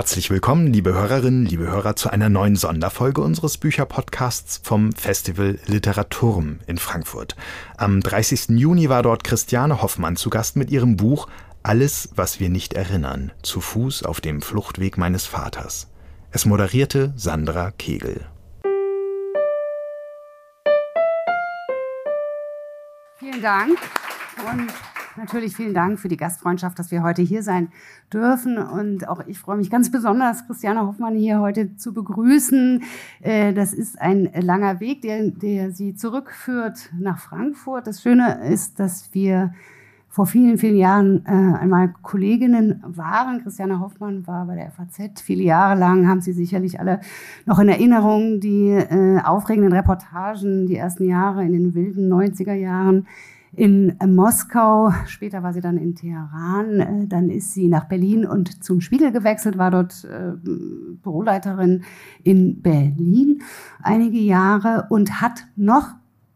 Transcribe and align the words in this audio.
Herzlich 0.00 0.30
willkommen, 0.30 0.72
liebe 0.72 0.94
Hörerinnen, 0.94 1.44
liebe 1.44 1.66
Hörer, 1.66 1.94
zu 1.94 2.08
einer 2.08 2.30
neuen 2.30 2.56
Sonderfolge 2.56 3.20
unseres 3.20 3.58
Bücherpodcasts 3.58 4.62
vom 4.64 4.92
Festival 4.92 5.58
Literaturm 5.66 6.60
in 6.66 6.78
Frankfurt. 6.78 7.36
Am 7.76 8.00
30. 8.00 8.58
Juni 8.58 8.88
war 8.88 9.02
dort 9.02 9.24
Christiane 9.24 9.82
Hoffmann 9.82 10.16
zu 10.16 10.30
Gast 10.30 10.56
mit 10.56 10.70
ihrem 10.70 10.96
Buch 10.96 11.28
Alles, 11.62 12.08
was 12.16 12.40
wir 12.40 12.48
nicht 12.48 12.72
erinnern, 12.72 13.32
zu 13.42 13.60
Fuß 13.60 14.04
auf 14.04 14.22
dem 14.22 14.40
Fluchtweg 14.40 14.96
meines 14.96 15.26
Vaters. 15.26 15.86
Es 16.30 16.46
moderierte 16.46 17.12
Sandra 17.14 17.70
Kegel. 17.70 18.26
Vielen 23.18 23.42
Dank. 23.42 23.78
Und 24.50 24.72
natürlich 25.16 25.56
vielen 25.56 25.74
Dank 25.74 25.98
für 25.98 26.08
die 26.08 26.16
Gastfreundschaft, 26.16 26.78
dass 26.78 26.90
wir 26.90 27.02
heute 27.02 27.22
hier 27.22 27.42
sein 27.42 27.68
dürfen. 28.12 28.58
Und 28.58 29.08
auch 29.08 29.26
ich 29.26 29.38
freue 29.38 29.56
mich 29.56 29.70
ganz 29.70 29.90
besonders, 29.90 30.46
Christiane 30.46 30.86
Hoffmann 30.86 31.14
hier 31.14 31.40
heute 31.40 31.76
zu 31.76 31.92
begrüßen. 31.92 32.82
Äh, 33.20 33.52
das 33.52 33.72
ist 33.72 34.00
ein 34.00 34.30
langer 34.40 34.80
Weg, 34.80 35.02
der, 35.02 35.30
der 35.30 35.72
Sie 35.72 35.94
zurückführt 35.94 36.90
nach 36.98 37.18
Frankfurt. 37.18 37.86
Das 37.86 38.02
Schöne 38.02 38.48
ist, 38.48 38.80
dass 38.80 39.12
wir 39.12 39.52
vor 40.10 40.26
vielen, 40.26 40.58
vielen 40.58 40.76
Jahren 40.76 41.24
äh, 41.24 41.30
einmal 41.30 41.94
Kolleginnen 42.02 42.82
waren. 42.84 43.42
Christiane 43.42 43.78
Hoffmann 43.78 44.26
war 44.26 44.44
bei 44.46 44.56
der 44.56 44.72
FAZ 44.72 45.20
viele 45.20 45.44
Jahre 45.44 45.78
lang, 45.78 46.08
haben 46.08 46.20
Sie 46.20 46.32
sicherlich 46.32 46.80
alle 46.80 47.00
noch 47.46 47.60
in 47.60 47.68
Erinnerung, 47.68 48.40
die 48.40 48.70
äh, 48.70 49.20
aufregenden 49.22 49.72
Reportagen, 49.72 50.66
die 50.66 50.76
ersten 50.76 51.04
Jahre 51.04 51.44
in 51.44 51.52
den 51.52 51.74
wilden 51.74 52.12
90er 52.12 52.54
Jahren 52.54 53.06
in 53.52 53.96
Moskau, 54.06 54.92
später 55.06 55.42
war 55.42 55.52
sie 55.52 55.60
dann 55.60 55.76
in 55.76 55.94
Teheran, 55.94 56.80
äh, 56.80 57.06
dann 57.06 57.30
ist 57.30 57.52
sie 57.52 57.68
nach 57.68 57.86
Berlin 57.86 58.24
und 58.24 58.62
zum 58.62 58.80
Spiegel 58.80 59.10
gewechselt, 59.10 59.58
war 59.58 59.70
dort 59.70 60.04
äh, 60.04 60.32
Büroleiterin 61.02 61.82
in 62.22 62.62
Berlin 62.62 63.42
einige 63.82 64.18
Jahre 64.18 64.86
und 64.90 65.20
hat 65.20 65.46
noch 65.56 65.88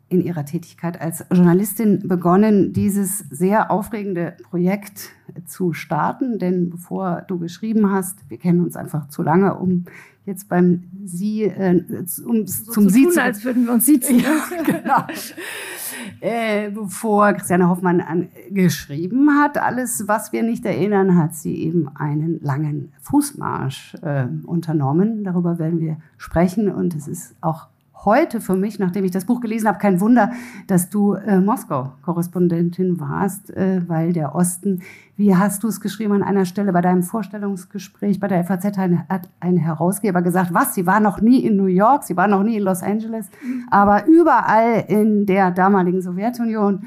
in 0.08 0.22
ihrer 0.22 0.44
Tätigkeit 0.44 1.00
als 1.00 1.24
Journalistin 1.32 2.06
begonnen, 2.06 2.72
dieses 2.72 3.18
sehr 3.30 3.70
aufregende 3.70 4.36
Projekt 4.42 5.10
zu 5.46 5.72
starten. 5.72 6.38
Denn 6.38 6.70
bevor 6.70 7.22
du 7.26 7.38
geschrieben 7.38 7.90
hast, 7.90 8.18
wir 8.28 8.38
kennen 8.38 8.60
uns 8.60 8.76
einfach 8.76 9.08
zu 9.08 9.22
lange, 9.22 9.54
um 9.54 9.84
jetzt 10.26 10.48
beim 10.48 10.84
Sie, 11.04 11.44
äh, 11.44 11.82
um 12.24 12.46
so 12.46 12.72
zum 12.72 12.88
zu 12.88 12.94
Sie 12.94 13.04
tun, 13.04 13.12
zu 13.12 13.22
als 13.22 13.44
würden 13.44 13.66
wir 13.66 13.72
uns 13.72 13.86
sitzen. 13.86 14.20
ja, 14.20 14.62
genau. 14.64 15.04
Äh, 16.20 16.70
bevor 16.70 17.32
Christiane 17.34 17.68
Hoffmann 17.68 18.00
an, 18.00 18.28
geschrieben 18.50 19.30
hat, 19.40 19.58
alles, 19.58 20.06
was 20.08 20.32
wir 20.32 20.42
nicht 20.42 20.64
erinnern, 20.64 21.16
hat 21.16 21.34
sie 21.34 21.56
eben 21.56 21.88
einen 21.96 22.40
langen 22.40 22.92
Fußmarsch 23.00 23.96
äh, 24.02 24.26
unternommen. 24.44 25.24
Darüber 25.24 25.58
werden 25.58 25.80
wir 25.80 25.96
sprechen 26.16 26.70
und 26.72 26.94
es 26.94 27.08
ist 27.08 27.34
auch 27.40 27.68
heute 28.04 28.40
für 28.40 28.56
mich, 28.56 28.78
nachdem 28.78 29.04
ich 29.04 29.10
das 29.10 29.24
Buch 29.24 29.40
gelesen 29.40 29.68
habe, 29.68 29.78
kein 29.78 30.00
Wunder, 30.00 30.32
dass 30.66 30.90
du 30.90 31.14
äh, 31.14 31.40
Moskau-Korrespondentin 31.40 33.00
warst, 33.00 33.50
äh, 33.50 33.82
weil 33.86 34.12
der 34.12 34.34
Osten, 34.34 34.82
wie 35.16 35.34
hast 35.34 35.62
du 35.62 35.68
es 35.68 35.80
geschrieben 35.80 36.12
an 36.12 36.22
einer 36.22 36.44
Stelle 36.44 36.72
bei 36.72 36.80
deinem 36.80 37.02
Vorstellungsgespräch 37.02 38.20
bei 38.20 38.28
der 38.28 38.44
FAZ, 38.44 38.78
ein, 38.78 39.08
hat 39.08 39.28
ein 39.40 39.56
Herausgeber 39.56 40.22
gesagt, 40.22 40.52
was, 40.52 40.74
sie 40.74 40.86
war 40.86 41.00
noch 41.00 41.20
nie 41.20 41.44
in 41.44 41.56
New 41.56 41.66
York, 41.66 42.04
sie 42.04 42.16
war 42.16 42.28
noch 42.28 42.42
nie 42.42 42.56
in 42.56 42.62
Los 42.62 42.82
Angeles, 42.82 43.28
aber 43.70 44.06
überall 44.06 44.84
in 44.88 45.26
der 45.26 45.50
damaligen 45.50 46.02
Sowjetunion 46.02 46.86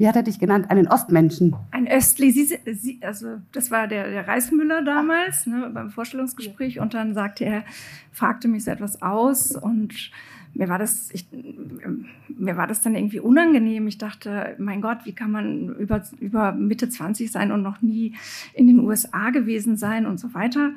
wie 0.00 0.08
hat 0.08 0.16
er 0.16 0.22
dich 0.22 0.38
genannt? 0.38 0.70
Einen 0.70 0.88
Ostmenschen. 0.88 1.54
Ein 1.72 1.86
Östli. 1.86 2.30
Sie, 2.30 2.58
Sie, 2.72 2.98
also 3.02 3.36
das 3.52 3.70
war 3.70 3.86
der, 3.86 4.08
der 4.10 4.26
Reismüller 4.26 4.82
damals 4.82 5.46
ne, 5.46 5.70
beim 5.74 5.90
Vorstellungsgespräch 5.90 6.80
und 6.80 6.94
dann 6.94 7.12
sagte 7.12 7.44
er, 7.44 7.64
fragte 8.10 8.48
mich 8.48 8.64
so 8.64 8.70
etwas 8.70 9.02
aus 9.02 9.54
und 9.54 10.10
mir 10.54 10.70
war 10.70 10.78
das, 10.78 11.10
ich, 11.12 11.26
mir 12.28 12.56
war 12.56 12.66
das 12.66 12.80
dann 12.80 12.94
irgendwie 12.94 13.20
unangenehm. 13.20 13.86
Ich 13.88 13.98
dachte, 13.98 14.54
mein 14.56 14.80
Gott, 14.80 15.00
wie 15.04 15.12
kann 15.12 15.32
man 15.32 15.68
über, 15.76 16.02
über 16.18 16.52
Mitte 16.52 16.88
20 16.88 17.30
sein 17.30 17.52
und 17.52 17.60
noch 17.60 17.82
nie 17.82 18.14
in 18.54 18.68
den 18.68 18.80
USA 18.80 19.28
gewesen 19.28 19.76
sein 19.76 20.06
und 20.06 20.18
so 20.18 20.32
weiter. 20.32 20.70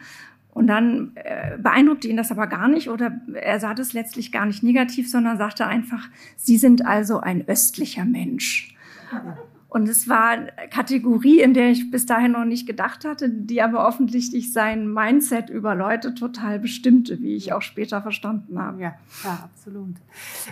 Und 0.53 0.67
dann 0.67 1.11
äh, 1.15 1.57
beeindruckte 1.57 2.09
ihn 2.09 2.17
das 2.17 2.29
aber 2.29 2.47
gar 2.47 2.67
nicht 2.67 2.89
oder 2.89 3.21
er 3.33 3.61
sah 3.61 3.73
das 3.73 3.93
letztlich 3.93 4.33
gar 4.33 4.45
nicht 4.45 4.63
negativ, 4.63 5.09
sondern 5.09 5.37
sagte 5.37 5.65
einfach, 5.65 6.09
Sie 6.35 6.57
sind 6.57 6.85
also 6.85 7.21
ein 7.21 7.47
östlicher 7.47 8.03
Mensch. 8.03 8.72
Und 9.73 9.89
es 9.89 10.07
war 10.07 10.29
eine 10.29 10.51
Kategorie, 10.69 11.41
in 11.41 11.55
der 11.55 11.71
ich 11.71 11.89
bis 11.89 12.05
dahin 12.05 12.33
noch 12.33 12.45
nicht 12.45 12.67
gedacht 12.67 13.05
hatte, 13.05 13.27
die 13.27 13.59
aber 13.59 13.87
offensichtlich 13.87 14.53
sein 14.53 14.87
Mindset 14.93 15.49
über 15.49 15.73
Leute 15.73 16.13
total 16.13 16.59
bestimmte, 16.59 17.19
wie 17.21 17.35
ich 17.35 17.53
auch 17.53 17.63
später 17.63 17.99
verstanden 18.03 18.59
habe. 18.59 18.79
Ja, 18.79 18.93
ja 19.23 19.49
absolut. 19.51 19.95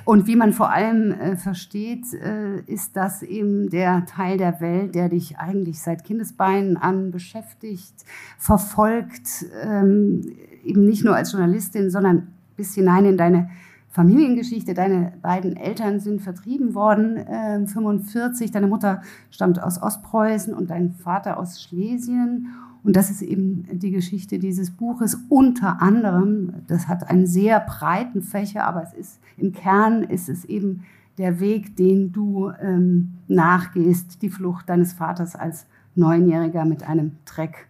Und 0.05 0.25
wie 0.25 0.35
man 0.35 0.53
vor 0.53 0.71
allem 0.71 1.11
äh, 1.11 1.37
versteht, 1.37 2.11
äh, 2.15 2.61
ist 2.61 2.97
das 2.97 3.21
eben 3.21 3.69
der 3.69 4.07
Teil 4.07 4.39
der 4.39 4.59
Welt, 4.59 4.95
der 4.95 5.07
dich 5.07 5.37
eigentlich 5.37 5.79
seit 5.81 6.03
Kindesbeinen 6.03 6.75
an 6.75 7.11
beschäftigt, 7.11 7.93
verfolgt, 8.39 9.45
ähm, 9.63 10.33
eben 10.63 10.83
nicht 10.85 11.05
nur 11.05 11.15
als 11.15 11.31
Journalistin, 11.31 11.91
sondern 11.91 12.29
bis 12.57 12.73
hinein 12.73 13.05
in 13.05 13.17
deine 13.17 13.51
Familiengeschichte. 13.91 14.73
Deine 14.73 15.13
beiden 15.21 15.57
Eltern 15.57 15.99
sind 15.99 16.21
vertrieben 16.21 16.73
worden, 16.73 17.17
äh, 17.17 17.67
45. 17.67 18.51
Deine 18.51 18.67
Mutter 18.67 19.01
stammt 19.29 19.61
aus 19.61 19.81
Ostpreußen 19.81 20.53
und 20.53 20.69
dein 20.69 20.93
Vater 20.93 21.37
aus 21.37 21.61
Schlesien. 21.61 22.47
Und 22.83 22.95
das 22.95 23.11
ist 23.11 23.21
eben 23.21 23.67
die 23.73 23.91
Geschichte 23.91 24.39
dieses 24.39 24.71
Buches. 24.71 25.17
Unter 25.29 25.81
anderem, 25.81 26.53
das 26.67 26.87
hat 26.87 27.09
einen 27.09 27.27
sehr 27.27 27.59
breiten 27.59 28.23
Fächer, 28.23 28.65
aber 28.65 28.81
es 28.83 28.93
ist 28.93 29.19
im 29.37 29.51
Kern 29.51 30.03
ist 30.03 30.29
es 30.29 30.45
eben 30.45 30.83
der 31.17 31.39
Weg, 31.39 31.75
den 31.75 32.11
du 32.11 32.51
ähm, 32.61 33.13
nachgehst, 33.27 34.21
die 34.21 34.29
Flucht 34.29 34.69
deines 34.69 34.93
Vaters 34.93 35.35
als 35.35 35.67
Neunjähriger 35.95 36.65
mit 36.65 36.87
einem 36.87 37.17
Treck 37.25 37.67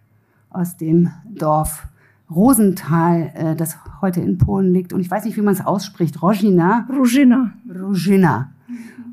aus 0.50 0.76
dem 0.76 1.10
Dorf 1.28 1.88
Rosenthal, 2.34 3.32
äh, 3.34 3.56
das 3.56 3.78
heute 4.00 4.20
in 4.20 4.38
Polen 4.38 4.72
liegt. 4.72 4.92
Und 4.92 5.00
ich 5.00 5.10
weiß 5.10 5.24
nicht, 5.24 5.36
wie 5.36 5.42
man 5.42 5.54
es 5.54 5.64
ausspricht. 5.64 6.22
Rojina. 6.22 6.86
Rojina. 6.88 7.52
Rojina. 7.68 8.52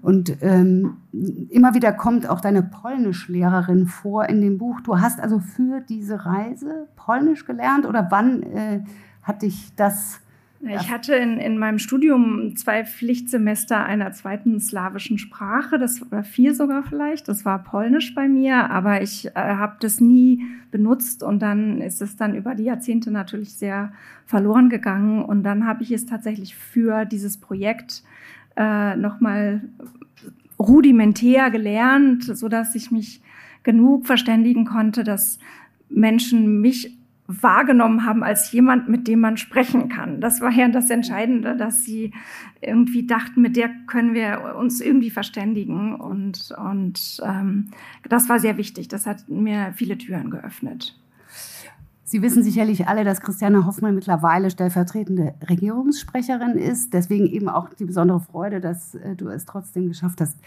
Und 0.01 0.37
ähm, 0.41 0.97
immer 1.49 1.73
wieder 1.73 1.91
kommt 1.91 2.29
auch 2.29 2.39
deine 2.39 2.63
Polnischlehrerin 2.63 3.87
vor 3.87 4.29
in 4.29 4.41
dem 4.41 4.57
Buch. 4.57 4.79
Du 4.81 4.99
hast 4.99 5.19
also 5.19 5.39
für 5.39 5.81
diese 5.81 6.25
Reise 6.25 6.87
Polnisch 6.95 7.45
gelernt 7.45 7.85
oder 7.85 8.07
wann 8.09 8.43
äh, 8.43 8.83
hat 9.23 9.41
dich 9.41 9.73
das 9.75 10.21
ich 10.61 10.91
hatte 10.91 11.15
in, 11.15 11.37
in 11.37 11.57
meinem 11.57 11.79
Studium 11.79 12.55
zwei 12.57 12.83
Pflichtsemester 12.83 13.85
einer 13.85 14.11
zweiten 14.11 14.59
slawischen 14.59 15.17
Sprache, 15.17 15.79
das 15.79 16.11
war 16.11 16.23
vier 16.23 16.53
sogar 16.53 16.83
vielleicht. 16.83 17.29
Das 17.29 17.45
war 17.45 17.63
Polnisch 17.63 18.13
bei 18.13 18.27
mir, 18.27 18.69
aber 18.69 19.01
ich 19.01 19.27
äh, 19.27 19.31
habe 19.35 19.77
das 19.79 20.01
nie 20.01 20.43
benutzt 20.69 21.23
und 21.23 21.39
dann 21.39 21.79
ist 21.79 22.01
es 22.01 22.17
dann 22.17 22.35
über 22.35 22.55
die 22.55 22.65
Jahrzehnte 22.65 23.09
natürlich 23.09 23.53
sehr 23.53 23.93
verloren 24.25 24.69
gegangen. 24.69 25.23
Und 25.23 25.43
dann 25.43 25.65
habe 25.65 25.83
ich 25.83 25.91
es 25.91 26.05
tatsächlich 26.05 26.55
für 26.55 27.05
dieses 27.05 27.37
Projekt 27.37 28.03
äh, 28.57 28.97
nochmal 28.97 29.61
rudimentär 30.59 31.51
gelernt, 31.51 32.25
so 32.25 32.49
dass 32.49 32.75
ich 32.75 32.91
mich 32.91 33.21
genug 33.63 34.05
verständigen 34.05 34.65
konnte, 34.65 35.05
dass 35.05 35.39
Menschen 35.89 36.59
mich 36.59 36.98
wahrgenommen 37.29 38.05
haben 38.05 38.23
als 38.23 38.51
jemand, 38.51 38.89
mit 38.89 39.07
dem 39.07 39.19
man 39.19 39.37
sprechen 39.37 39.87
kann. 39.87 40.19
Das 40.19 40.41
war 40.41 40.51
ja 40.51 40.67
das 40.67 40.89
Entscheidende, 40.89 41.55
dass 41.55 41.83
sie 41.83 42.11
irgendwie 42.59 43.05
dachten, 43.05 43.41
mit 43.41 43.55
der 43.55 43.69
können 43.85 44.15
wir 44.15 44.55
uns 44.57 44.81
irgendwie 44.81 45.11
verständigen. 45.11 45.93
Und, 45.93 46.51
und 46.57 47.21
ähm, 47.23 47.67
das 48.09 48.29
war 48.29 48.39
sehr 48.39 48.57
wichtig. 48.57 48.87
Das 48.87 49.05
hat 49.05 49.29
mir 49.29 49.73
viele 49.75 49.97
Türen 49.97 50.31
geöffnet. 50.31 50.99
Sie 52.03 52.23
wissen 52.23 52.41
sicherlich 52.41 52.87
alle, 52.87 53.03
dass 53.03 53.21
Christiane 53.21 53.67
Hoffmann 53.67 53.93
mittlerweile 53.93 54.49
stellvertretende 54.49 55.35
Regierungssprecherin 55.47 56.57
ist. 56.57 56.91
Deswegen 56.95 57.27
eben 57.27 57.47
auch 57.47 57.69
die 57.69 57.85
besondere 57.85 58.19
Freude, 58.19 58.59
dass 58.59 58.95
äh, 58.95 59.15
du 59.15 59.29
es 59.29 59.45
trotzdem 59.45 59.89
geschafft 59.89 60.19
hast, 60.19 60.39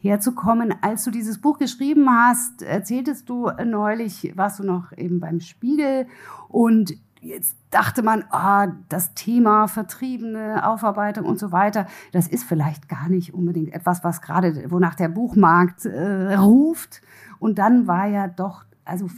herzukommen. 0.00 0.74
Als 0.80 1.04
du 1.04 1.10
dieses 1.10 1.40
Buch 1.40 1.58
geschrieben 1.58 2.08
hast, 2.10 2.62
erzähltest 2.62 3.28
du 3.28 3.50
neulich, 3.64 4.32
warst 4.36 4.58
du 4.58 4.64
noch 4.64 4.92
eben 4.96 5.20
beim 5.20 5.40
Spiegel 5.40 6.06
und 6.48 6.94
jetzt 7.20 7.56
dachte 7.70 8.02
man, 8.02 8.24
ah, 8.30 8.68
das 8.88 9.14
Thema 9.14 9.68
Vertriebene, 9.68 10.66
Aufarbeitung 10.66 11.26
und 11.26 11.38
so 11.38 11.52
weiter, 11.52 11.86
das 12.12 12.26
ist 12.26 12.44
vielleicht 12.44 12.88
gar 12.88 13.08
nicht 13.08 13.34
unbedingt 13.34 13.72
etwas, 13.72 14.02
was 14.02 14.22
gerade, 14.22 14.70
wonach 14.70 14.94
der 14.94 15.08
Buchmarkt 15.08 15.84
äh, 15.84 16.34
ruft. 16.34 17.02
Und 17.38 17.58
dann 17.58 17.86
war 17.86 18.06
ja 18.06 18.26
doch, 18.26 18.64
also 18.84 19.08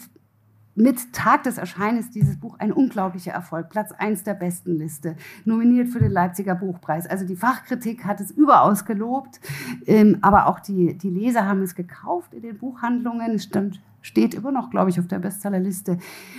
mit 0.75 1.13
Tag 1.13 1.43
des 1.43 1.59
Erscheinens 1.59 2.11
dieses 2.11 2.39
Buch 2.39 2.59
ein 2.59 2.73
unglaublicher 2.73 3.33
Erfolg. 3.33 3.69
Platz 3.69 3.93
1 3.93 4.25
der 4.25 4.35
besten 4.35 4.77
Liste. 4.77 5.17
Nominiert 5.45 5.89
für 5.89 5.99
den 5.99 6.11
Leipziger 6.11 6.55
Buchpreis. 6.55 7.07
Also 7.07 7.27
die 7.27 7.37
Fachkritik 7.37 8.05
hat 8.05 8.21
es 8.21 8.31
überaus 8.31 8.85
gelobt. 8.85 9.41
Ähm, 9.87 10.19
aber 10.23 10.47
auch 10.47 10.61
die, 10.61 10.97
die 10.97 11.11
Leser 11.11 11.47
haben 11.47 11.63
es 11.63 11.75
gekauft 11.75 12.33
in 12.35 12.43
den 12.43 12.59
Buchhandlungen. 12.59 13.33
Es 13.33 13.45
stand, 13.45 13.81
steht 14.01 14.35
immer 14.35 14.53
noch, 14.53 14.71
glaube 14.71 14.91
ich, 14.91 14.99
auf 14.99 15.07
der 15.07 15.19
Bestsellerliste. 15.19 15.99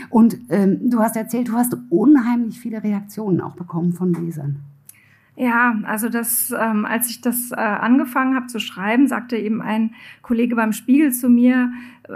Und 0.09 0.37
ähm, 0.49 0.89
du 0.89 0.99
hast 0.99 1.15
erzählt, 1.15 1.49
du 1.49 1.53
hast 1.53 1.77
unheimlich 1.89 2.59
viele 2.59 2.83
Reaktionen 2.83 3.41
auch 3.41 3.55
bekommen 3.55 3.93
von 3.93 4.13
Lesern. 4.13 4.61
Ja, 5.35 5.75
also 5.83 6.09
das, 6.09 6.53
ähm, 6.57 6.85
als 6.85 7.09
ich 7.09 7.21
das 7.21 7.51
äh, 7.51 7.55
angefangen 7.55 8.35
habe 8.35 8.47
zu 8.47 8.59
schreiben, 8.59 9.07
sagte 9.07 9.35
eben 9.35 9.63
ein 9.63 9.95
Kollege 10.21 10.55
beim 10.55 10.73
Spiegel 10.73 11.11
zu 11.11 11.27
mir, 11.27 11.71
äh, 12.07 12.13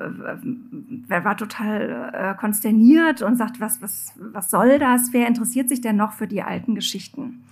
er 1.10 1.26
war 1.26 1.36
total 1.36 2.12
äh, 2.14 2.40
konsterniert 2.40 3.24
und 3.24 3.36
sagt, 3.36 3.60
was, 3.60 3.82
was, 3.82 4.14
was 4.20 4.52
soll 4.52 4.78
das? 4.78 5.14
Wer 5.14 5.28
interessiert 5.28 5.68
sich 5.68 5.82
denn 5.82 5.96
noch 5.96 6.14
für 6.14 6.28
die 6.28 6.44
alten 6.44 6.76
Geschichten? 6.76 7.44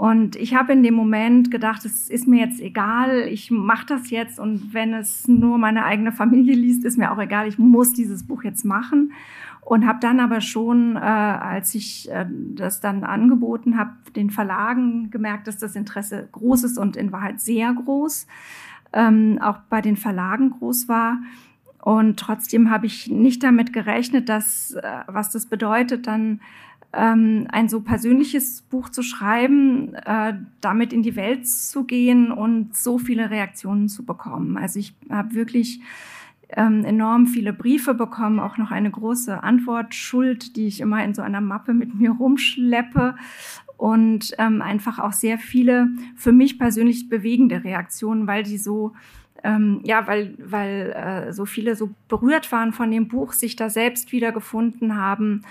Und 0.00 0.36
ich 0.36 0.54
habe 0.54 0.72
in 0.72 0.82
dem 0.82 0.94
Moment 0.94 1.50
gedacht, 1.50 1.84
es 1.84 2.08
ist 2.08 2.26
mir 2.26 2.46
jetzt 2.46 2.58
egal, 2.58 3.28
ich 3.28 3.50
mache 3.50 3.84
das 3.84 4.08
jetzt 4.08 4.40
und 4.40 4.72
wenn 4.72 4.94
es 4.94 5.28
nur 5.28 5.58
meine 5.58 5.84
eigene 5.84 6.10
Familie 6.10 6.54
liest, 6.54 6.86
ist 6.86 6.96
mir 6.96 7.12
auch 7.12 7.18
egal, 7.18 7.46
ich 7.46 7.58
muss 7.58 7.92
dieses 7.92 8.26
Buch 8.26 8.44
jetzt 8.44 8.64
machen 8.64 9.12
und 9.62 9.86
habe 9.86 10.00
dann 10.00 10.20
aber 10.20 10.40
schon, 10.40 10.96
äh, 10.96 11.00
als 11.00 11.74
ich 11.74 12.10
äh, 12.10 12.26
das 12.28 12.80
dann 12.80 13.04
angeboten 13.04 13.78
habe, 13.78 13.92
den 14.16 14.30
Verlagen 14.30 15.10
gemerkt, 15.10 15.46
dass 15.46 15.58
das 15.58 15.76
Interesse 15.76 16.28
groß 16.32 16.64
ist 16.64 16.78
und 16.78 16.96
in 16.96 17.12
Wahrheit 17.12 17.40
sehr 17.40 17.72
groß, 17.72 18.26
ähm, 18.92 19.38
auch 19.40 19.58
bei 19.68 19.80
den 19.80 19.96
Verlagen 19.96 20.50
groß 20.50 20.88
war. 20.88 21.18
Und 21.82 22.18
trotzdem 22.18 22.70
habe 22.70 22.86
ich 22.86 23.08
nicht 23.08 23.42
damit 23.42 23.72
gerechnet, 23.72 24.28
dass, 24.28 24.72
äh, 24.72 24.82
was 25.06 25.30
das 25.30 25.46
bedeutet, 25.46 26.06
dann 26.06 26.40
ähm, 26.92 27.46
ein 27.50 27.68
so 27.68 27.80
persönliches 27.80 28.62
Buch 28.62 28.88
zu 28.88 29.02
schreiben, 29.02 29.94
äh, 29.94 30.34
damit 30.60 30.92
in 30.92 31.02
die 31.02 31.16
Welt 31.16 31.46
zu 31.46 31.84
gehen 31.84 32.32
und 32.32 32.76
so 32.76 32.98
viele 32.98 33.30
Reaktionen 33.30 33.88
zu 33.88 34.04
bekommen. 34.04 34.56
Also 34.56 34.78
ich 34.80 34.94
habe 35.08 35.34
wirklich 35.34 35.80
ähm, 36.56 36.84
enorm 36.84 37.26
viele 37.26 37.52
Briefe 37.52 37.94
bekommen, 37.94 38.40
auch 38.40 38.56
noch 38.58 38.70
eine 38.70 38.90
große 38.90 39.42
Antwortschuld, 39.42 40.56
die 40.56 40.66
ich 40.66 40.80
immer 40.80 41.04
in 41.04 41.14
so 41.14 41.22
einer 41.22 41.40
Mappe 41.40 41.74
mit 41.74 41.94
mir 41.94 42.10
rumschleppe 42.12 43.16
und 43.76 44.34
ähm, 44.38 44.60
einfach 44.60 44.98
auch 44.98 45.12
sehr 45.12 45.38
viele 45.38 45.88
für 46.16 46.32
mich 46.32 46.58
persönlich 46.58 47.08
bewegende 47.08 47.64
Reaktionen, 47.64 48.26
weil 48.26 48.42
die 48.42 48.58
so 48.58 48.92
ähm, 49.42 49.80
ja, 49.84 50.06
weil, 50.06 50.34
weil 50.38 50.92
äh, 50.92 51.32
so 51.32 51.46
viele 51.46 51.74
so 51.74 51.90
berührt 52.08 52.52
waren 52.52 52.72
von 52.72 52.90
dem 52.90 53.08
Buch, 53.08 53.32
sich 53.32 53.56
da 53.56 53.70
selbst 53.70 54.12
wiedergefunden 54.12 54.96
haben 54.96 55.42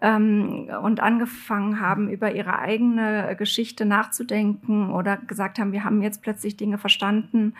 ähm, 0.00 0.68
und 0.82 1.00
angefangen 1.00 1.80
haben, 1.80 2.10
über 2.10 2.34
ihre 2.34 2.58
eigene 2.58 3.34
Geschichte 3.38 3.84
nachzudenken 3.84 4.90
oder 4.90 5.16
gesagt 5.16 5.58
haben, 5.58 5.72
wir 5.72 5.84
haben 5.84 6.02
jetzt 6.02 6.22
plötzlich 6.22 6.56
Dinge 6.56 6.78
verstanden, 6.78 7.54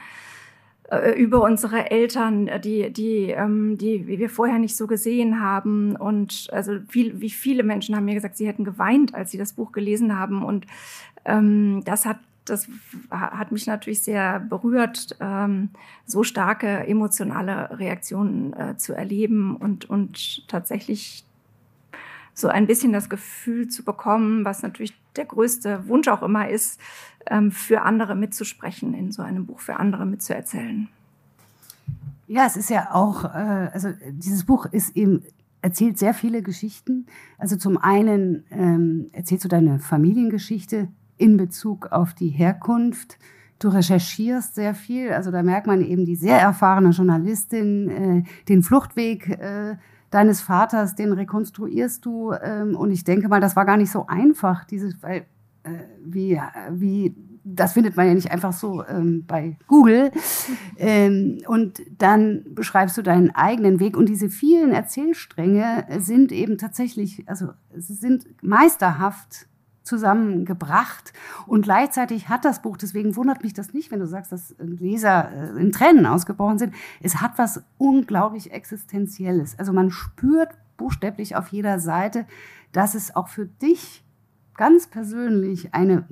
über 1.17 1.43
unsere 1.43 1.91
Eltern, 1.91 2.49
äh, 2.49 2.61
die, 2.61 2.93
die, 2.93 3.31
ähm, 3.31 3.77
die 3.79 4.07
wir 4.07 4.31
vorher 4.31 4.59
nicht 4.59 4.77
so 4.77 4.87
gesehen 4.87 5.41
haben. 5.41 5.97
Und 5.97 6.49
also 6.53 6.79
viel, 6.89 7.21
wie 7.21 7.31
viele 7.31 7.63
Menschen 7.63 7.97
haben 7.97 8.05
mir 8.05 8.15
gesagt, 8.15 8.37
sie 8.37 8.47
hätten 8.47 8.65
geweint, 8.65 9.15
als 9.15 9.31
sie 9.31 9.39
das 9.39 9.55
Buch 9.55 9.73
gelesen 9.73 10.19
haben. 10.19 10.45
Und 10.45 10.67
ähm, 11.25 11.83
das 11.85 12.07
hat 12.07 12.19
das 12.49 12.69
hat 13.11 13.51
mich 13.51 13.67
natürlich 13.67 14.03
sehr 14.03 14.39
berührt, 14.39 15.17
ähm, 15.19 15.71
so 16.07 16.23
starke 16.23 16.87
emotionale 16.87 17.77
Reaktionen 17.79 18.53
äh, 18.53 18.77
zu 18.77 18.93
erleben 18.93 19.57
und, 19.57 19.91
und 19.91 20.47
tatsächlich 20.47 21.25
so 22.35 22.49
ein 22.49 22.67
bisschen 22.67 22.93
das 22.93 23.09
Gefühl 23.09 23.69
zu 23.69 23.85
bekommen, 23.85 24.45
was 24.45 24.63
natürlich 24.63 24.95
der 25.17 25.25
größte 25.25 25.89
Wunsch 25.89 26.09
auch 26.09 26.23
immer 26.23 26.49
ist, 26.49 26.81
ähm, 27.27 27.51
für 27.51 27.83
andere 27.83 28.15
mitzusprechen 28.15 28.95
in 28.95 29.13
so 29.13 29.23
einem 29.23 29.47
Buch, 29.47 29.61
für 29.61 29.77
andere 29.77 30.07
mitzuerzählen. 30.07 30.89
Ja, 32.29 32.47
es 32.47 32.57
ist 32.57 32.71
ja 32.71 32.89
auch, 32.93 33.25
äh, 33.25 33.71
also 33.73 33.91
dieses 34.11 34.45
Buch 34.45 34.67
ist 34.67 34.97
eben 34.97 35.23
erzählt 35.63 35.99
sehr 35.99 36.15
viele 36.15 36.43
Geschichten. 36.43 37.07
Also 37.39 37.57
zum 37.57 37.79
einen 37.79 38.45
ähm, 38.51 39.09
erzählst 39.13 39.45
du 39.45 39.49
deine 39.49 39.79
Familiengeschichte 39.79 40.89
in 41.19 41.37
Bezug 41.37 41.93
auf 41.93 42.15
die 42.15 42.29
Herkunft. 42.29 43.19
Du 43.59 43.69
recherchierst 43.69 44.55
sehr 44.55 44.75
viel, 44.75 45.13
also 45.13 45.31
da 45.31 45.43
merkt 45.43 45.67
man 45.67 45.81
eben 45.81 46.05
die 46.05 46.17
sehr 46.17 46.39
erfahrene 46.39 46.91
Journalistin, 46.91 47.89
äh, 47.89 48.23
den 48.49 48.63
Fluchtweg 48.63 49.29
äh, 49.29 49.77
deines 50.11 50.41
Vaters, 50.41 50.95
den 50.95 51.13
rekonstruierst 51.13 52.05
du. 52.05 52.33
Ähm, 52.33 52.77
und 52.77 52.91
ich 52.91 53.05
denke 53.05 53.29
mal, 53.29 53.41
das 53.41 53.57
war 53.57 53.65
gar 53.65 53.77
nicht 53.77 53.91
so 53.91 54.07
einfach, 54.07 54.65
dieses, 54.65 55.03
weil 55.03 55.27
äh, 55.63 55.71
wie, 56.05 56.41
wie, 56.71 57.15
das 57.45 57.73
findet 57.75 57.97
man 57.97 58.07
ja 58.07 58.15
nicht 58.15 58.31
einfach 58.31 58.53
so 58.53 58.85
ähm, 58.87 59.25
bei 59.27 59.57
Google. 59.67 60.11
Ähm, 60.79 61.39
und 61.47 61.81
dann 61.99 62.45
beschreibst 62.51 62.97
du 62.99 63.03
deinen 63.03 63.31
eigenen 63.35 63.81
Weg. 63.81 63.97
Und 63.97 64.09
diese 64.09 64.29
vielen 64.29 64.73
Erzählstränge 64.73 65.87
sind 65.99 66.33
eben 66.33 66.59
tatsächlich, 66.59 67.25
also 67.29 67.49
sind 67.75 68.27
meisterhaft 68.43 69.47
zusammengebracht. 69.87 71.13
Und 71.47 71.63
gleichzeitig 71.63 72.29
hat 72.29 72.45
das 72.45 72.61
Buch, 72.61 72.77
deswegen 72.77 73.17
wundert 73.17 73.43
mich 73.43 73.55
das 73.55 73.73
nicht, 73.73 73.91
wenn 73.91 74.01
du 74.01 74.07
sagst, 74.07 74.33
dass 74.33 74.55
Leser 74.59 75.31
äh, 75.33 75.61
in 75.61 75.73
Tränen 75.73 76.07
ausgebrochen 76.07 76.59
sind, 76.59 76.75
es 77.01 77.21
hat 77.21 77.39
was 77.39 77.63
unglaublich 77.79 78.53
Existenzielles. 78.53 79.59
Also 79.59 79.73
man 79.73 79.91
spürt 79.91 80.51
buchstäblich 80.77 81.37
auf 81.37 81.49
jeder 81.49 81.79
Seite, 81.79 82.27
dass 82.73 82.95
es 82.95 83.15
auch 83.15 83.29
für 83.29 83.47
dich 83.47 84.05
ganz 84.57 84.87
persönlich 84.87 85.75
eine 85.75 86.05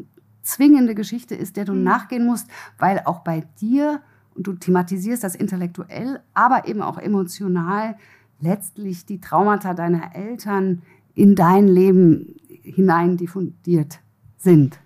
zwingende 0.42 0.94
Geschichte 0.94 1.34
ist, 1.34 1.56
der 1.56 1.64
du 1.64 1.72
mhm. 1.72 1.82
nachgehen 1.82 2.26
musst, 2.26 2.48
weil 2.78 3.02
auch 3.04 3.20
bei 3.20 3.44
dir, 3.60 4.00
und 4.34 4.46
du 4.46 4.52
thematisierst 4.54 5.24
das 5.24 5.34
intellektuell, 5.34 6.20
aber 6.34 6.68
eben 6.68 6.82
auch 6.82 6.98
emotional, 6.98 7.96
letztlich 8.40 9.06
die 9.06 9.20
Traumata 9.20 9.74
deiner 9.74 10.14
Eltern 10.14 10.82
in 11.14 11.34
dein 11.34 11.68
Leben 11.68 12.36
hinein 12.64 13.16
diffundiert 13.16 14.00
sind. 14.36 14.78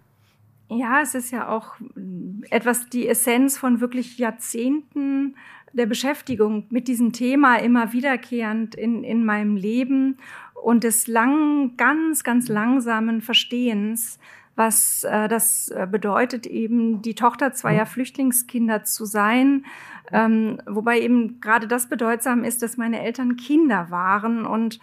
Ja, 0.70 1.00
es 1.00 1.14
ist 1.14 1.30
ja 1.30 1.48
auch 1.48 1.76
etwas 2.50 2.90
die 2.90 3.08
Essenz 3.08 3.56
von 3.56 3.80
wirklich 3.80 4.18
Jahrzehnten 4.18 5.34
der 5.72 5.86
Beschäftigung 5.86 6.66
mit 6.70 6.88
diesem 6.88 7.12
Thema 7.12 7.56
immer 7.56 7.92
wiederkehrend 7.92 8.74
in, 8.74 9.02
in 9.02 9.24
meinem 9.24 9.56
Leben 9.56 10.18
und 10.62 10.84
des 10.84 11.06
langen, 11.06 11.76
ganz, 11.76 12.24
ganz 12.24 12.48
langsamen 12.48 13.22
Verstehens, 13.22 14.18
was 14.58 15.04
äh, 15.04 15.28
das 15.28 15.68
äh, 15.68 15.86
bedeutet, 15.88 16.44
eben 16.46 17.00
die 17.00 17.14
Tochter 17.14 17.52
zweier 17.52 17.86
Flüchtlingskinder 17.86 18.82
zu 18.82 19.04
sein. 19.04 19.64
Ähm, 20.10 20.60
wobei 20.66 21.00
eben 21.00 21.40
gerade 21.40 21.68
das 21.68 21.88
bedeutsam 21.88 22.42
ist, 22.42 22.62
dass 22.62 22.76
meine 22.76 23.00
Eltern 23.00 23.36
Kinder 23.36 23.90
waren 23.90 24.46
und 24.46 24.80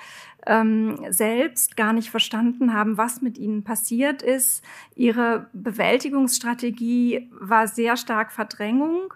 ähm, 0.48 0.98
selbst 1.10 1.76
gar 1.76 1.92
nicht 1.92 2.10
verstanden 2.10 2.74
haben, 2.74 2.98
was 2.98 3.22
mit 3.22 3.38
ihnen 3.38 3.64
passiert 3.64 4.22
ist. 4.22 4.64
Ihre 4.96 5.50
Bewältigungsstrategie 5.52 7.30
war 7.40 7.68
sehr 7.68 7.98
stark 7.98 8.32
Verdrängung 8.32 9.14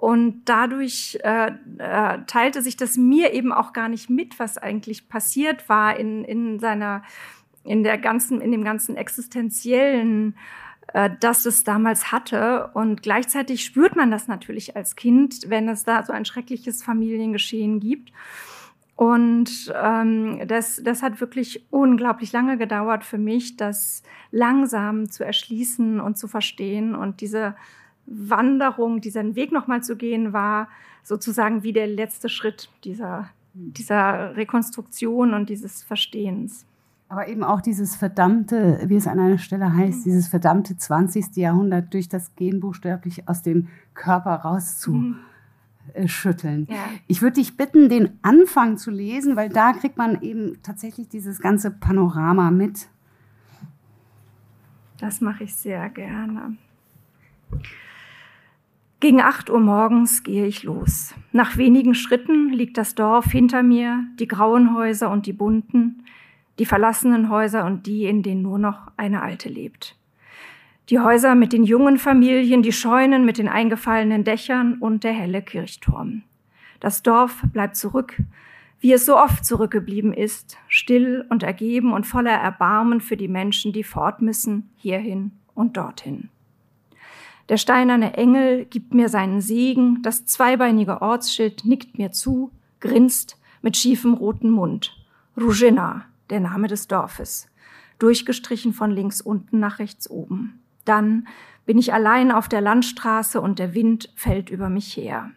und 0.00 0.42
dadurch 0.44 1.18
äh, 1.24 1.50
äh, 1.78 2.18
teilte 2.28 2.62
sich 2.62 2.76
das 2.76 2.96
mir 2.96 3.32
eben 3.32 3.52
auch 3.52 3.72
gar 3.72 3.88
nicht 3.88 4.08
mit, 4.08 4.38
was 4.38 4.56
eigentlich 4.56 5.08
passiert 5.08 5.68
war 5.68 5.98
in, 5.98 6.24
in 6.24 6.60
seiner, 6.60 7.02
in 7.68 7.82
der 7.84 7.98
ganzen, 7.98 8.40
in 8.40 8.50
dem 8.50 8.64
ganzen 8.64 8.96
existenziellen 8.96 10.34
äh, 10.94 11.10
dass 11.20 11.44
es 11.44 11.64
damals 11.64 12.12
hatte. 12.12 12.70
Und 12.72 13.02
gleichzeitig 13.02 13.64
spürt 13.64 13.94
man 13.94 14.10
das 14.10 14.26
natürlich 14.26 14.74
als 14.74 14.96
Kind, 14.96 15.48
wenn 15.48 15.68
es 15.68 15.84
da 15.84 16.02
so 16.02 16.12
ein 16.14 16.24
schreckliches 16.24 16.82
Familiengeschehen 16.82 17.78
gibt. 17.78 18.10
Und 18.96 19.72
ähm, 19.80 20.40
das, 20.48 20.80
das 20.82 21.02
hat 21.02 21.20
wirklich 21.20 21.66
unglaublich 21.70 22.32
lange 22.32 22.56
gedauert 22.56 23.04
für 23.04 23.18
mich, 23.18 23.56
das 23.56 24.02
langsam 24.32 25.10
zu 25.10 25.24
erschließen 25.24 26.00
und 26.00 26.16
zu 26.16 26.26
verstehen. 26.26 26.94
Und 26.94 27.20
diese 27.20 27.54
Wanderung, 28.06 29.00
diesen 29.02 29.36
Weg 29.36 29.52
nochmal 29.52 29.82
zu 29.82 29.94
gehen, 29.94 30.32
war 30.32 30.68
sozusagen 31.02 31.62
wie 31.62 31.74
der 31.74 31.86
letzte 31.86 32.30
Schritt 32.30 32.70
dieser, 32.82 33.28
dieser 33.52 34.36
Rekonstruktion 34.36 35.34
und 35.34 35.50
dieses 35.50 35.82
Verstehens. 35.82 36.66
Aber 37.08 37.28
eben 37.28 37.42
auch 37.42 37.60
dieses 37.60 37.96
verdammte, 37.96 38.80
wie 38.86 38.96
es 38.96 39.06
an 39.06 39.18
einer 39.18 39.38
Stelle 39.38 39.74
heißt, 39.74 40.04
dieses 40.04 40.28
verdammte 40.28 40.76
20. 40.76 41.36
Jahrhundert 41.36 41.94
durch 41.94 42.08
das 42.08 42.34
Gen 42.36 42.60
buchstäblich 42.60 43.28
aus 43.28 43.42
dem 43.42 43.68
Körper 43.94 44.34
rauszu. 44.34 44.92
Mhm 44.92 45.16
äh, 45.94 46.08
schütteln. 46.08 46.66
Ja. 46.68 46.84
Ich 47.06 47.22
würde 47.22 47.36
dich 47.36 47.56
bitten, 47.56 47.88
den 47.88 48.18
Anfang 48.22 48.76
zu 48.76 48.90
lesen, 48.90 49.36
weil 49.36 49.48
da 49.48 49.72
kriegt 49.72 49.96
man 49.96 50.20
eben 50.22 50.58
tatsächlich 50.62 51.08
dieses 51.08 51.40
ganze 51.40 51.70
Panorama 51.70 52.50
mit. 52.50 52.88
Das 54.98 55.20
mache 55.20 55.44
ich 55.44 55.54
sehr 55.54 55.88
gerne. 55.88 56.56
Gegen 59.00 59.20
acht 59.20 59.48
Uhr 59.48 59.60
morgens 59.60 60.24
gehe 60.24 60.46
ich 60.46 60.64
los. 60.64 61.14
Nach 61.32 61.56
wenigen 61.56 61.94
Schritten 61.94 62.50
liegt 62.50 62.76
das 62.76 62.96
Dorf 62.96 63.26
hinter 63.26 63.62
mir, 63.62 64.04
die 64.18 64.26
grauen 64.26 64.74
Häuser 64.74 65.10
und 65.10 65.26
die 65.26 65.32
bunten, 65.32 66.02
die 66.58 66.66
verlassenen 66.66 67.30
Häuser 67.30 67.64
und 67.64 67.86
die, 67.86 68.04
in 68.04 68.22
denen 68.22 68.42
nur 68.42 68.58
noch 68.58 68.90
eine 68.96 69.22
alte 69.22 69.48
lebt. 69.48 69.96
Die 70.90 70.98
Häuser 70.98 71.34
mit 71.34 71.52
den 71.52 71.64
jungen 71.64 71.98
Familien, 71.98 72.62
die 72.62 72.72
Scheunen 72.72 73.24
mit 73.24 73.38
den 73.38 73.48
eingefallenen 73.48 74.24
Dächern 74.24 74.78
und 74.78 75.04
der 75.04 75.12
helle 75.12 75.42
Kirchturm. 75.42 76.22
Das 76.80 77.02
Dorf 77.02 77.42
bleibt 77.52 77.76
zurück, 77.76 78.16
wie 78.80 78.92
es 78.92 79.04
so 79.04 79.18
oft 79.18 79.44
zurückgeblieben 79.44 80.12
ist, 80.12 80.56
still 80.68 81.26
und 81.28 81.42
ergeben 81.42 81.92
und 81.92 82.06
voller 82.06 82.32
Erbarmen 82.32 83.00
für 83.00 83.16
die 83.16 83.28
Menschen, 83.28 83.72
die 83.72 83.82
fort 83.82 84.22
müssen, 84.22 84.70
hierhin 84.76 85.32
und 85.54 85.76
dorthin. 85.76 86.30
Der 87.48 87.56
steinerne 87.56 88.14
Engel 88.14 88.66
gibt 88.66 88.94
mir 88.94 89.08
seinen 89.08 89.40
Segen, 89.40 90.02
das 90.02 90.26
zweibeinige 90.26 91.02
Ortsschild 91.02 91.64
nickt 91.64 91.98
mir 91.98 92.12
zu, 92.12 92.52
grinst 92.80 93.38
mit 93.62 93.76
schiefem 93.76 94.14
roten 94.14 94.50
Mund. 94.50 94.94
Rujena, 95.36 96.04
der 96.30 96.40
Name 96.40 96.68
des 96.68 96.88
Dorfes, 96.88 97.48
durchgestrichen 97.98 98.72
von 98.72 98.90
links 98.90 99.20
unten 99.20 99.58
nach 99.58 99.78
rechts 99.78 100.08
oben. 100.08 100.60
Dann 100.84 101.26
bin 101.66 101.78
ich 101.78 101.92
allein 101.92 102.32
auf 102.32 102.48
der 102.48 102.60
Landstraße 102.60 103.40
und 103.40 103.58
der 103.58 103.74
Wind 103.74 104.10
fällt 104.14 104.48
über 104.48 104.68
mich 104.68 104.96
her. 104.96 105.30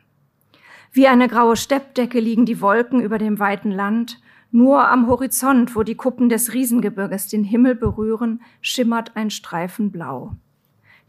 Wie 0.94 1.08
eine 1.08 1.28
graue 1.28 1.56
Steppdecke 1.56 2.20
liegen 2.20 2.46
die 2.46 2.62
Wolken 2.62 3.02
über 3.02 3.18
dem 3.18 3.40
weiten 3.40 3.72
Land. 3.72 4.20
Nur 4.52 4.88
am 4.90 5.08
Horizont, 5.08 5.76
wo 5.76 5.84
die 5.84 5.96
Kuppen 5.96 6.28
des 6.28 6.54
Riesengebirges 6.54 7.28
den 7.28 7.46
Himmel 7.46 7.76
berühren, 7.76 8.42
schimmert 8.60 9.16
ein 9.16 9.30
Streifen 9.30 9.92
Blau. 9.92 10.36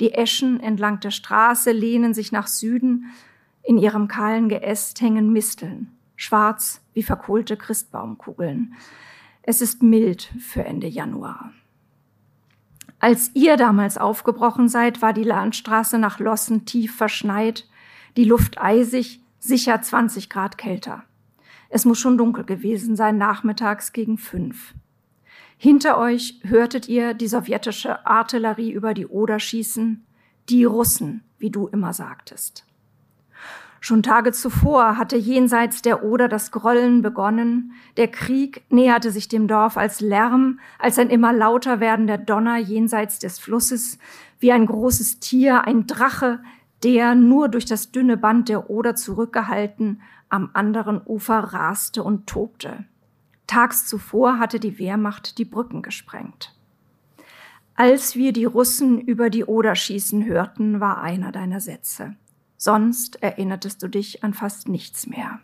Die 0.00 0.14
Eschen 0.14 0.60
entlang 0.60 1.00
der 1.00 1.10
Straße 1.10 1.72
lehnen 1.72 2.14
sich 2.14 2.32
nach 2.32 2.46
Süden. 2.46 3.06
In 3.62 3.78
ihrem 3.78 4.08
kahlen 4.08 4.48
Geäst 4.48 5.00
hängen 5.00 5.32
Misteln, 5.32 5.92
schwarz 6.16 6.80
wie 6.94 7.02
verkohlte 7.02 7.56
Christbaumkugeln. 7.56 8.74
Es 9.42 9.60
ist 9.60 9.82
mild 9.82 10.32
für 10.38 10.64
Ende 10.64 10.86
Januar. 10.86 11.52
Als 13.00 13.32
ihr 13.34 13.56
damals 13.56 13.98
aufgebrochen 13.98 14.68
seid, 14.68 15.02
war 15.02 15.12
die 15.12 15.24
Landstraße 15.24 15.98
nach 15.98 16.20
Lossen 16.20 16.64
tief 16.64 16.94
verschneit, 16.94 17.68
die 18.16 18.24
Luft 18.24 18.62
eisig, 18.62 19.20
sicher 19.40 19.82
20 19.82 20.30
Grad 20.30 20.56
kälter. 20.56 21.02
Es 21.68 21.84
muss 21.84 21.98
schon 21.98 22.16
dunkel 22.16 22.44
gewesen 22.44 22.94
sein, 22.94 23.18
nachmittags 23.18 23.92
gegen 23.92 24.16
fünf. 24.16 24.74
Hinter 25.56 25.98
euch 25.98 26.38
hörtet 26.44 26.88
ihr 26.88 27.12
die 27.14 27.26
sowjetische 27.26 28.06
Artillerie 28.06 28.70
über 28.70 28.94
die 28.94 29.06
Oder 29.06 29.40
schießen, 29.40 30.06
die 30.48 30.64
Russen, 30.64 31.24
wie 31.38 31.50
du 31.50 31.66
immer 31.66 31.92
sagtest. 31.92 32.64
Schon 33.84 34.04
Tage 34.04 34.30
zuvor 34.30 34.96
hatte 34.96 35.16
jenseits 35.16 35.82
der 35.82 36.04
Oder 36.04 36.28
das 36.28 36.52
Grollen 36.52 37.02
begonnen, 37.02 37.72
der 37.96 38.06
Krieg 38.06 38.62
näherte 38.70 39.10
sich 39.10 39.26
dem 39.26 39.48
Dorf 39.48 39.76
als 39.76 40.00
Lärm, 40.00 40.60
als 40.78 41.00
ein 41.00 41.10
immer 41.10 41.32
lauter 41.32 41.80
werdender 41.80 42.16
Donner 42.16 42.58
jenseits 42.58 43.18
des 43.18 43.40
Flusses, 43.40 43.98
wie 44.38 44.52
ein 44.52 44.66
großes 44.66 45.18
Tier, 45.18 45.64
ein 45.64 45.88
Drache, 45.88 46.44
der 46.84 47.16
nur 47.16 47.48
durch 47.48 47.64
das 47.64 47.90
dünne 47.90 48.16
Band 48.16 48.48
der 48.48 48.70
Oder 48.70 48.94
zurückgehalten 48.94 50.00
am 50.28 50.50
anderen 50.52 51.00
Ufer 51.04 51.40
raste 51.40 52.04
und 52.04 52.28
tobte. 52.28 52.84
Tags 53.48 53.86
zuvor 53.86 54.38
hatte 54.38 54.60
die 54.60 54.78
Wehrmacht 54.78 55.38
die 55.38 55.44
Brücken 55.44 55.82
gesprengt. 55.82 56.54
Als 57.74 58.14
wir 58.14 58.32
die 58.32 58.44
Russen 58.44 59.00
über 59.00 59.28
die 59.28 59.44
Oder 59.44 59.74
schießen 59.74 60.24
hörten, 60.24 60.78
war 60.78 61.02
einer 61.02 61.32
deiner 61.32 61.58
Sätze. 61.58 62.14
Sonst 62.62 63.20
erinnertest 63.20 63.82
du 63.82 63.88
dich 63.88 64.22
an 64.22 64.34
fast 64.34 64.68
nichts 64.68 65.08
mehr. 65.08 65.40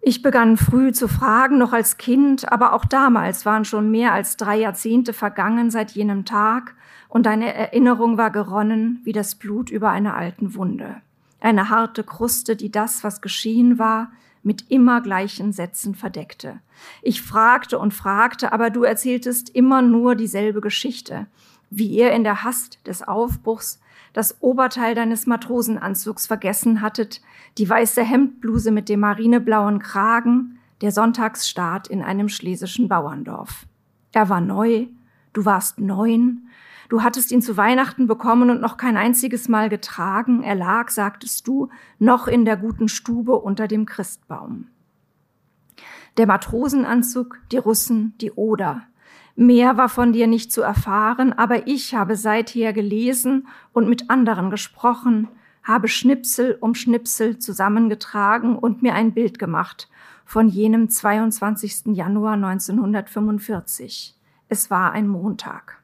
Ich 0.00 0.20
begann 0.20 0.56
früh 0.56 0.90
zu 0.90 1.06
fragen, 1.06 1.56
noch 1.56 1.72
als 1.72 1.98
Kind, 1.98 2.50
aber 2.50 2.72
auch 2.72 2.84
damals 2.84 3.46
waren 3.46 3.64
schon 3.64 3.88
mehr 3.88 4.12
als 4.12 4.36
drei 4.36 4.58
Jahrzehnte 4.58 5.12
vergangen 5.12 5.70
seit 5.70 5.92
jenem 5.92 6.24
Tag, 6.24 6.74
und 7.08 7.26
deine 7.26 7.54
Erinnerung 7.54 8.18
war 8.18 8.32
geronnen 8.32 9.02
wie 9.04 9.12
das 9.12 9.36
Blut 9.36 9.70
über 9.70 9.90
einer 9.90 10.16
alten 10.16 10.56
Wunde. 10.56 10.96
Eine 11.38 11.68
harte 11.68 12.02
Kruste, 12.02 12.56
die 12.56 12.72
das, 12.72 13.04
was 13.04 13.20
geschehen 13.20 13.78
war, 13.78 14.10
mit 14.42 14.68
immer 14.68 15.00
gleichen 15.00 15.52
Sätzen 15.52 15.94
verdeckte. 15.94 16.58
Ich 17.02 17.22
fragte 17.22 17.78
und 17.78 17.94
fragte, 17.94 18.52
aber 18.52 18.70
du 18.70 18.82
erzähltest 18.82 19.48
immer 19.50 19.80
nur 19.80 20.16
dieselbe 20.16 20.60
Geschichte, 20.60 21.28
wie 21.70 21.86
ihr 21.86 22.10
in 22.10 22.24
der 22.24 22.42
Hast 22.42 22.84
des 22.88 23.06
Aufbruchs 23.06 23.78
das 24.12 24.42
Oberteil 24.42 24.94
deines 24.94 25.26
Matrosenanzugs 25.26 26.26
vergessen 26.26 26.80
hattet, 26.80 27.20
die 27.58 27.68
weiße 27.68 28.02
Hemdbluse 28.02 28.70
mit 28.70 28.88
dem 28.88 29.00
marineblauen 29.00 29.78
Kragen, 29.78 30.58
der 30.80 30.92
Sonntagsstart 30.92 31.88
in 31.88 32.02
einem 32.02 32.28
schlesischen 32.28 32.88
Bauerndorf. 32.88 33.66
Er 34.12 34.28
war 34.28 34.40
neu, 34.40 34.86
du 35.32 35.44
warst 35.44 35.78
neun, 35.78 36.48
Du 36.92 37.02
hattest 37.02 37.32
ihn 37.32 37.40
zu 37.40 37.56
Weihnachten 37.56 38.06
bekommen 38.06 38.50
und 38.50 38.60
noch 38.60 38.76
kein 38.76 38.98
einziges 38.98 39.48
Mal 39.48 39.70
getragen. 39.70 40.42
Er 40.42 40.54
lag, 40.54 40.90
sagtest 40.90 41.48
du, 41.48 41.70
noch 41.98 42.28
in 42.28 42.44
der 42.44 42.58
guten 42.58 42.86
Stube 42.86 43.32
unter 43.32 43.66
dem 43.66 43.86
Christbaum. 43.86 44.66
Der 46.18 46.26
Matrosenanzug, 46.26 47.38
die 47.50 47.56
Russen, 47.56 48.12
die 48.20 48.32
Oder. 48.32 48.82
Mehr 49.34 49.76
war 49.76 49.88
von 49.88 50.12
dir 50.12 50.26
nicht 50.26 50.52
zu 50.52 50.62
erfahren, 50.62 51.32
aber 51.32 51.66
ich 51.66 51.94
habe 51.94 52.16
seither 52.16 52.72
gelesen 52.72 53.48
und 53.72 53.88
mit 53.88 54.10
anderen 54.10 54.50
gesprochen, 54.50 55.28
habe 55.62 55.88
Schnipsel 55.88 56.58
um 56.60 56.74
Schnipsel 56.74 57.38
zusammengetragen 57.38 58.56
und 58.56 58.82
mir 58.82 58.94
ein 58.94 59.12
Bild 59.12 59.38
gemacht 59.38 59.88
von 60.24 60.48
jenem 60.48 60.88
22. 60.88 61.94
Januar 61.94 62.34
1945. 62.34 64.16
Es 64.48 64.70
war 64.70 64.92
ein 64.92 65.08
Montag. 65.08 65.82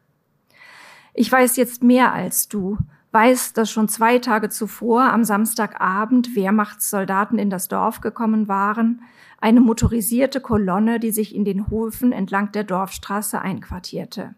Ich 1.15 1.31
weiß 1.31 1.57
jetzt 1.57 1.83
mehr 1.83 2.13
als 2.13 2.49
du, 2.49 2.79
weiß, 3.13 3.53
dass 3.53 3.71
schon 3.71 3.89
zwei 3.89 4.19
Tage 4.19 4.49
zuvor 4.49 5.05
am 5.05 5.25
Samstagabend 5.25 6.35
Wehrmachtssoldaten 6.35 7.39
in 7.39 7.51
das 7.51 7.69
Dorf 7.69 8.01
gekommen 8.01 8.49
waren, 8.49 9.03
eine 9.41 9.61
motorisierte 9.61 10.41
Kolonne, 10.41 11.01
die 11.01 11.11
sich 11.11 11.35
in 11.35 11.45
den 11.45 11.71
Höfen 11.71 12.13
entlang 12.13 12.53
der 12.53 12.65
Dorfstraße 12.65 13.41
einquartierte. 13.41 14.35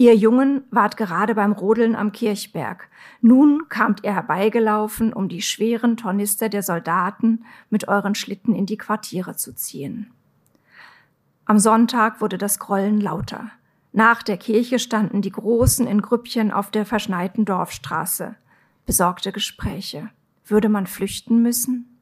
Ihr 0.00 0.16
Jungen 0.16 0.64
wart 0.70 0.96
gerade 0.96 1.34
beim 1.34 1.52
Rodeln 1.52 1.94
am 1.94 2.12
Kirchberg. 2.12 2.88
Nun 3.20 3.68
kamt 3.68 4.02
ihr 4.02 4.14
herbeigelaufen, 4.14 5.12
um 5.12 5.28
die 5.28 5.42
schweren 5.42 5.98
Tornister 5.98 6.48
der 6.48 6.62
Soldaten 6.62 7.44
mit 7.68 7.86
euren 7.86 8.14
Schlitten 8.14 8.54
in 8.54 8.64
die 8.64 8.78
Quartiere 8.78 9.36
zu 9.36 9.54
ziehen. 9.54 10.10
Am 11.44 11.58
Sonntag 11.58 12.22
wurde 12.22 12.38
das 12.38 12.58
Grollen 12.58 12.98
lauter. 12.98 13.50
Nach 13.92 14.22
der 14.22 14.36
Kirche 14.36 14.78
standen 14.78 15.20
die 15.20 15.32
Großen 15.32 15.86
in 15.86 16.00
Grüppchen 16.00 16.52
auf 16.52 16.70
der 16.70 16.86
verschneiten 16.86 17.44
Dorfstraße. 17.44 18.36
Besorgte 18.86 19.32
Gespräche. 19.32 20.10
Würde 20.44 20.68
man 20.68 20.86
flüchten 20.86 21.42
müssen? 21.42 22.00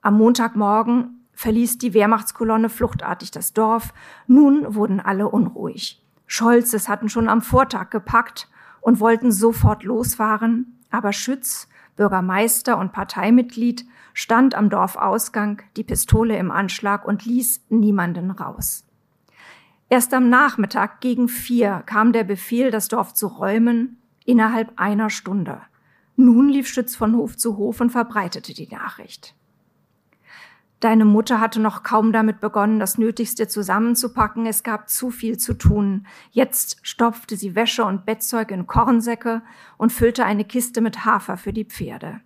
Am 0.00 0.18
Montagmorgen 0.18 1.26
verließ 1.32 1.78
die 1.78 1.94
Wehrmachtskolonne 1.94 2.68
fluchtartig 2.68 3.30
das 3.30 3.52
Dorf. 3.52 3.94
Nun 4.26 4.74
wurden 4.74 5.00
alle 5.00 5.28
unruhig. 5.28 6.02
Scholzes 6.26 6.88
hatten 6.88 7.08
schon 7.08 7.28
am 7.28 7.42
Vortag 7.42 7.90
gepackt 7.90 8.48
und 8.80 9.00
wollten 9.00 9.30
sofort 9.30 9.84
losfahren, 9.84 10.80
aber 10.90 11.12
Schütz, 11.12 11.68
Bürgermeister 11.96 12.78
und 12.78 12.92
Parteimitglied 12.92 13.84
stand 14.12 14.54
am 14.54 14.70
Dorfausgang, 14.70 15.62
die 15.76 15.84
Pistole 15.84 16.36
im 16.36 16.50
Anschlag 16.50 17.06
und 17.06 17.24
ließ 17.24 17.66
niemanden 17.68 18.30
raus. 18.30 18.84
Erst 19.94 20.12
am 20.12 20.28
Nachmittag 20.28 21.00
gegen 21.00 21.28
vier 21.28 21.84
kam 21.86 22.12
der 22.12 22.24
Befehl, 22.24 22.72
das 22.72 22.88
Dorf 22.88 23.14
zu 23.14 23.28
räumen, 23.28 24.02
innerhalb 24.24 24.72
einer 24.74 25.08
Stunde. 25.08 25.60
Nun 26.16 26.48
lief 26.48 26.66
Schütz 26.66 26.96
von 26.96 27.14
Hof 27.14 27.36
zu 27.36 27.58
Hof 27.58 27.80
und 27.80 27.90
verbreitete 27.90 28.54
die 28.54 28.66
Nachricht. 28.66 29.36
Deine 30.80 31.04
Mutter 31.04 31.38
hatte 31.38 31.60
noch 31.60 31.84
kaum 31.84 32.12
damit 32.12 32.40
begonnen, 32.40 32.80
das 32.80 32.98
Nötigste 32.98 33.46
zusammenzupacken. 33.46 34.46
Es 34.46 34.64
gab 34.64 34.88
zu 34.88 35.12
viel 35.12 35.38
zu 35.38 35.54
tun. 35.54 36.08
Jetzt 36.32 36.78
stopfte 36.82 37.36
sie 37.36 37.54
Wäsche 37.54 37.84
und 37.84 38.04
Bettzeug 38.04 38.50
in 38.50 38.66
Kornsäcke 38.66 39.42
und 39.78 39.92
füllte 39.92 40.24
eine 40.24 40.44
Kiste 40.44 40.80
mit 40.80 41.04
Hafer 41.04 41.36
für 41.36 41.52
die 41.52 41.66
Pferde. 41.66 42.20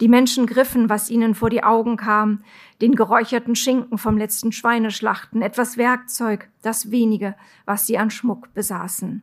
Die 0.00 0.08
Menschen 0.08 0.46
griffen, 0.46 0.90
was 0.90 1.10
ihnen 1.10 1.34
vor 1.34 1.48
die 1.48 1.64
Augen 1.64 1.96
kam, 1.96 2.42
den 2.82 2.94
geräucherten 2.94 3.56
Schinken 3.56 3.96
vom 3.96 4.18
letzten 4.18 4.52
Schweineschlachten, 4.52 5.40
etwas 5.40 5.78
Werkzeug, 5.78 6.48
das 6.62 6.90
wenige, 6.90 7.34
was 7.64 7.86
sie 7.86 7.96
an 7.96 8.10
Schmuck 8.10 8.52
besaßen. 8.52 9.22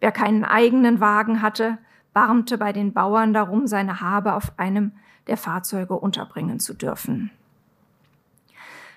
Wer 0.00 0.12
keinen 0.12 0.44
eigenen 0.44 1.00
Wagen 1.00 1.42
hatte, 1.42 1.78
barmte 2.14 2.56
bei 2.56 2.72
den 2.72 2.94
Bauern 2.94 3.34
darum, 3.34 3.66
seine 3.66 4.00
Habe 4.00 4.34
auf 4.34 4.58
einem 4.58 4.92
der 5.26 5.36
Fahrzeuge 5.36 5.94
unterbringen 5.94 6.60
zu 6.60 6.74
dürfen. 6.74 7.30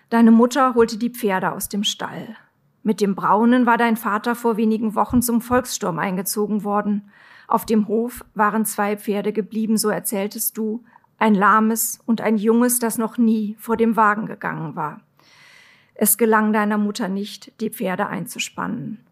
Deine 0.09 0.31
Mutter 0.31 0.75
holte 0.75 0.97
die 0.97 1.09
Pferde 1.09 1.51
aus 1.51 1.67
dem 1.67 1.83
Stall. 1.83 2.37
Mit 2.83 3.01
dem 3.01 3.15
Braunen 3.15 3.65
war 3.65 3.77
dein 3.77 3.97
Vater 3.97 4.35
vor 4.35 4.55
wenigen 4.55 4.95
Wochen 4.95 5.21
zum 5.21 5.41
Volkssturm 5.41 5.99
eingezogen 5.99 6.63
worden. 6.63 7.09
Auf 7.47 7.65
dem 7.65 7.89
Hof 7.89 8.23
waren 8.33 8.63
zwei 8.63 8.95
Pferde 8.95 9.33
geblieben, 9.33 9.77
so 9.77 9.89
erzähltest 9.89 10.57
du, 10.57 10.85
ein 11.17 11.35
lahmes 11.35 11.99
und 12.05 12.21
ein 12.21 12.37
junges, 12.37 12.79
das 12.79 12.97
noch 12.97 13.17
nie 13.17 13.55
vor 13.59 13.77
dem 13.77 13.95
Wagen 13.95 14.25
gegangen 14.25 14.75
war. 14.75 15.01
Es 15.95 16.17
gelang 16.17 16.53
deiner 16.53 16.77
Mutter 16.77 17.07
nicht, 17.07 17.59
die 17.59 17.71
Pferde 17.71 18.07
einzuspannen. 18.07 19.03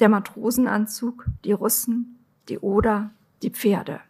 Der 0.00 0.08
Matrosenanzug, 0.08 1.26
die 1.44 1.52
Russen, 1.52 2.18
die 2.48 2.58
Oder, 2.58 3.10
die 3.42 3.50
Pferde. 3.50 4.00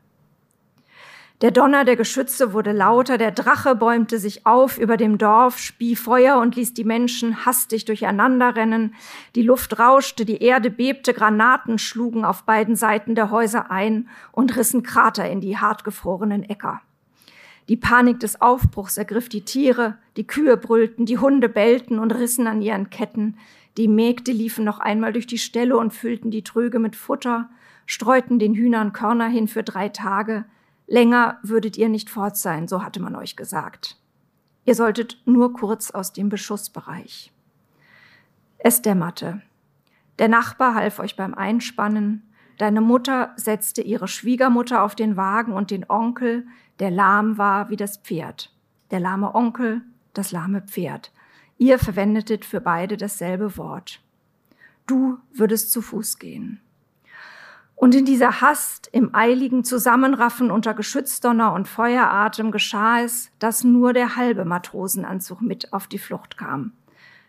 Der 1.40 1.50
Donner 1.50 1.84
der 1.84 1.96
Geschütze 1.96 2.52
wurde 2.52 2.72
lauter, 2.72 3.18
der 3.18 3.32
Drache 3.32 3.74
bäumte 3.74 4.18
sich 4.18 4.46
auf 4.46 4.78
über 4.78 4.96
dem 4.96 5.18
Dorf, 5.18 5.58
spie 5.58 5.96
Feuer 5.96 6.38
und 6.38 6.56
ließ 6.56 6.74
die 6.74 6.84
Menschen 6.84 7.44
hastig 7.44 7.84
durcheinanderrennen. 7.86 8.94
Die 9.34 9.42
Luft 9.42 9.78
rauschte, 9.78 10.24
die 10.24 10.42
Erde 10.42 10.70
bebte, 10.70 11.12
Granaten 11.12 11.78
schlugen 11.78 12.24
auf 12.24 12.44
beiden 12.44 12.76
Seiten 12.76 13.14
der 13.14 13.30
Häuser 13.30 13.70
ein 13.70 14.08
und 14.30 14.56
rissen 14.56 14.82
Krater 14.82 15.28
in 15.28 15.40
die 15.40 15.58
hartgefrorenen 15.58 16.44
Äcker. 16.44 16.80
Die 17.68 17.76
Panik 17.76 18.20
des 18.20 18.40
Aufbruchs 18.40 18.96
ergriff 18.96 19.28
die 19.28 19.44
Tiere, 19.44 19.96
die 20.16 20.26
Kühe 20.26 20.56
brüllten, 20.56 21.06
die 21.06 21.18
Hunde 21.18 21.48
bellten 21.48 21.98
und 21.98 22.12
rissen 22.12 22.46
an 22.46 22.60
ihren 22.60 22.90
Ketten, 22.90 23.38
die 23.76 23.88
Mägde 23.88 24.32
liefen 24.32 24.64
noch 24.64 24.78
einmal 24.78 25.12
durch 25.12 25.26
die 25.26 25.38
Ställe 25.38 25.76
und 25.76 25.92
füllten 25.92 26.30
die 26.30 26.44
Tröge 26.44 26.78
mit 26.78 26.94
Futter, 26.94 27.48
streuten 27.86 28.38
den 28.38 28.54
Hühnern 28.54 28.92
Körner 28.92 29.28
hin 29.28 29.48
für 29.48 29.62
drei 29.62 29.88
Tage, 29.88 30.44
Länger 30.86 31.38
würdet 31.42 31.78
ihr 31.78 31.88
nicht 31.88 32.10
fort 32.10 32.36
sein, 32.36 32.68
so 32.68 32.82
hatte 32.82 33.00
man 33.00 33.16
euch 33.16 33.36
gesagt. 33.36 33.96
Ihr 34.66 34.74
solltet 34.74 35.18
nur 35.24 35.52
kurz 35.52 35.90
aus 35.90 36.12
dem 36.12 36.28
Beschussbereich. 36.28 37.32
Es 38.58 38.82
dämmerte. 38.82 39.42
Der 40.18 40.28
Nachbar 40.28 40.74
half 40.74 40.98
euch 40.98 41.16
beim 41.16 41.34
Einspannen. 41.34 42.22
Deine 42.58 42.80
Mutter 42.80 43.32
setzte 43.36 43.82
ihre 43.82 44.08
Schwiegermutter 44.08 44.82
auf 44.82 44.94
den 44.94 45.16
Wagen 45.16 45.52
und 45.52 45.70
den 45.70 45.88
Onkel, 45.88 46.46
der 46.78 46.90
lahm 46.90 47.38
war 47.38 47.68
wie 47.70 47.76
das 47.76 47.96
Pferd. 47.98 48.52
Der 48.90 49.00
lahme 49.00 49.34
Onkel, 49.34 49.82
das 50.12 50.30
lahme 50.32 50.62
Pferd. 50.62 51.12
Ihr 51.58 51.78
verwendetet 51.78 52.44
für 52.44 52.60
beide 52.60 52.96
dasselbe 52.96 53.56
Wort. 53.56 54.00
Du 54.86 55.18
würdest 55.32 55.72
zu 55.72 55.82
Fuß 55.82 56.18
gehen. 56.18 56.60
Und 57.76 57.94
in 57.94 58.04
dieser 58.04 58.40
Hast, 58.40 58.88
im 58.92 59.14
eiligen 59.14 59.64
Zusammenraffen 59.64 60.50
unter 60.50 60.74
Geschützdonner 60.74 61.52
und 61.52 61.66
Feueratem 61.66 62.52
geschah 62.52 63.00
es, 63.00 63.30
dass 63.38 63.64
nur 63.64 63.92
der 63.92 64.16
halbe 64.16 64.44
Matrosenanzug 64.44 65.40
mit 65.40 65.72
auf 65.72 65.88
die 65.88 65.98
Flucht 65.98 66.36
kam. 66.36 66.72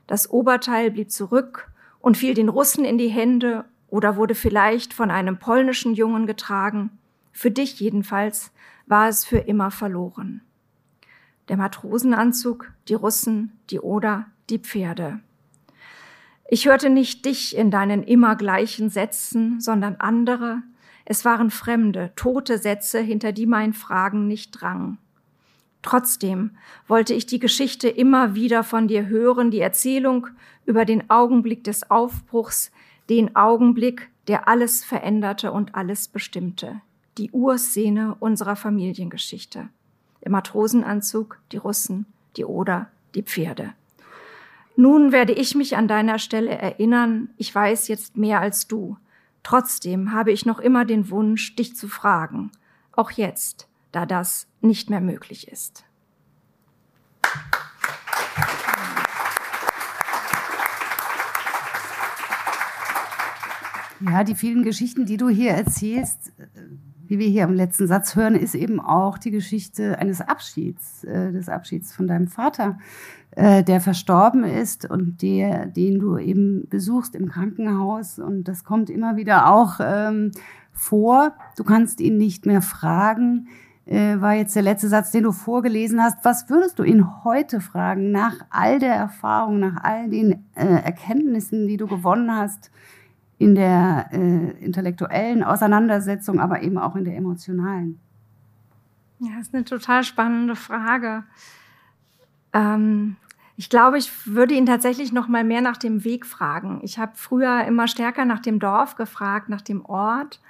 Das 0.05 0.29
Oberteil 0.29 0.91
blieb 0.91 1.11
zurück 1.11 1.71
und 1.99 2.15
fiel 2.15 2.35
den 2.35 2.49
Russen 2.49 2.85
in 2.85 2.99
die 2.99 3.07
Hände 3.07 3.65
oder 3.95 4.17
wurde 4.17 4.35
vielleicht 4.35 4.93
von 4.93 5.09
einem 5.09 5.39
polnischen 5.39 5.93
Jungen 5.93 6.27
getragen. 6.27 6.89
Für 7.31 7.49
dich 7.49 7.79
jedenfalls 7.79 8.51
war 8.87 9.07
es 9.07 9.23
für 9.23 9.37
immer 9.37 9.71
verloren. 9.71 10.41
Der 11.47 11.55
Matrosenanzug, 11.55 12.73
die 12.89 12.93
Russen, 12.93 13.53
die 13.69 13.79
Oder, 13.79 14.25
die 14.49 14.59
Pferde. 14.59 15.21
Ich 16.49 16.65
hörte 16.65 16.89
nicht 16.89 17.23
dich 17.23 17.55
in 17.55 17.71
deinen 17.71 18.03
immer 18.03 18.35
gleichen 18.35 18.89
Sätzen, 18.89 19.61
sondern 19.61 19.95
andere. 19.95 20.61
Es 21.05 21.23
waren 21.23 21.49
fremde, 21.49 22.11
tote 22.17 22.57
Sätze, 22.57 22.99
hinter 22.99 23.31
die 23.31 23.45
mein 23.45 23.71
Fragen 23.71 24.27
nicht 24.27 24.51
drang. 24.51 24.97
Trotzdem 25.83 26.57
wollte 26.85 27.13
ich 27.13 27.27
die 27.27 27.39
Geschichte 27.39 27.87
immer 27.87 28.35
wieder 28.35 28.65
von 28.65 28.89
dir 28.89 29.05
hören, 29.05 29.51
die 29.51 29.61
Erzählung 29.61 30.27
über 30.65 30.83
den 30.83 31.09
Augenblick 31.09 31.63
des 31.63 31.89
Aufbruchs, 31.89 32.71
den 33.09 33.35
Augenblick, 33.35 34.09
der 34.27 34.47
alles 34.47 34.83
veränderte 34.83 35.51
und 35.51 35.75
alles 35.75 36.07
bestimmte, 36.07 36.81
die 37.17 37.31
Urszene 37.31 38.15
unserer 38.19 38.55
Familiengeschichte. 38.55 39.69
Der 40.23 40.31
Matrosenanzug, 40.31 41.39
die 41.51 41.57
Russen, 41.57 42.05
die 42.35 42.45
Oder, 42.45 42.89
die 43.13 43.21
Pferde. 43.21 43.73
Nun 44.75 45.11
werde 45.11 45.33
ich 45.33 45.55
mich 45.55 45.77
an 45.77 45.87
deiner 45.87 46.19
Stelle 46.19 46.51
erinnern, 46.51 47.29
ich 47.37 47.53
weiß 47.53 47.87
jetzt 47.87 48.17
mehr 48.17 48.41
als 48.41 48.67
du. 48.67 48.97
Trotzdem 49.43 50.11
habe 50.11 50.31
ich 50.31 50.45
noch 50.45 50.59
immer 50.59 50.83
den 50.83 51.09
Wunsch, 51.09 51.55
dich 51.55 51.75
zu 51.75 51.87
fragen, 51.87 52.51
auch 52.91 53.11
jetzt, 53.11 53.69
da 53.91 54.05
das 54.05 54.47
nicht 54.61 54.89
mehr 54.89 55.01
möglich 55.01 55.47
ist. 55.47 55.85
Ja, 64.07 64.23
die 64.23 64.35
vielen 64.35 64.63
Geschichten, 64.63 65.05
die 65.05 65.17
du 65.17 65.29
hier 65.29 65.51
erzählst, 65.51 66.31
wie 67.07 67.17
wir 67.17 67.27
hier 67.27 67.43
im 67.43 67.53
letzten 67.53 67.87
Satz 67.87 68.15
hören, 68.15 68.35
ist 68.35 68.55
eben 68.55 68.79
auch 68.79 69.17
die 69.17 69.31
Geschichte 69.31 69.97
eines 69.97 70.21
Abschieds, 70.21 71.03
äh, 71.03 71.31
des 71.31 71.49
Abschieds 71.49 71.93
von 71.93 72.07
deinem 72.07 72.27
Vater, 72.27 72.77
äh, 73.31 73.63
der 73.63 73.81
verstorben 73.81 74.43
ist 74.43 74.89
und 74.89 75.21
der, 75.21 75.65
den 75.65 75.99
du 75.99 76.17
eben 76.17 76.67
besuchst 76.69 77.15
im 77.15 77.29
Krankenhaus. 77.29 78.19
Und 78.19 78.47
das 78.47 78.63
kommt 78.63 78.89
immer 78.89 79.15
wieder 79.15 79.51
auch 79.51 79.79
ähm, 79.79 80.31
vor. 80.71 81.33
Du 81.57 81.63
kannst 81.63 81.99
ihn 81.99 82.17
nicht 82.17 82.45
mehr 82.45 82.61
fragen. 82.61 83.47
Äh, 83.85 84.19
war 84.19 84.33
jetzt 84.33 84.55
der 84.55 84.63
letzte 84.63 84.87
Satz, 84.87 85.11
den 85.11 85.23
du 85.23 85.31
vorgelesen 85.31 86.01
hast. 86.01 86.23
Was 86.23 86.49
würdest 86.49 86.79
du 86.79 86.83
ihn 86.83 87.23
heute 87.23 87.59
fragen, 87.59 88.11
nach 88.11 88.35
all 88.49 88.79
der 88.79 88.93
Erfahrung, 88.93 89.59
nach 89.59 89.83
all 89.83 90.09
den 90.09 90.43
äh, 90.55 90.65
Erkenntnissen, 90.65 91.67
die 91.67 91.77
du 91.77 91.87
gewonnen 91.87 92.35
hast? 92.35 92.71
In 93.37 93.55
der 93.55 94.09
äh, 94.11 94.63
intellektuellen 94.63 95.43
Auseinandersetzung, 95.43 96.39
aber 96.39 96.61
eben 96.61 96.77
auch 96.77 96.95
in 96.95 97.03
der 97.03 97.15
emotionalen? 97.15 97.99
Ja, 99.19 99.39
ist 99.39 99.53
eine 99.53 99.65
total 99.65 100.03
spannende 100.03 100.55
Frage. 100.55 101.23
Ähm, 102.53 103.17
ich 103.57 103.69
glaube, 103.69 103.97
ich 103.97 104.27
würde 104.27 104.53
ihn 104.53 104.65
tatsächlich 104.65 105.13
noch 105.13 105.27
mal 105.27 105.43
mehr 105.43 105.61
nach 105.61 105.77
dem 105.77 106.03
Weg 106.03 106.25
fragen. 106.25 106.79
Ich 106.83 106.99
habe 106.99 107.13
früher 107.15 107.63
immer 107.65 107.87
stärker 107.87 108.25
nach 108.25 108.39
dem 108.39 108.59
Dorf 108.59 108.95
gefragt, 108.95 109.49
nach 109.49 109.61
dem 109.61 109.85
Ort. 109.85 110.41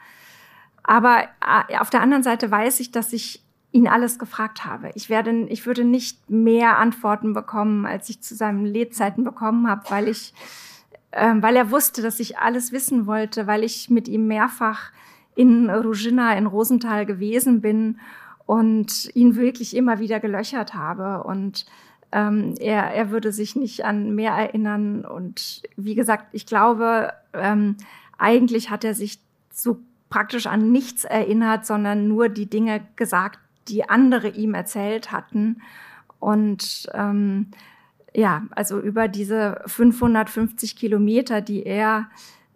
Aber 0.83 1.23
äh, 1.69 1.77
auf 1.77 1.89
der 1.89 2.01
anderen 2.01 2.23
Seite 2.23 2.49
weiß 2.49 2.79
ich, 2.79 2.91
dass 2.91 3.13
ich 3.13 3.43
ihn 3.71 3.87
alles 3.87 4.17
gefragt 4.17 4.65
habe. 4.65 4.91
Ich 4.95 5.09
werde, 5.09 5.31
ich 5.47 5.65
würde 5.65 5.83
nicht 5.83 6.29
mehr 6.29 6.79
Antworten 6.79 7.33
bekommen, 7.33 7.85
als 7.85 8.09
ich 8.09 8.21
zu 8.21 8.33
seinen 8.33 8.65
Lebzeiten 8.65 9.23
bekommen 9.23 9.67
habe, 9.69 9.83
weil 9.89 10.07
ich 10.07 10.33
ähm, 11.15 11.41
weil 11.41 11.55
er 11.55 11.71
wusste, 11.71 12.01
dass 12.01 12.19
ich 12.19 12.37
alles 12.37 12.71
wissen 12.71 13.07
wollte, 13.07 13.47
weil 13.47 13.63
ich 13.63 13.89
mit 13.89 14.07
ihm 14.07 14.27
mehrfach 14.27 14.91
in 15.35 15.69
Rugina 15.69 16.37
in 16.37 16.45
Rosenthal 16.45 17.05
gewesen 17.05 17.61
bin 17.61 17.99
und 18.45 19.09
ihn 19.15 19.35
wirklich 19.35 19.75
immer 19.75 19.99
wieder 19.99 20.19
gelöchert 20.19 20.73
habe. 20.73 21.23
Und 21.23 21.65
ähm, 22.11 22.55
er, 22.59 22.93
er 22.93 23.11
würde 23.11 23.31
sich 23.31 23.55
nicht 23.55 23.85
an 23.85 24.13
mehr 24.13 24.33
erinnern. 24.33 25.05
Und 25.05 25.63
wie 25.77 25.95
gesagt, 25.95 26.27
ich 26.33 26.45
glaube, 26.45 27.13
ähm, 27.33 27.77
eigentlich 28.17 28.69
hat 28.69 28.83
er 28.83 28.93
sich 28.93 29.19
so 29.51 29.79
praktisch 30.09 30.47
an 30.47 30.71
nichts 30.71 31.05
erinnert, 31.05 31.65
sondern 31.65 32.07
nur 32.07 32.29
die 32.29 32.49
Dinge 32.49 32.85
gesagt, 32.95 33.39
die 33.67 33.89
andere 33.89 34.29
ihm 34.29 34.53
erzählt 34.53 35.11
hatten. 35.11 35.61
Und 36.19 36.87
ähm, 36.93 37.47
ja, 38.15 38.43
also 38.51 38.79
über 38.79 39.07
diese 39.07 39.61
550 39.65 40.75
Kilometer, 40.75 41.41
die 41.41 41.65
er 41.65 42.09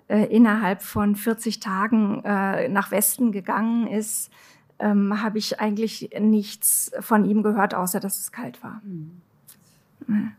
äh, 0.08 0.26
innerhalb 0.26 0.82
von 0.82 1.16
40 1.16 1.60
Tagen 1.60 2.24
äh, 2.24 2.70
nach 2.70 2.92
Westen 2.92 3.32
gegangen 3.32 3.88
ist, 3.88 4.32
ähm, 4.80 5.22
habe 5.22 5.38
ich 5.38 5.60
eigentlich 5.60 6.12
nichts 6.20 6.92
von 7.02 7.26
ihm 7.26 7.44
gehört, 7.44 7.76
außer 7.76 8.00
dass 8.00 8.20
es 8.20 8.32
kalt 8.32 8.64
war. 8.64 8.82
Mhm. 8.84 10.32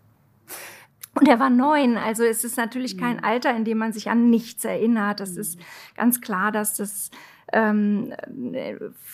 Und 1.15 1.29
er 1.29 1.39
war 1.39 1.51
neun, 1.51 1.99
also 1.99 2.25
es 2.25 2.45
ist 2.45 2.57
natürlich 2.57 2.97
kein 2.97 3.19
mhm. 3.19 3.25
Alter, 3.25 3.55
in 3.55 3.65
dem 3.65 3.79
man 3.79 3.93
sich 3.93 4.09
an 4.09 4.31
nichts 4.31 4.65
erinnert. 4.65 5.21
Es 5.21 5.37
ist 5.37 5.61
ganz 5.97 6.21
klar, 6.21 6.51
dass 6.51 6.77
das 6.77 7.11
ähm, 7.53 8.13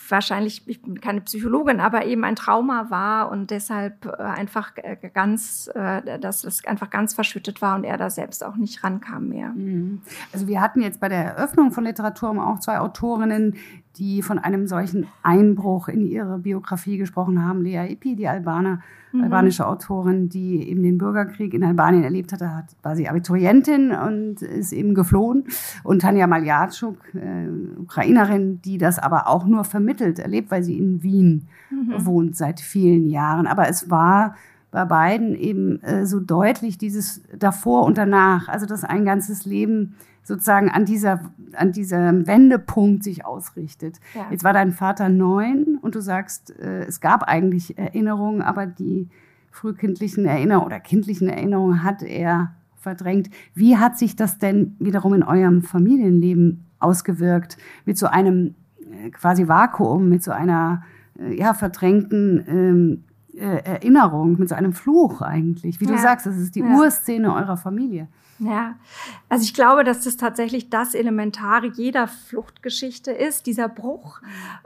wahrscheinlich, 0.09 0.67
ich 0.67 0.81
bin 0.81 1.01
keine 1.01 1.21
Psychologin, 1.21 1.79
aber 1.79 2.05
eben 2.05 2.23
ein 2.23 2.35
Trauma 2.35 2.89
war 2.89 3.31
und 3.31 3.51
deshalb 3.51 4.05
äh, 4.05 4.21
einfach 4.21 4.73
ganz, 5.13 5.69
äh, 5.73 6.19
dass 6.19 6.43
es 6.43 6.65
einfach 6.65 6.89
ganz 6.89 7.13
verschüttet 7.13 7.61
war 7.61 7.75
und 7.75 7.83
er 7.83 7.97
da 7.97 8.09
selbst 8.09 8.43
auch 8.43 8.55
nicht 8.55 8.83
rankam 8.83 9.29
mehr. 9.29 9.49
Mhm. 9.49 10.01
Also 10.33 10.47
wir 10.47 10.61
hatten 10.61 10.81
jetzt 10.81 10.99
bei 10.99 11.09
der 11.09 11.23
Eröffnung 11.23 11.71
von 11.71 11.83
Literatur 11.83 12.27
auch 12.27 12.59
zwei 12.59 12.79
Autorinnen, 12.79 13.55
die 13.97 14.21
von 14.21 14.39
einem 14.39 14.67
solchen 14.67 15.07
Einbruch 15.23 15.87
in 15.87 16.05
ihre 16.05 16.37
Biografie 16.39 16.97
gesprochen 16.97 17.43
haben. 17.43 17.61
Lea 17.61 17.91
Ipi, 17.91 18.15
die 18.15 18.27
Albaner, 18.27 18.81
mhm. 19.11 19.23
albanische 19.23 19.67
Autorin, 19.67 20.29
die 20.29 20.69
eben 20.69 20.83
den 20.83 20.97
Bürgerkrieg 20.97 21.53
in 21.53 21.63
Albanien 21.63 22.03
erlebt 22.03 22.33
hatte, 22.33 22.55
hat, 22.55 22.65
war 22.83 22.95
sie 22.95 23.09
Abiturientin 23.09 23.91
und 23.91 24.41
ist 24.41 24.73
eben 24.73 24.93
geflohen. 24.93 25.45
Und 25.83 26.01
Tanja 26.01 26.27
Maljatschuk, 26.27 26.97
äh, 27.15 27.79
Ukrainerin, 27.79 28.61
die 28.61 28.77
das 28.77 28.99
aber 28.99 29.27
auch 29.27 29.45
nur 29.45 29.63
vermittelt 29.63 30.19
erlebt, 30.19 30.51
weil 30.51 30.63
sie 30.63 30.77
in 30.77 31.03
Wien 31.03 31.47
mhm. 31.69 32.05
wohnt 32.05 32.35
seit 32.35 32.59
vielen 32.59 33.09
Jahren. 33.09 33.47
Aber 33.47 33.67
es 33.67 33.89
war 33.89 34.35
bei 34.71 34.85
beiden 34.85 35.35
eben 35.35 35.81
äh, 35.81 36.05
so 36.05 36.19
deutlich 36.19 36.77
dieses 36.77 37.21
davor 37.37 37.83
und 37.85 37.97
danach, 37.97 38.47
also 38.47 38.65
dass 38.65 38.83
ein 38.83 39.05
ganzes 39.05 39.45
Leben 39.45 39.95
sozusagen 40.23 40.69
an 40.69 40.85
dieser 40.85 41.21
an 41.53 41.71
diesem 41.71 42.27
Wendepunkt 42.27 43.03
sich 43.03 43.25
ausrichtet. 43.25 43.99
Ja. 44.13 44.27
Jetzt 44.29 44.43
war 44.43 44.53
dein 44.53 44.73
Vater 44.73 45.09
neun 45.09 45.77
und 45.81 45.95
du 45.95 46.01
sagst, 46.01 46.57
äh, 46.59 46.83
es 46.85 46.99
gab 46.99 47.23
eigentlich 47.23 47.77
Erinnerungen, 47.77 48.41
aber 48.41 48.67
die 48.67 49.09
frühkindlichen 49.51 50.25
Erinnerungen 50.25 50.67
oder 50.67 50.79
kindlichen 50.79 51.29
Erinnerungen 51.29 51.83
hat 51.83 52.03
er 52.03 52.51
verdrängt. 52.75 53.29
Wie 53.53 53.77
hat 53.77 53.97
sich 53.97 54.15
das 54.15 54.37
denn 54.37 54.75
wiederum 54.79 55.13
in 55.13 55.23
eurem 55.23 55.63
Familienleben 55.63 56.65
ausgewirkt 56.79 57.57
mit 57.85 57.97
so 57.97 58.07
einem 58.07 58.55
äh, 58.79 59.09
quasi 59.09 59.47
Vakuum, 59.47 60.09
mit 60.09 60.23
so 60.23 60.31
einer 60.31 60.83
äh, 61.19 61.37
ja, 61.37 61.53
verdrängten 61.53 62.43
ähm, 62.47 63.03
äh, 63.37 63.63
Erinnerung, 63.63 64.37
mit 64.39 64.49
so 64.49 64.55
einem 64.55 64.73
Fluch 64.73 65.21
eigentlich. 65.21 65.79
Wie 65.79 65.85
ja. 65.85 65.91
du 65.91 65.97
sagst, 65.97 66.25
das 66.25 66.37
ist 66.37 66.55
die 66.55 66.61
ja. 66.61 66.75
Urszene 66.75 67.33
eurer 67.33 67.57
Familie. 67.57 68.07
Ja, 68.39 68.75
also 69.29 69.43
ich 69.43 69.55
glaube, 69.55 69.83
dass 69.83 70.03
das 70.03 70.15
tatsächlich 70.15 70.69
das 70.69 70.93
Elementare 70.93 71.67
jeder 71.67 72.07
Fluchtgeschichte 72.07 73.11
ist, 73.11 73.47
dieser 73.47 73.67
Bruch. 73.67 74.21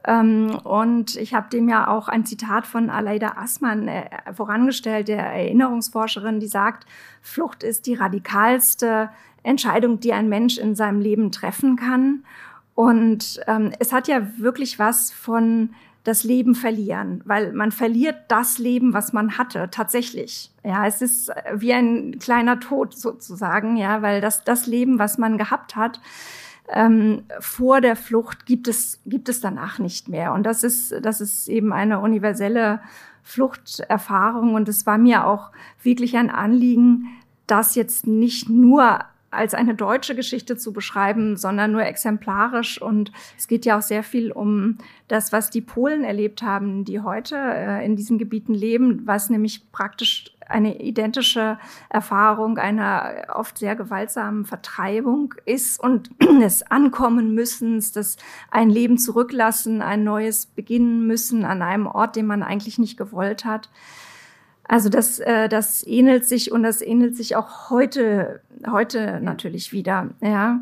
Ähm, 0.06 0.60
und 0.64 1.16
ich 1.16 1.34
habe 1.34 1.50
dem 1.50 1.70
ja 1.70 1.88
auch 1.88 2.10
ein 2.10 2.26
Zitat 2.26 2.68
von 2.68 2.90
Aleida 2.90 3.38
Assmann 3.38 3.88
äh, 3.88 4.10
vorangestellt, 4.34 5.08
der 5.08 5.26
Erinnerungsforscherin, 5.26 6.42
die 6.42 6.48
sagt, 6.48 6.86
Flucht 7.22 7.64
ist 7.64 7.88
die 7.88 7.94
radikalste 7.94 9.10
Entscheidung, 9.44 10.02
die 10.02 10.12
ein 10.12 10.28
Mensch 10.28 10.58
in 10.58 10.76
seinem 10.76 11.00
Leben 11.00 11.32
treffen 11.32 11.78
kann. 11.78 12.26
Und 12.76 13.40
ähm, 13.48 13.72
es 13.80 13.94
hat 13.94 14.10
ja 14.10 14.38
wirklich 14.38 14.80
was 14.80 15.12
von 15.12 15.70
das 16.04 16.24
Leben 16.24 16.56
verlieren, 16.56 17.22
weil 17.26 17.54
man 17.54 17.72
verliert 17.72 18.16
das 18.28 18.58
Leben, 18.58 18.94
was 18.94 19.14
man 19.14 19.38
hatte, 19.38 19.70
tatsächlich. 19.70 20.52
Ja, 20.64 20.88
es 20.88 21.02
ist 21.02 21.30
äh, 21.30 21.54
wie 21.56 21.74
ein 21.74 22.18
kleiner 22.20 22.60
Tod 22.60 22.98
sozusagen, 22.98 23.78
ja, 23.78 24.02
weil 24.02 24.22
das, 24.22 24.44
das 24.44 24.66
Leben, 24.66 24.98
was 24.98 25.18
man 25.18 25.38
gehabt 25.38 25.76
hat, 25.76 26.02
ähm, 26.70 27.24
vor 27.40 27.82
der 27.82 27.96
Flucht 27.96 28.46
gibt 28.46 28.68
es, 28.68 29.00
gibt 29.06 29.30
es 29.30 29.42
danach 29.42 29.78
nicht 29.78 30.10
mehr. 30.10 30.34
Und 30.34 30.44
das 30.44 30.64
ist, 30.64 30.94
das 31.02 31.22
ist 31.22 31.48
eben 31.48 31.74
eine 31.74 32.00
universelle 32.00 32.82
Fluchterfahrung. 33.24 34.56
Und 34.56 34.70
es 34.70 34.86
war 34.86 34.98
mir 34.98 35.28
auch 35.28 35.52
wirklich 35.84 36.18
ein 36.18 36.30
Anliegen, 36.30 37.10
das 37.46 37.76
jetzt 37.76 38.08
nicht 38.08 38.50
nur 38.50 39.00
als 39.32 39.54
eine 39.54 39.76
deutsche 39.76 40.16
Geschichte 40.16 40.58
zu 40.58 40.74
beschreiben, 40.74 41.38
sondern 41.38 41.72
nur 41.72 41.84
exemplarisch. 41.84 42.82
Und 42.82 43.12
es 43.38 43.48
geht 43.48 43.66
ja 43.66 43.78
auch 43.78 43.82
sehr 43.82 44.04
viel 44.04 44.32
um 44.32 44.78
das, 45.08 45.32
was 45.32 45.50
die 45.50 45.62
Polen 45.62 46.04
erlebt 46.04 46.44
haben, 46.44 46.86
die 46.86 47.00
heute 47.00 47.36
äh, 47.38 47.86
in 47.86 47.96
diesen 47.96 48.18
Gebieten 48.18 48.54
leben, 48.54 49.02
was 49.06 49.30
nämlich 49.30 49.72
praktisch 49.72 50.32
eine 50.52 50.82
identische 50.82 51.58
Erfahrung 51.90 52.58
einer 52.58 53.26
oft 53.34 53.58
sehr 53.58 53.76
gewaltsamen 53.76 54.46
Vertreibung 54.46 55.34
ist 55.46 55.80
und 55.80 56.10
des 56.42 56.64
Ankommen 56.70 57.34
müssen, 57.34 57.84
das 57.94 58.18
ein 58.50 58.70
Leben 58.70 58.98
zurücklassen, 58.98 59.82
ein 59.82 60.04
neues 60.04 60.46
beginnen 60.46 61.08
müssen 61.08 61.46
an 61.46 61.62
einem 61.62 61.88
Ort, 61.88 62.16
den 62.16 62.26
man 62.26 62.44
eigentlich 62.44 62.78
nicht 62.78 62.98
gewollt 62.98 63.46
hat. 63.46 63.70
Also 64.72 64.88
das, 64.88 65.20
äh, 65.20 65.50
das 65.50 65.86
ähnelt 65.86 66.26
sich 66.26 66.54
und 66.54 66.64
das 66.64 66.82
ähnelt 66.82 67.18
sich 67.18 67.36
auch 67.36 67.70
heute, 67.70 68.40
heute 68.66 69.20
natürlich 69.22 69.74
wieder. 69.74 70.12
Ja. 70.22 70.62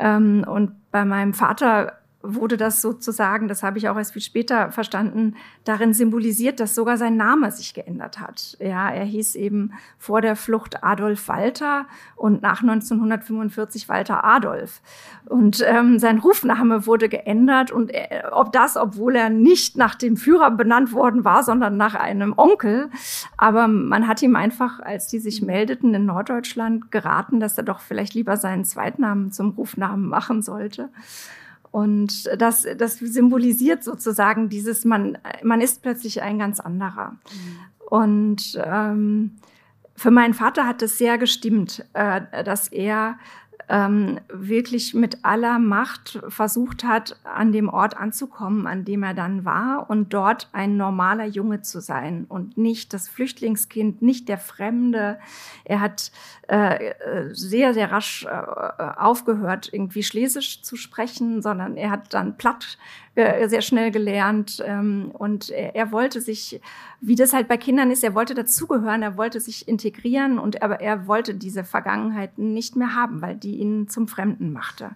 Ähm, 0.00 0.44
und 0.44 0.72
bei 0.90 1.04
meinem 1.04 1.34
Vater 1.34 1.92
wurde 2.34 2.56
das 2.56 2.82
sozusagen, 2.82 3.48
das 3.48 3.62
habe 3.62 3.78
ich 3.78 3.88
auch 3.88 3.96
erst 3.96 4.12
viel 4.12 4.22
später 4.22 4.70
verstanden, 4.70 5.34
darin 5.64 5.94
symbolisiert, 5.94 6.60
dass 6.60 6.74
sogar 6.74 6.96
sein 6.96 7.16
Name 7.16 7.50
sich 7.50 7.74
geändert 7.74 8.20
hat. 8.20 8.56
Ja, 8.60 8.90
er 8.90 9.04
hieß 9.04 9.34
eben 9.34 9.72
vor 9.98 10.20
der 10.20 10.36
Flucht 10.36 10.84
Adolf 10.84 11.28
Walter 11.28 11.86
und 12.16 12.42
nach 12.42 12.62
1945 12.62 13.88
Walter 13.88 14.24
Adolf. 14.24 14.82
Und 15.26 15.64
ähm, 15.66 15.98
sein 15.98 16.18
Rufname 16.18 16.86
wurde 16.86 17.08
geändert 17.08 17.70
und 17.70 17.90
er, 17.90 18.36
ob 18.36 18.52
das, 18.52 18.76
obwohl 18.76 19.16
er 19.16 19.30
nicht 19.30 19.76
nach 19.76 19.94
dem 19.94 20.16
Führer 20.16 20.50
benannt 20.50 20.92
worden 20.92 21.24
war, 21.24 21.42
sondern 21.42 21.76
nach 21.76 21.94
einem 21.94 22.34
Onkel. 22.36 22.90
Aber 23.36 23.68
man 23.68 24.06
hat 24.06 24.22
ihm 24.22 24.36
einfach, 24.36 24.80
als 24.80 25.08
die 25.08 25.18
sich 25.18 25.42
meldeten 25.42 25.94
in 25.94 26.06
Norddeutschland, 26.06 26.90
geraten, 26.90 27.40
dass 27.40 27.56
er 27.56 27.64
doch 27.64 27.80
vielleicht 27.80 28.14
lieber 28.14 28.36
seinen 28.36 28.64
Zweitnamen 28.64 29.32
zum 29.32 29.50
Rufnamen 29.50 30.08
machen 30.08 30.42
sollte. 30.42 30.90
Und 31.70 32.28
das, 32.38 32.66
das 32.76 32.98
symbolisiert 32.98 33.84
sozusagen 33.84 34.48
dieses, 34.48 34.84
man, 34.84 35.18
man 35.42 35.60
ist 35.60 35.82
plötzlich 35.82 36.22
ein 36.22 36.38
ganz 36.38 36.60
anderer. 36.60 37.10
Mhm. 37.10 37.86
Und 37.90 38.62
ähm, 38.64 39.36
für 39.94 40.10
meinen 40.10 40.34
Vater 40.34 40.66
hat 40.66 40.82
es 40.82 40.98
sehr 40.98 41.18
gestimmt, 41.18 41.84
äh, 41.92 42.44
dass 42.44 42.68
er 42.68 43.18
ähm, 43.68 44.18
wirklich 44.32 44.94
mit 44.94 45.24
aller 45.24 45.58
Macht 45.58 46.20
versucht 46.28 46.84
hat, 46.84 47.16
an 47.24 47.52
dem 47.52 47.68
Ort 47.68 47.96
anzukommen, 47.96 48.66
an 48.66 48.84
dem 48.84 49.02
er 49.02 49.14
dann 49.14 49.44
war 49.44 49.90
und 49.90 50.14
dort 50.14 50.48
ein 50.52 50.76
normaler 50.76 51.26
Junge 51.26 51.62
zu 51.62 51.80
sein 51.80 52.24
und 52.28 52.56
nicht 52.56 52.92
das 52.92 53.08
Flüchtlingskind, 53.08 54.00
nicht 54.00 54.28
der 54.28 54.38
Fremde. 54.38 55.18
Er 55.64 55.80
hat 55.80 56.12
äh, 56.48 56.94
sehr, 57.32 57.74
sehr 57.74 57.92
rasch 57.92 58.24
äh, 58.24 58.82
aufgehört, 58.96 59.68
irgendwie 59.72 60.02
Schlesisch 60.02 60.62
zu 60.62 60.76
sprechen, 60.76 61.42
sondern 61.42 61.76
er 61.76 61.90
hat 61.90 62.14
dann 62.14 62.36
platt 62.36 62.78
äh, 63.07 63.07
sehr 63.48 63.62
schnell 63.62 63.90
gelernt 63.90 64.62
ähm, 64.64 65.10
und 65.12 65.50
er, 65.50 65.74
er, 65.74 65.92
wollte 65.92 66.20
sich, 66.20 66.60
wie 67.00 67.16
das 67.16 67.32
halt 67.32 67.48
bei 67.48 67.56
Kindern 67.56 67.90
ist, 67.90 68.04
er 68.04 68.14
wollte 68.14 68.34
dazugehören, 68.34 69.02
er 69.02 69.16
wollte 69.16 69.40
sich 69.40 69.66
integrieren 69.66 70.38
und 70.38 70.62
aber 70.62 70.80
er 70.80 71.06
wollte 71.06 71.34
diese 71.34 71.64
Vergangenheit 71.64 72.38
nicht 72.38 72.76
mehr 72.76 72.94
haben, 72.94 73.20
weil 73.20 73.34
die 73.34 73.56
ihn 73.56 73.88
zum 73.88 74.06
Fremden 74.06 74.52
machte. 74.52 74.90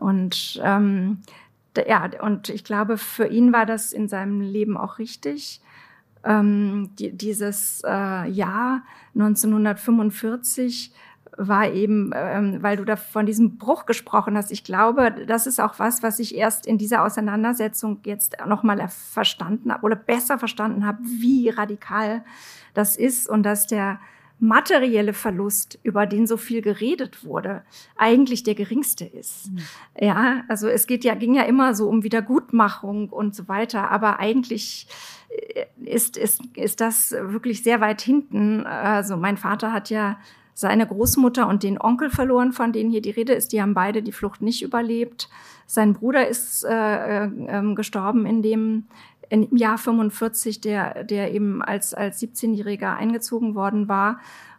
Und 0.00 0.60
ähm, 0.64 1.18
ja, 1.86 2.10
und 2.20 2.48
ich 2.48 2.64
glaube, 2.64 2.98
für 2.98 3.26
ihn 3.26 3.52
war 3.52 3.66
das 3.66 3.92
in 3.92 4.08
seinem 4.08 4.40
Leben 4.40 4.76
auch 4.76 4.98
richtig. 4.98 5.60
Ähm, 6.24 6.90
die, 6.98 7.12
dieses 7.12 7.82
äh, 7.84 8.28
Jahr 8.28 8.82
1945 9.14 10.92
war 11.38 11.70
eben, 11.70 12.10
ähm, 12.14 12.62
weil 12.62 12.76
du 12.76 12.84
da 12.84 12.96
von 12.96 13.24
diesem 13.24 13.58
Bruch 13.58 13.86
gesprochen 13.86 14.36
hast. 14.36 14.50
Ich 14.50 14.64
glaube, 14.64 15.14
das 15.26 15.46
ist 15.46 15.60
auch 15.60 15.78
was, 15.78 16.02
was 16.02 16.18
ich 16.18 16.34
erst 16.34 16.66
in 16.66 16.78
dieser 16.78 17.04
Auseinandersetzung 17.04 18.00
jetzt 18.04 18.36
nochmal 18.46 18.86
verstanden 18.88 19.72
habe 19.72 19.84
oder 19.84 19.96
besser 19.96 20.38
verstanden 20.38 20.84
habe, 20.84 20.98
wie 21.02 21.48
radikal 21.48 22.24
das 22.74 22.96
ist 22.96 23.28
und 23.28 23.44
dass 23.44 23.66
der 23.68 24.00
materielle 24.40 25.14
Verlust, 25.14 25.78
über 25.82 26.06
den 26.06 26.26
so 26.26 26.36
viel 26.36 26.62
geredet 26.62 27.24
wurde, 27.24 27.62
eigentlich 27.96 28.44
der 28.44 28.54
geringste 28.54 29.04
ist. 29.04 29.50
Mhm. 29.50 29.58
Ja, 30.00 30.44
also 30.48 30.68
es 30.68 30.86
geht 30.86 31.04
ja, 31.04 31.14
ging 31.14 31.34
ja 31.34 31.42
immer 31.42 31.74
so 31.74 31.88
um 31.88 32.04
Wiedergutmachung 32.04 33.10
und 33.10 33.34
so 33.34 33.48
weiter, 33.48 33.90
aber 33.90 34.20
eigentlich 34.20 34.86
äh, 35.30 35.66
ist, 35.84 36.16
ist, 36.16 36.40
ist 36.54 36.80
das 36.80 37.12
wirklich 37.12 37.62
sehr 37.62 37.80
weit 37.80 38.00
hinten. 38.00 38.64
Also 38.66 39.16
mein 39.16 39.36
Vater 39.36 39.72
hat 39.72 39.90
ja 39.90 40.18
seine 40.58 40.88
Großmutter 40.88 41.46
und 41.46 41.62
den 41.62 41.80
Onkel 41.80 42.10
verloren, 42.10 42.52
von 42.52 42.72
denen 42.72 42.90
hier 42.90 43.00
die 43.00 43.12
Rede 43.12 43.32
ist. 43.32 43.52
Die 43.52 43.62
haben 43.62 43.74
beide 43.74 44.02
die 44.02 44.10
Flucht 44.10 44.42
nicht 44.42 44.60
überlebt. 44.60 45.28
Sein 45.66 45.92
Bruder 45.92 46.26
ist 46.26 46.64
äh, 46.64 47.26
äh, 47.26 47.74
gestorben 47.76 48.26
in 48.26 48.42
dem 48.42 48.88
im 49.28 49.56
Jahr 49.56 49.78
45, 49.78 50.60
der, 50.60 51.04
der 51.04 51.32
eben 51.32 51.62
als, 51.62 51.94
als 51.94 52.20
17-Jähriger 52.20 52.96
eingezogen 52.96 53.54
worden 53.54 53.86
war. 53.86 54.18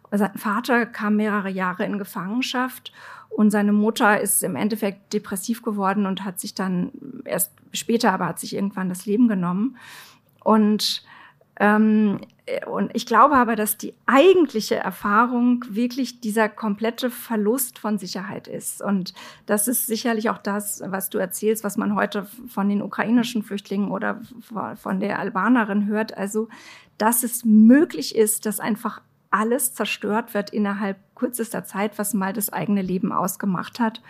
Sein 0.09 0.37
Vater 0.37 0.85
kam 0.85 1.17
mehrere 1.17 1.49
Jahre 1.49 1.83
in 1.83 1.99
Gefangenschaft 1.99 2.93
und 3.27 3.51
seine 3.51 3.73
Mutter 3.73 4.21
ist 4.21 4.41
im 4.41 4.55
Endeffekt 4.55 5.11
depressiv 5.11 5.63
geworden 5.63 6.05
und 6.05 6.23
hat 6.23 6.39
sich 6.39 6.55
dann 6.55 6.91
erst 7.25 7.51
später, 7.73 8.13
aber 8.13 8.27
hat 8.27 8.39
sich 8.39 8.55
irgendwann 8.55 8.87
das 8.87 9.05
Leben 9.05 9.27
genommen. 9.27 9.75
Und 10.45 11.03
ähm, 11.59 12.21
und 12.65 12.91
ich 12.95 13.05
glaube 13.05 13.35
aber, 13.35 13.55
dass 13.55 13.77
die 13.77 13.93
eigentliche 14.05 14.75
Erfahrung 14.75 15.63
wirklich 15.69 16.19
dieser 16.19 16.49
komplette 16.49 17.11
Verlust 17.11 17.77
von 17.77 17.99
Sicherheit 17.99 18.47
ist. 18.47 18.81
Und 18.81 19.13
das 19.45 19.67
ist 19.67 19.85
sicherlich 19.85 20.29
auch 20.29 20.39
das, 20.39 20.81
was 20.85 21.09
du 21.09 21.17
erzählst, 21.17 21.63
was 21.63 21.77
man 21.77 21.95
heute 21.95 22.25
von 22.47 22.69
den 22.69 22.81
ukrainischen 22.81 23.43
Flüchtlingen 23.43 23.91
oder 23.91 24.21
von 24.81 24.99
der 24.99 25.19
Albanerin 25.19 25.85
hört. 25.85 26.17
Also, 26.17 26.47
dass 26.97 27.23
es 27.23 27.45
möglich 27.45 28.15
ist, 28.15 28.45
dass 28.45 28.59
einfach 28.59 29.01
alles 29.29 29.73
zerstört 29.73 30.33
wird 30.33 30.49
innerhalb 30.49 30.97
kürzester 31.15 31.63
Zeit, 31.65 31.99
was 31.99 32.13
mal 32.13 32.33
das 32.33 32.51
eigene 32.51 32.81
Leben 32.81 33.11
ausgemacht 33.11 33.79
hat. 33.79 34.01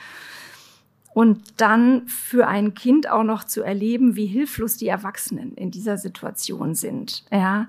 Und 1.14 1.60
dann 1.60 2.08
für 2.08 2.48
ein 2.48 2.76
Kind 2.76 3.10
auch 3.10 3.24
noch 3.24 3.44
zu 3.44 3.64
erleben, 3.64 4.16
wie 4.16 4.28
hilflos 4.28 4.78
die 4.78 4.88
Erwachsenen 4.88 5.56
in 5.56 5.72
dieser 5.72 5.98
Situation 5.98 6.76
sind. 6.76 7.26
Ja. 7.32 7.68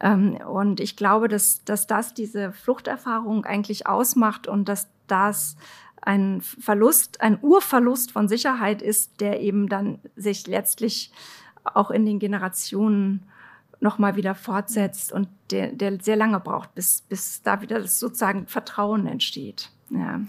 Ähm, 0.00 0.36
und 0.36 0.80
ich 0.80 0.96
glaube, 0.96 1.28
dass, 1.28 1.64
dass 1.64 1.86
das 1.86 2.14
diese 2.14 2.52
Fluchterfahrung 2.52 3.44
eigentlich 3.44 3.86
ausmacht 3.86 4.46
und 4.46 4.68
dass 4.68 4.88
das 5.06 5.56
ein 6.00 6.40
Verlust, 6.40 7.20
ein 7.20 7.38
Urverlust 7.42 8.12
von 8.12 8.28
Sicherheit 8.28 8.80
ist, 8.80 9.20
der 9.20 9.40
eben 9.40 9.68
dann 9.68 9.98
sich 10.16 10.46
letztlich 10.46 11.12
auch 11.64 11.90
in 11.90 12.06
den 12.06 12.18
Generationen 12.18 13.24
nochmal 13.80 14.16
wieder 14.16 14.34
fortsetzt 14.34 15.12
und 15.12 15.28
der, 15.50 15.72
der 15.72 16.00
sehr 16.00 16.16
lange 16.16 16.40
braucht, 16.40 16.74
bis, 16.74 17.02
bis 17.02 17.42
da 17.42 17.60
wieder 17.60 17.86
sozusagen 17.86 18.46
Vertrauen 18.46 19.06
entsteht. 19.06 19.70
Ja 19.90 20.20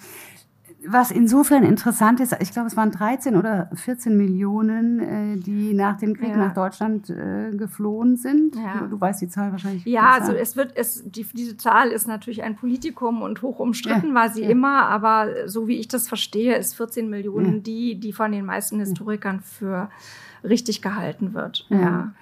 was 0.87 1.11
insofern 1.11 1.63
interessant 1.63 2.19
ist, 2.19 2.35
ich 2.39 2.51
glaube, 2.51 2.67
es 2.67 2.77
waren 2.77 2.91
13 2.91 3.35
oder 3.35 3.69
14 3.73 4.15
Millionen, 4.15 4.99
äh, 4.99 5.37
die 5.37 5.73
nach 5.73 5.97
dem 5.97 6.15
Krieg 6.15 6.29
ja. 6.29 6.37
nach 6.37 6.53
Deutschland 6.53 7.09
äh, 7.09 7.51
geflohen 7.51 8.15
sind. 8.15 8.55
Ja. 8.55 8.79
Du, 8.79 8.87
du, 8.87 9.01
weißt 9.01 9.21
die 9.21 9.27
Zahl 9.27 9.51
wahrscheinlich. 9.51 9.85
Ja, 9.85 10.13
besser. 10.13 10.21
also 10.21 10.33
es 10.33 10.55
wird, 10.55 10.71
es, 10.75 11.03
die, 11.05 11.25
diese 11.33 11.57
Zahl 11.57 11.89
ist 11.89 12.07
natürlich 12.07 12.43
ein 12.43 12.55
Politikum 12.55 13.21
und 13.21 13.41
hoch 13.41 13.59
umstritten 13.59 14.09
ja. 14.09 14.13
war 14.13 14.29
sie 14.29 14.43
immer, 14.43 14.83
aber 14.83 15.47
so 15.47 15.67
wie 15.67 15.77
ich 15.77 15.87
das 15.89 16.07
verstehe, 16.07 16.55
ist 16.55 16.75
14 16.75 17.09
Millionen 17.09 17.61
die, 17.63 17.99
die 17.99 18.13
von 18.13 18.31
den 18.31 18.45
meisten 18.45 18.79
Historikern 18.79 19.41
für 19.41 19.89
richtig 20.43 20.81
gehalten 20.81 21.33
wird. 21.33 21.65
Ja. 21.69 21.79
ja. 21.79 22.13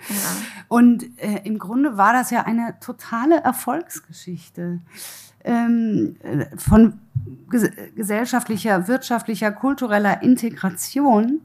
Und 0.67 1.03
äh, 1.17 1.41
im 1.43 1.59
Grunde 1.59 1.97
war 1.97 2.13
das 2.13 2.31
ja 2.31 2.43
eine 2.43 2.75
totale 2.79 3.37
Erfolgsgeschichte 3.37 4.79
ähm, 5.43 6.15
äh, 6.23 6.45
von 6.57 6.99
gesellschaftlicher, 7.49 8.87
wirtschaftlicher, 8.87 9.51
kultureller 9.51 10.21
Integration. 10.21 11.41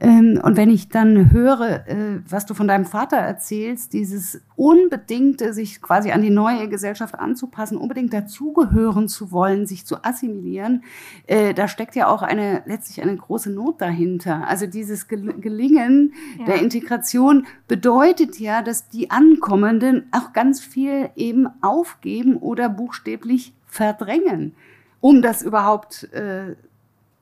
Ähm, 0.00 0.40
und 0.42 0.56
wenn 0.56 0.70
ich 0.70 0.88
dann 0.88 1.30
höre, 1.30 1.86
äh, 1.86 2.20
was 2.28 2.46
du 2.46 2.54
von 2.54 2.66
deinem 2.66 2.84
Vater 2.84 3.16
erzählst, 3.16 3.92
dieses 3.92 4.40
unbedingte, 4.56 5.52
sich 5.52 5.80
quasi 5.80 6.10
an 6.10 6.22
die 6.22 6.30
neue 6.30 6.68
Gesellschaft 6.68 7.14
anzupassen, 7.14 7.78
unbedingt 7.78 8.12
dazugehören 8.12 9.06
zu 9.08 9.30
wollen, 9.30 9.66
sich 9.66 9.86
zu 9.86 10.04
assimilieren, 10.04 10.82
äh, 11.26 11.54
da 11.54 11.68
steckt 11.68 11.94
ja 11.94 12.08
auch 12.08 12.22
eine, 12.22 12.62
letztlich 12.66 13.00
eine 13.00 13.16
große 13.16 13.50
Not 13.50 13.80
dahinter. 13.80 14.48
Also 14.48 14.66
dieses 14.66 15.06
Gelingen 15.06 16.12
ja. 16.40 16.46
der 16.46 16.60
Integration 16.60 17.46
bedeutet 17.68 18.40
ja, 18.40 18.62
dass 18.62 18.88
die 18.88 19.10
Ankommenden 19.10 20.08
auch 20.10 20.32
ganz 20.32 20.60
viel 20.60 21.10
eben 21.14 21.46
aufgeben 21.62 22.36
oder 22.36 22.68
buchstäblich 22.68 23.54
verdrängen 23.66 24.54
um 25.00 25.22
das 25.22 25.42
überhaupt 25.42 26.04
äh, 26.12 26.56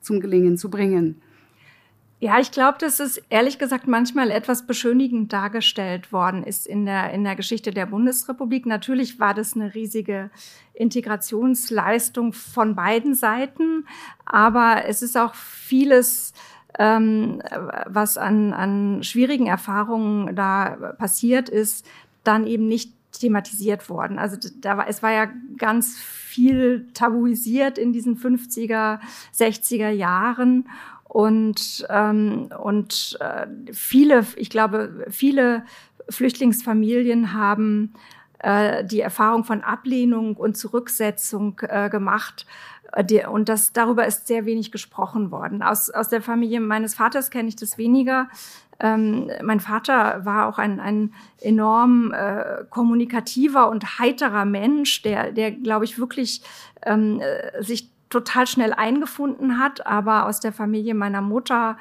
zum 0.01 0.19
Gelingen 0.19 0.57
zu 0.57 0.69
bringen. 0.69 1.21
Ja, 2.19 2.39
ich 2.39 2.51
glaube, 2.51 2.77
dass 2.79 2.99
es 2.99 3.17
ehrlich 3.29 3.59
gesagt 3.59 3.87
manchmal 3.87 4.31
etwas 4.31 4.65
beschönigend 4.65 5.33
dargestellt 5.33 6.13
worden 6.13 6.43
ist 6.43 6.65
in 6.65 6.85
der, 6.85 7.11
in 7.11 7.25
der 7.25 7.35
Geschichte 7.35 7.71
der 7.71 7.87
Bundesrepublik. 7.87 8.65
Natürlich 8.65 9.19
war 9.19 9.33
das 9.33 9.53
eine 9.53 9.75
riesige 9.75 10.31
Integrationsleistung 10.73 12.31
von 12.31 12.73
beiden 12.73 13.15
Seiten, 13.15 13.85
aber 14.25 14.85
es 14.87 15.01
ist 15.01 15.17
auch 15.17 15.35
vieles, 15.35 16.33
ähm, 16.79 17.41
was 17.85 18.17
an, 18.17 18.53
an 18.53 19.03
schwierigen 19.03 19.47
Erfahrungen 19.47 20.35
da 20.35 20.95
passiert 20.97 21.49
ist, 21.49 21.85
dann 22.23 22.47
eben 22.47 22.67
nicht 22.67 22.93
thematisiert 23.19 23.89
worden. 23.89 24.19
Also 24.19 24.37
da 24.59 24.77
war, 24.77 24.87
es 24.87 25.03
war 25.03 25.11
ja 25.11 25.27
ganz 25.57 25.97
viel 25.97 26.87
tabuisiert 26.93 27.77
in 27.77 27.93
diesen 27.93 28.17
50er, 28.17 28.99
60er 29.33 29.89
Jahren. 29.89 30.67
Und, 31.03 31.85
ähm, 31.89 32.49
und 32.61 33.17
äh, 33.21 33.47
viele, 33.71 34.25
ich 34.35 34.49
glaube, 34.49 35.05
viele 35.09 35.63
Flüchtlingsfamilien 36.09 37.33
haben 37.33 37.93
äh, 38.39 38.83
die 38.83 38.99
Erfahrung 38.99 39.43
von 39.43 39.61
Ablehnung 39.61 40.35
und 40.35 40.57
Zurücksetzung 40.57 41.61
äh, 41.61 41.89
gemacht. 41.89 42.45
Äh, 42.95 43.25
und 43.27 43.49
das, 43.49 43.73
darüber 43.73 44.05
ist 44.05 44.27
sehr 44.27 44.45
wenig 44.45 44.71
gesprochen 44.71 45.31
worden. 45.31 45.61
Aus, 45.61 45.89
aus 45.89 46.09
der 46.09 46.21
Familie 46.21 46.59
meines 46.59 46.95
Vaters 46.95 47.29
kenne 47.29 47.49
ich 47.49 47.55
das 47.55 47.77
weniger. 47.77 48.27
Ähm, 48.79 49.29
mein 49.43 49.59
Vater 49.59 50.25
war 50.25 50.47
auch 50.47 50.57
ein, 50.57 50.79
ein 50.79 51.13
enorm 51.39 52.11
äh, 52.11 52.65
kommunikativer 52.69 53.69
und 53.69 53.99
heiterer 53.99 54.45
Mensch, 54.45 55.01
der, 55.01 55.31
der 55.31 55.51
glaube 55.51 55.85
ich, 55.85 55.97
wirklich 55.97 56.41
ähm, 56.83 57.21
äh, 57.21 57.63
sich 57.63 57.89
total 58.09 58.47
schnell 58.47 58.73
eingefunden 58.73 59.59
hat. 59.59 59.85
Aber 59.85 60.25
aus 60.25 60.39
der 60.39 60.51
Familie 60.51 60.93
meiner 60.93 61.21
Mutter 61.21 61.77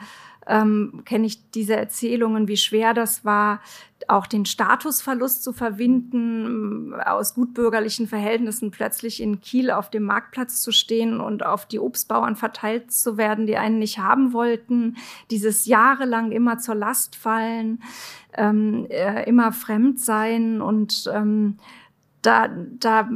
ähm, 0.46 1.02
kenne 1.04 1.26
ich 1.26 1.50
diese 1.50 1.76
Erzählungen, 1.76 2.48
wie 2.48 2.57
schwer 2.57 2.94
das 2.94 3.24
war, 3.24 3.61
auch 4.09 4.26
den 4.26 4.44
Statusverlust 4.44 5.42
zu 5.42 5.52
verwinden, 5.52 6.92
aus 6.94 7.35
gutbürgerlichen 7.35 8.07
Verhältnissen 8.07 8.70
plötzlich 8.70 9.22
in 9.22 9.40
Kiel 9.40 9.70
auf 9.70 9.90
dem 9.90 10.04
Marktplatz 10.04 10.61
zu 10.61 10.72
stehen 10.72 11.20
und 11.20 11.44
auf 11.44 11.66
die 11.66 11.78
Obstbauern 11.78 12.37
verteilt 12.37 12.92
zu 12.92 13.16
werden, 13.16 13.46
die 13.46 13.57
einen 13.57 13.78
nicht 13.78 13.98
haben 13.98 14.33
wollten, 14.33 14.96
dieses 15.30 15.66
jahrelang 15.66 16.33
immer 16.33 16.59
zur 16.59 16.74
Last 16.74 17.16
fallen, 17.16 17.83
ähm, 18.35 18.87
äh, 18.90 19.26
immer 19.28 19.52
fremd 19.52 20.00
sein 20.00 20.61
und 20.61 21.11
ähm, 21.12 21.57
da, 22.24 22.48
da, 22.48 23.09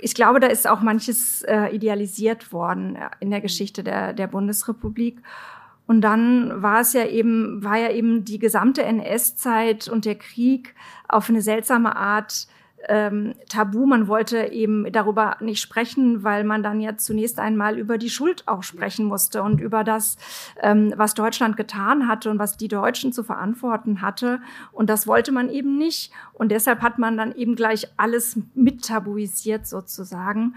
ich 0.00 0.14
glaube, 0.14 0.40
da 0.40 0.48
ist 0.48 0.68
auch 0.68 0.80
manches 0.80 1.42
äh, 1.42 1.68
idealisiert 1.68 2.52
worden 2.52 2.98
in 3.20 3.30
der 3.30 3.40
Geschichte 3.40 3.84
der, 3.84 4.12
der 4.12 4.26
Bundesrepublik. 4.26 5.22
Und 5.92 6.00
dann 6.00 6.62
war 6.62 6.80
es 6.80 6.94
ja 6.94 7.04
eben, 7.04 7.62
war 7.62 7.76
ja 7.76 7.90
eben 7.90 8.24
die 8.24 8.38
gesamte 8.38 8.82
NS-Zeit 8.82 9.88
und 9.88 10.06
der 10.06 10.14
Krieg 10.14 10.74
auf 11.06 11.28
eine 11.28 11.42
seltsame 11.42 11.96
Art 11.96 12.46
ähm, 12.88 13.34
tabu. 13.50 13.84
Man 13.84 14.08
wollte 14.08 14.52
eben 14.52 14.90
darüber 14.90 15.36
nicht 15.40 15.60
sprechen, 15.60 16.24
weil 16.24 16.44
man 16.44 16.62
dann 16.62 16.80
ja 16.80 16.96
zunächst 16.96 17.38
einmal 17.38 17.78
über 17.78 17.98
die 17.98 18.08
Schuld 18.08 18.48
auch 18.48 18.62
sprechen 18.62 19.04
musste 19.04 19.42
und 19.42 19.60
über 19.60 19.84
das, 19.84 20.16
ähm, 20.62 20.94
was 20.96 21.12
Deutschland 21.12 21.58
getan 21.58 22.08
hatte 22.08 22.30
und 22.30 22.38
was 22.38 22.56
die 22.56 22.68
Deutschen 22.68 23.12
zu 23.12 23.22
verantworten 23.22 24.00
hatte. 24.00 24.40
Und 24.72 24.88
das 24.88 25.06
wollte 25.06 25.30
man 25.30 25.50
eben 25.50 25.76
nicht. 25.76 26.10
Und 26.32 26.52
deshalb 26.52 26.80
hat 26.80 26.98
man 26.98 27.18
dann 27.18 27.34
eben 27.34 27.54
gleich 27.54 27.86
alles 27.98 28.38
mit 28.54 28.86
tabuisiert 28.86 29.66
sozusagen. 29.66 30.54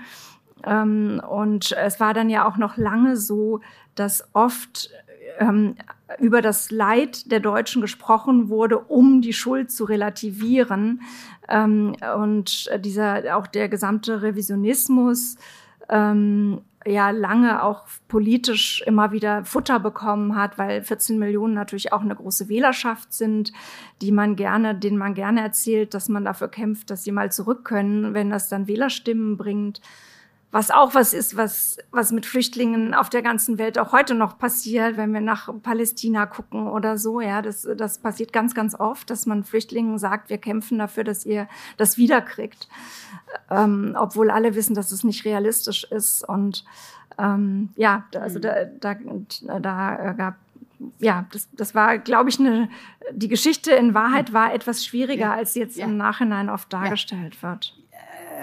Ähm, 0.63 1.21
und 1.29 1.73
es 1.73 1.99
war 1.99 2.13
dann 2.13 2.29
ja 2.29 2.47
auch 2.47 2.55
noch 2.55 2.77
lange 2.77 3.17
so, 3.17 3.59
dass 3.95 4.27
oft 4.33 4.91
ähm, 5.39 5.75
über 6.19 6.41
das 6.41 6.71
Leid 6.71 7.31
der 7.31 7.39
Deutschen 7.39 7.81
gesprochen 7.81 8.49
wurde, 8.49 8.79
um 8.79 9.21
die 9.21 9.33
Schuld 9.33 9.71
zu 9.71 9.85
relativieren. 9.85 11.01
Ähm, 11.49 11.95
und 12.17 12.69
dieser, 12.83 13.37
auch 13.37 13.47
der 13.47 13.69
gesamte 13.69 14.21
Revisionismus, 14.21 15.35
ähm, 15.89 16.61
ja 16.87 17.09
lange 17.09 17.63
auch 17.63 17.85
politisch 18.07 18.83
immer 18.85 19.11
wieder 19.11 19.43
Futter 19.43 19.79
bekommen 19.79 20.35
hat, 20.35 20.57
weil 20.57 20.83
14 20.83 21.17
Millionen 21.17 21.53
natürlich 21.53 21.91
auch 21.91 22.01
eine 22.01 22.15
große 22.15 22.47
Wählerschaft 22.47 23.11
sind, 23.11 23.51
die 24.01 24.11
man 24.11 24.35
gerne, 24.35 24.75
denen 24.75 24.97
man 24.97 25.15
gerne 25.15 25.41
erzählt, 25.41 25.93
dass 25.93 26.09
man 26.09 26.25
dafür 26.25 26.47
kämpft, 26.47 26.91
dass 26.91 27.03
sie 27.03 27.11
mal 27.11 27.31
zurück 27.31 27.65
können, 27.65 28.13
wenn 28.13 28.29
das 28.29 28.49
dann 28.49 28.67
Wählerstimmen 28.67 29.35
bringt 29.35 29.81
was 30.55 30.71
auch 30.71 30.95
was 30.95 31.13
ist, 31.13 31.35
was, 31.35 31.79
was 31.91 32.13
mit 32.13 32.25
Flüchtlingen 32.25 32.93
auf 32.93 33.09
der 33.09 33.21
ganzen 33.21 33.57
Welt 33.57 33.77
auch 33.77 33.91
heute 33.91 34.15
noch 34.15 34.37
passiert, 34.37 34.95
wenn 34.95 35.13
wir 35.13 35.19
nach 35.19 35.49
Palästina 35.61 36.25
gucken 36.27 36.69
oder 36.69 36.97
so. 36.97 37.19
Ja, 37.19 37.41
das, 37.41 37.67
das 37.75 37.97
passiert 37.97 38.31
ganz, 38.31 38.55
ganz 38.55 38.73
oft, 38.73 39.09
dass 39.09 39.25
man 39.25 39.43
Flüchtlingen 39.43 39.97
sagt, 39.97 40.29
wir 40.29 40.37
kämpfen 40.37 40.79
dafür, 40.79 41.03
dass 41.03 41.25
ihr 41.25 41.49
das 41.75 41.97
wiederkriegt. 41.97 42.69
Ähm, 43.51 43.97
obwohl 43.99 44.31
alle 44.31 44.55
wissen, 44.55 44.75
dass 44.75 44.93
es 44.93 45.03
nicht 45.03 45.25
realistisch 45.25 45.83
ist. 45.91 46.23
Und 46.23 46.63
ähm, 47.17 47.67
ja, 47.75 48.05
also 48.17 48.39
da, 48.39 48.63
da, 48.63 48.95
da 49.59 50.13
gab 50.13 50.35
ja, 50.99 51.25
das, 51.33 51.49
das 51.51 51.75
war, 51.75 51.97
glaube 51.97 52.29
ich, 52.29 52.39
eine, 52.39 52.69
die 53.11 53.27
Geschichte 53.27 53.73
in 53.73 53.93
Wahrheit 53.93 54.31
war 54.31 54.53
etwas 54.53 54.85
schwieriger, 54.85 55.33
als 55.33 55.55
jetzt 55.55 55.75
ja. 55.75 55.85
im 55.85 55.97
Nachhinein 55.97 56.49
oft 56.49 56.71
dargestellt 56.71 57.35
ja. 57.41 57.49
wird 57.49 57.73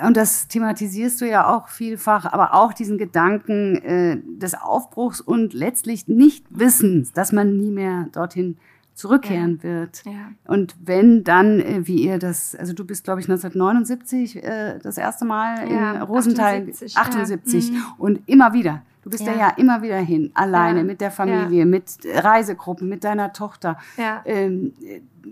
und 0.06 0.16
das 0.16 0.48
thematisierst 0.48 1.20
du 1.20 1.28
ja 1.28 1.46
auch 1.46 1.68
vielfach, 1.68 2.24
aber 2.24 2.54
auch 2.54 2.72
diesen 2.72 2.98
Gedanken 2.98 3.76
äh, 3.76 4.18
des 4.24 4.54
Aufbruchs 4.54 5.20
und 5.20 5.54
letztlich 5.54 6.08
nicht 6.08 6.44
Wissens, 6.50 7.12
dass 7.12 7.32
man 7.32 7.56
nie 7.56 7.70
mehr 7.70 8.08
dorthin 8.12 8.56
zurückkehren 8.94 9.58
ja. 9.58 9.62
wird. 9.62 10.02
Ja. 10.04 10.32
Und 10.46 10.76
wenn 10.84 11.24
dann, 11.24 11.60
äh, 11.60 11.86
wie 11.86 12.02
ihr 12.04 12.18
das, 12.18 12.54
also 12.54 12.72
du 12.72 12.84
bist, 12.84 13.04
glaube 13.04 13.20
ich, 13.20 13.26
1979 13.26 14.42
äh, 14.42 14.78
das 14.82 14.98
erste 14.98 15.24
Mal 15.24 15.70
ja, 15.70 15.94
in 15.94 16.02
Rosenthal, 16.02 16.62
78, 16.62 16.96
78 16.96 17.72
mhm. 17.72 17.82
und 17.98 18.20
immer 18.26 18.52
wieder. 18.52 18.82
Du 19.02 19.10
bist 19.10 19.26
ja. 19.26 19.34
ja 19.34 19.48
immer 19.56 19.82
wieder 19.82 19.98
hin, 19.98 20.30
alleine, 20.34 20.84
mit 20.84 21.00
der 21.00 21.10
Familie, 21.10 21.66
mit 21.66 21.84
Reisegruppen, 22.04 22.88
mit 22.88 23.02
deiner 23.02 23.32
Tochter. 23.32 23.76
Ähm, 24.24 24.74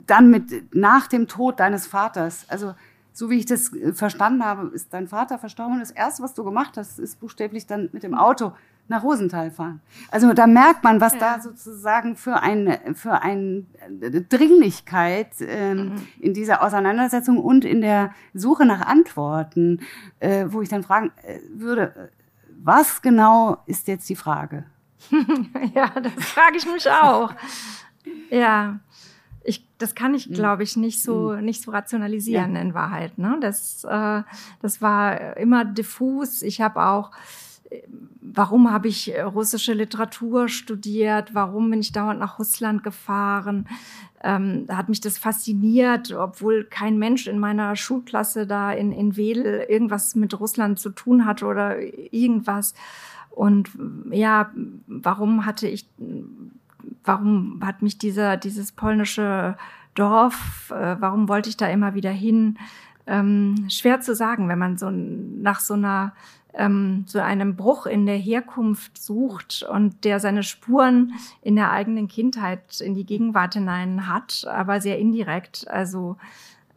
dann 0.06 0.28
mit, 0.28 0.74
nach 0.74 1.06
dem 1.06 1.28
Tod 1.28 1.60
deines 1.60 1.86
Vaters. 1.86 2.46
Also 2.48 2.74
so 3.12 3.30
wie 3.30 3.38
ich 3.38 3.46
das 3.46 3.72
äh, 3.74 3.92
verstanden 3.92 4.44
habe, 4.44 4.68
ist 4.68 4.92
dein 4.92 5.08
Vater 5.08 5.38
verstorben 5.38 5.74
und 5.74 5.80
das 5.80 5.90
Erste, 5.90 6.22
was 6.22 6.34
du 6.34 6.44
gemacht 6.44 6.76
hast, 6.76 6.98
ist 6.98 7.20
buchstäblich 7.20 7.66
dann 7.66 7.88
mit 7.92 8.02
dem 8.02 8.14
Auto 8.14 8.52
nach 8.88 9.04
Rosenthal 9.04 9.52
fahren. 9.52 9.80
Also 10.10 10.32
da 10.32 10.48
merkt 10.48 10.82
man, 10.82 11.00
was 11.00 11.14
ja. 11.14 11.20
da 11.20 11.40
sozusagen 11.40 12.16
für 12.16 12.40
eine 12.40 12.80
für 12.94 13.22
eine 13.22 13.64
äh, 14.00 14.20
Dringlichkeit 14.20 15.30
ähm, 15.40 15.76
mhm. 15.76 16.08
in 16.18 16.34
dieser 16.34 16.62
Auseinandersetzung 16.62 17.38
und 17.38 17.64
in 17.64 17.80
der 17.80 18.12
Suche 18.34 18.66
nach 18.66 18.80
Antworten, 18.80 19.80
äh, 20.18 20.46
wo 20.48 20.60
ich 20.60 20.68
dann 20.68 20.82
fragen 20.82 21.12
äh, 21.22 21.38
würde, 21.54 22.10
was 22.62 23.00
genau 23.00 23.58
ist 23.66 23.86
jetzt 23.86 24.08
die 24.08 24.16
Frage? 24.16 24.64
ja, 25.74 25.88
das 25.88 26.12
frage 26.24 26.56
ich 26.56 26.66
mich 26.66 26.90
auch. 26.90 27.32
ja 28.30 28.80
ich, 29.50 29.66
das 29.78 29.94
kann 29.94 30.14
ich, 30.14 30.30
mhm. 30.30 30.34
glaube 30.34 30.62
ich, 30.62 30.76
nicht 30.76 31.02
so, 31.02 31.34
mhm. 31.36 31.44
nicht 31.44 31.62
so 31.62 31.70
rationalisieren 31.70 32.54
ja. 32.54 32.60
in 32.62 32.74
Wahrheit. 32.74 33.18
Ne? 33.18 33.36
Das, 33.40 33.84
äh, 33.84 34.22
das 34.62 34.80
war 34.80 35.36
immer 35.36 35.64
diffus. 35.64 36.42
Ich 36.42 36.60
habe 36.60 36.84
auch 36.84 37.10
warum 38.20 38.70
habe 38.70 38.88
ich 38.88 39.12
russische 39.34 39.72
Literatur 39.72 40.48
studiert, 40.48 41.34
warum 41.34 41.70
bin 41.70 41.80
ich 41.80 41.92
dauernd 41.92 42.20
nach 42.20 42.38
Russland 42.38 42.82
gefahren, 42.82 43.68
ähm, 44.22 44.66
hat 44.68 44.88
mich 44.88 45.00
das 45.00 45.18
fasziniert, 45.18 46.12
obwohl 46.12 46.64
kein 46.64 46.98
Mensch 46.98 47.26
in 47.26 47.38
meiner 47.38 47.76
Schulklasse 47.76 48.46
da 48.46 48.72
in, 48.72 48.92
in 48.92 49.16
Wedel 49.16 49.64
irgendwas 49.68 50.14
mit 50.14 50.38
Russland 50.38 50.78
zu 50.78 50.90
tun 50.90 51.24
hatte 51.24 51.46
oder 51.46 51.76
irgendwas. 52.12 52.74
Und 53.30 53.70
ja, 54.10 54.52
warum 54.86 55.46
hatte 55.46 55.68
ich, 55.68 55.88
warum 57.04 57.60
hat 57.64 57.82
mich 57.82 57.98
dieser, 57.98 58.36
dieses 58.36 58.72
polnische 58.72 59.56
Dorf, 59.94 60.70
äh, 60.70 60.96
warum 61.00 61.28
wollte 61.28 61.48
ich 61.48 61.56
da 61.56 61.66
immer 61.68 61.94
wieder 61.94 62.10
hin? 62.10 62.58
Ähm, 63.06 63.66
schwer 63.68 64.00
zu 64.00 64.14
sagen, 64.14 64.48
wenn 64.48 64.58
man 64.58 64.78
so 64.78 64.90
nach 64.90 65.60
so 65.60 65.74
einer 65.74 66.12
ähm, 66.54 67.04
so 67.06 67.20
einem 67.20 67.56
Bruch 67.56 67.86
in 67.86 68.06
der 68.06 68.16
Herkunft 68.16 68.98
sucht 68.98 69.64
und 69.70 70.04
der 70.04 70.20
seine 70.20 70.42
Spuren 70.42 71.12
in 71.42 71.56
der 71.56 71.70
eigenen 71.70 72.08
Kindheit 72.08 72.80
in 72.80 72.94
die 72.94 73.06
Gegenwart 73.06 73.54
hinein 73.54 74.08
hat, 74.08 74.46
aber 74.50 74.80
sehr 74.80 74.98
indirekt. 74.98 75.68
Also 75.68 76.16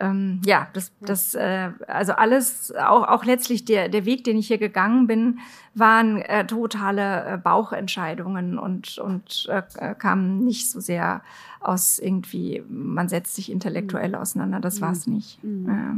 ähm, 0.03 0.41
ja, 0.45 0.67
das, 0.73 0.91
das, 0.99 1.33
äh, 1.35 1.69
also 1.87 2.13
alles, 2.13 2.73
auch, 2.75 3.07
auch 3.07 3.25
letztlich 3.25 3.65
der, 3.65 3.89
der 3.89 4.05
Weg, 4.05 4.23
den 4.23 4.37
ich 4.37 4.47
hier 4.47 4.57
gegangen 4.57 5.07
bin, 5.07 5.39
waren 5.73 6.17
äh, 6.17 6.45
totale 6.45 7.25
äh, 7.25 7.37
Bauchentscheidungen 7.37 8.59
und, 8.59 8.97
und 8.97 9.49
äh, 9.49 9.95
kamen 9.95 10.43
nicht 10.43 10.69
so 10.69 10.79
sehr 10.79 11.21
aus 11.59 11.99
irgendwie, 11.99 12.63
man 12.69 13.07
setzt 13.07 13.35
sich 13.35 13.51
intellektuell 13.51 14.09
mhm. 14.09 14.15
auseinander, 14.15 14.59
das 14.59 14.81
war 14.81 14.91
es 14.91 15.07
mhm. 15.07 15.13
nicht. 15.13 15.43
Mhm. 15.43 15.67
Ja. 15.67 15.95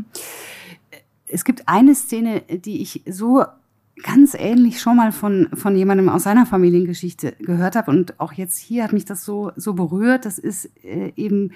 Es 1.27 1.43
gibt 1.43 1.67
eine 1.67 1.95
Szene, 1.95 2.41
die 2.41 2.81
ich 2.81 3.01
so 3.09 3.43
ganz 4.03 4.35
ähnlich 4.35 4.79
schon 4.79 4.97
mal 4.97 5.11
von, 5.11 5.49
von 5.53 5.75
jemandem 5.75 6.09
aus 6.09 6.23
seiner 6.23 6.45
Familiengeschichte 6.45 7.33
gehört 7.39 7.75
habe. 7.75 7.89
Und 7.89 8.19
auch 8.19 8.33
jetzt 8.33 8.57
hier 8.57 8.83
hat 8.83 8.93
mich 8.93 9.05
das 9.05 9.25
so, 9.25 9.51
so 9.55 9.73
berührt. 9.73 10.25
Das 10.25 10.37
ist 10.37 10.69
äh, 10.83 11.13
eben 11.15 11.51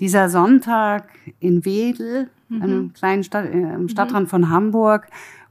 dieser 0.00 0.28
Sonntag 0.28 1.08
in 1.40 1.64
Wedel, 1.64 2.30
mhm. 2.48 2.62
einem 2.62 2.92
kleinen 2.92 3.24
Stadt, 3.24 3.46
äh, 3.46 3.74
im 3.74 3.88
Stadtrand 3.88 4.26
mhm. 4.26 4.30
von 4.30 4.50
Hamburg, 4.50 5.08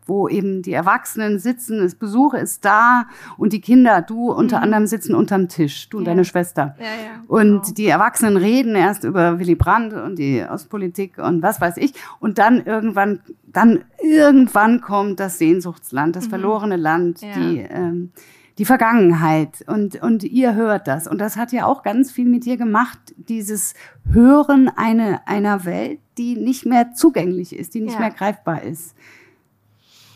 wo 0.07 0.27
eben 0.27 0.61
die 0.61 0.73
Erwachsenen 0.73 1.37
sitzen, 1.39 1.79
das 1.79 1.95
Besuch 1.95 2.33
ist 2.33 2.63
da 2.63 3.05
und 3.37 3.53
die 3.53 3.61
Kinder, 3.61 4.01
du 4.01 4.31
unter 4.31 4.57
mhm. 4.57 4.63
anderem 4.63 4.87
sitzen 4.87 5.13
unterm 5.13 5.49
Tisch, 5.49 5.89
du 5.89 5.99
und 5.99 6.05
deine 6.05 6.25
Schwester. 6.25 6.75
Ja, 6.79 6.85
ja, 6.85 7.23
und 7.27 7.61
genau. 7.61 7.73
die 7.75 7.87
Erwachsenen 7.87 8.37
reden 8.37 8.75
erst 8.75 9.03
über 9.03 9.39
Willy 9.39 9.55
Brandt 9.55 9.93
und 9.93 10.17
die 10.17 10.43
Ostpolitik 10.49 11.17
und 11.17 11.41
was 11.41 11.59
weiß 11.59 11.77
ich. 11.77 11.93
Und 12.19 12.37
dann 12.37 12.65
irgendwann, 12.65 13.19
dann 13.47 13.83
irgendwann 14.01 14.81
kommt 14.81 15.19
das 15.19 15.37
Sehnsuchtsland, 15.37 16.15
das 16.15 16.25
mhm. 16.25 16.29
verlorene 16.29 16.77
Land, 16.77 17.21
ja. 17.21 17.33
die, 17.35 17.59
ähm, 17.59 18.11
die 18.57 18.65
Vergangenheit 18.65 19.63
und, 19.67 20.01
und 20.01 20.23
ihr 20.23 20.55
hört 20.55 20.87
das. 20.87 21.07
Und 21.07 21.19
das 21.19 21.37
hat 21.37 21.51
ja 21.51 21.65
auch 21.65 21.83
ganz 21.83 22.11
viel 22.11 22.25
mit 22.25 22.45
dir 22.45 22.57
gemacht, 22.57 22.99
dieses 23.17 23.75
Hören 24.11 24.69
eine, 24.75 25.27
einer 25.27 25.65
Welt, 25.65 25.99
die 26.17 26.35
nicht 26.35 26.65
mehr 26.65 26.93
zugänglich 26.93 27.55
ist, 27.55 27.75
die 27.75 27.81
nicht 27.81 27.93
ja. 27.93 27.99
mehr 27.99 28.11
greifbar 28.11 28.63
ist. 28.63 28.95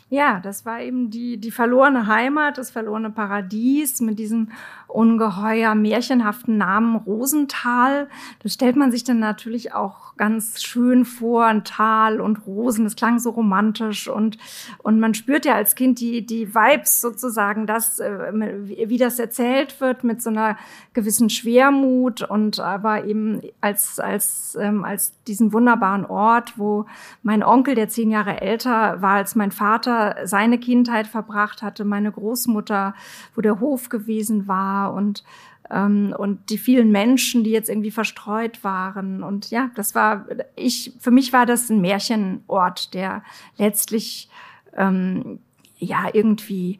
Ja, 0.10 0.41
das 0.41 0.65
war 0.65 0.82
eben 0.82 1.10
die, 1.10 1.38
die 1.38 1.51
verlorene 1.51 2.06
Heimat, 2.08 2.58
das 2.58 2.69
verlorene 2.69 3.12
Paradies 3.12 4.01
mit 4.01 4.19
diesem 4.19 4.49
ungeheuer 4.93 5.75
märchenhaften 5.75 6.58
Namen 6.58 6.95
Rosental. 6.95 8.08
Das 8.43 8.54
stellt 8.54 8.75
man 8.75 8.91
sich 8.91 9.04
dann 9.04 9.19
natürlich 9.19 9.73
auch 9.73 10.15
ganz 10.17 10.62
schön 10.62 11.06
vor, 11.06 11.45
ein 11.45 11.63
Tal 11.63 12.21
und 12.21 12.45
Rosen, 12.45 12.84
das 12.84 12.95
klang 12.95 13.17
so 13.17 13.32
romantisch 13.32 14.08
und, 14.08 14.38
und 14.84 14.99
man 14.99 15.13
spürt 15.13 15.45
ja 15.45 15.56
als 15.56 15.73
Kind 15.73 15.99
die, 15.99 16.25
die 16.25 16.54
Vibes 16.54 17.01
sozusagen, 17.01 17.65
dass, 17.65 17.99
äh, 17.99 18.32
wie 18.34 18.97
das 18.97 19.17
erzählt 19.17 19.82
wird 19.82 20.04
mit 20.04 20.21
so 20.21 20.30
einer 20.30 20.58
gewissen 20.93 21.30
Schwermut 21.30 22.21
und 22.21 22.60
aber 22.60 23.06
eben 23.06 23.41
als, 23.62 23.99
als, 23.99 24.58
ähm, 24.60 24.84
als 24.84 25.13
diesen 25.27 25.54
wunderbaren 25.54 26.06
Ort, 26.06 26.58
wo 26.58 26.86
mein 27.23 27.43
Onkel, 27.43 27.75
der 27.75 27.89
zehn 27.89 28.12
Jahre 28.12 28.41
älter 28.41 29.01
war 29.01 29.15
als 29.15 29.36
mein 29.36 29.51
Vater, 29.51 30.17
seine 30.25 30.60
Kindheit 30.60 31.08
verbracht 31.08 31.62
hatte, 31.62 31.86
meine 31.86 32.12
Großmutter, 32.12 32.93
wo 33.36 33.41
der 33.41 33.60
Hof 33.60 33.89
gewesen 33.89 34.47
war, 34.47 34.81
und 34.88 35.24
ähm, 35.72 36.13
und 36.17 36.50
die 36.50 36.58
vielen 36.58 36.91
Menschen, 36.91 37.44
die 37.44 37.52
jetzt 37.52 37.70
irgendwie 37.70 37.91
verstreut 37.91 38.63
waren. 38.63 39.24
Und 39.24 39.52
ja, 39.52 39.72
das 39.76 39.96
war, 39.96 40.26
ich, 40.56 40.94
für 41.00 41.12
mich 41.12 41.32
war 41.34 41.46
das 41.46 41.70
ein 41.70 41.82
Märchenort, 41.82 42.94
der 42.94 43.24
letztlich 43.58 44.30
ähm, 44.76 45.39
ja 45.78 46.10
irgendwie 46.12 46.80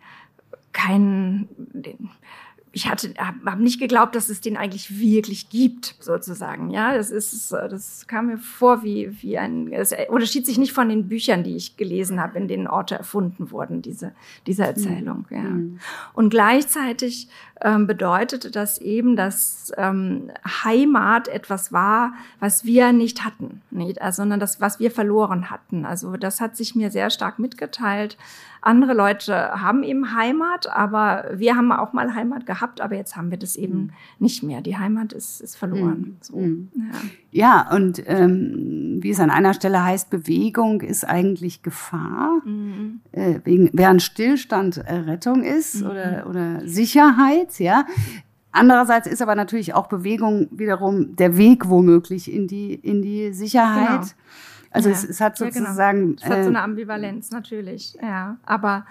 kein, 0.74 1.48
ich 2.74 2.90
hatte, 2.90 3.14
habe 3.18 3.52
hab 3.52 3.60
nicht 3.60 3.80
geglaubt, 3.80 4.16
dass 4.16 4.30
es 4.30 4.42
den 4.42 4.58
eigentlich 4.58 5.00
wirklich 5.00 5.50
gibt, 5.50 5.96
sozusagen. 6.00 6.70
Ja, 6.70 6.96
das 6.96 7.12
ist, 7.12 7.52
das 7.52 8.08
kam 8.08 8.28
mir 8.28 8.38
vor 8.38 8.84
wie 8.84 9.22
wie 9.22 9.38
ein, 9.38 9.72
es 9.72 9.94
unterschied 10.10 10.46
sich 10.46 10.58
nicht 10.58 10.74
von 10.74 10.90
den 10.90 11.08
Büchern, 11.08 11.44
die 11.44 11.56
ich 11.56 11.78
gelesen 11.78 12.22
habe, 12.22 12.38
in 12.38 12.48
denen 12.48 12.68
Orte 12.68 12.96
erfunden 12.96 13.52
wurden, 13.52 13.82
diese 13.82 14.14
diese 14.48 14.64
Erzählung. 14.66 15.26
Mhm. 15.30 15.78
Ja. 15.78 15.84
Und 16.14 16.30
gleichzeitig 16.30 17.30
ähm, 17.64 17.88
bedeutete 17.88 18.52
das 18.52 18.80
eben, 18.80 19.16
dass 19.16 19.72
ähm, 19.78 20.32
Heimat 20.64 21.28
etwas 21.28 21.72
war, 21.72 22.14
was 22.40 22.66
wir 22.66 22.92
nicht 22.92 23.24
hatten, 23.24 23.62
nicht, 23.70 24.02
also, 24.02 24.22
sondern 24.22 24.40
das, 24.40 24.60
was 24.60 24.80
wir 24.80 24.92
verloren 24.92 25.50
hatten. 25.50 25.86
Also 25.86 26.18
das 26.18 26.42
hat 26.42 26.58
sich 26.58 26.76
mir 26.76 26.92
sehr 26.92 27.10
stark 27.10 27.40
mitgeteilt. 27.40 28.18
Andere 28.64 28.94
Leute 28.94 29.36
haben 29.60 29.82
eben 29.82 30.16
Heimat, 30.16 30.70
aber 30.72 31.32
wir 31.34 31.56
haben 31.56 31.72
auch 31.72 31.94
mal 31.94 32.14
Heimat 32.14 32.46
gehabt, 32.46 32.80
aber 32.80 32.96
jetzt 32.96 33.16
haben 33.16 33.32
wir 33.32 33.40
das 33.40 33.56
eben 33.56 33.76
mhm. 33.76 33.90
nicht 34.20 34.44
mehr. 34.44 34.62
Die 34.62 34.78
Heimat 34.78 35.14
ist, 35.14 35.42
ist 35.42 35.56
verloren. 35.56 36.00
Mhm. 36.00 36.18
So, 36.22 36.38
mhm. 36.38 36.70
ja. 37.32 37.66
ja. 37.66 37.76
und 37.76 38.04
ähm, 38.06 39.00
wie 39.02 39.10
es 39.10 39.20
an 39.20 39.32
einer 39.32 39.56
Stelle 39.56 39.84
heißt, 39.84 40.12
Bewegung 40.12 40.82
ist 40.82 41.04
eigentlich 41.04 41.64
Gefahr, 41.64 42.42
mhm. 42.46 43.02
äh, 43.14 43.40
wegen, 43.46 43.72
während 43.74 44.04
Stillstand 44.04 44.78
äh, 44.78 44.94
Rettung 44.94 45.44
ist 45.44 45.82
mhm. 45.82 45.90
oder, 45.90 46.28
oder 46.30 46.62
Sicherheit, 46.68 47.51
ja. 47.60 47.86
Andererseits 48.52 49.08
ist 49.08 49.22
aber 49.22 49.36
natürlich 49.36 49.74
auch 49.74 49.88
Bewegung 49.88 50.50
wiederum 50.52 51.16
der 51.16 51.38
Weg 51.38 51.70
womöglich 51.70 52.32
in 52.32 52.48
die, 52.48 52.74
in 52.74 53.02
die 53.02 53.32
Sicherheit. 53.32 54.02
Genau. 54.02 54.12
Also 54.72 54.90
ja. 54.90 54.96
es, 54.96 55.04
es, 55.04 55.22
hat 55.22 55.38
sozusagen. 55.38 56.00
Ja, 56.00 56.06
genau. 56.06 56.16
Es 56.18 56.26
hat 56.26 56.32
so 56.32 56.44
äh, 56.44 56.48
eine 56.48 56.62
Ambivalenz, 56.62 57.32
natürlich. 57.32 57.96
Ja. 58.02 58.38
Aber 58.46 58.86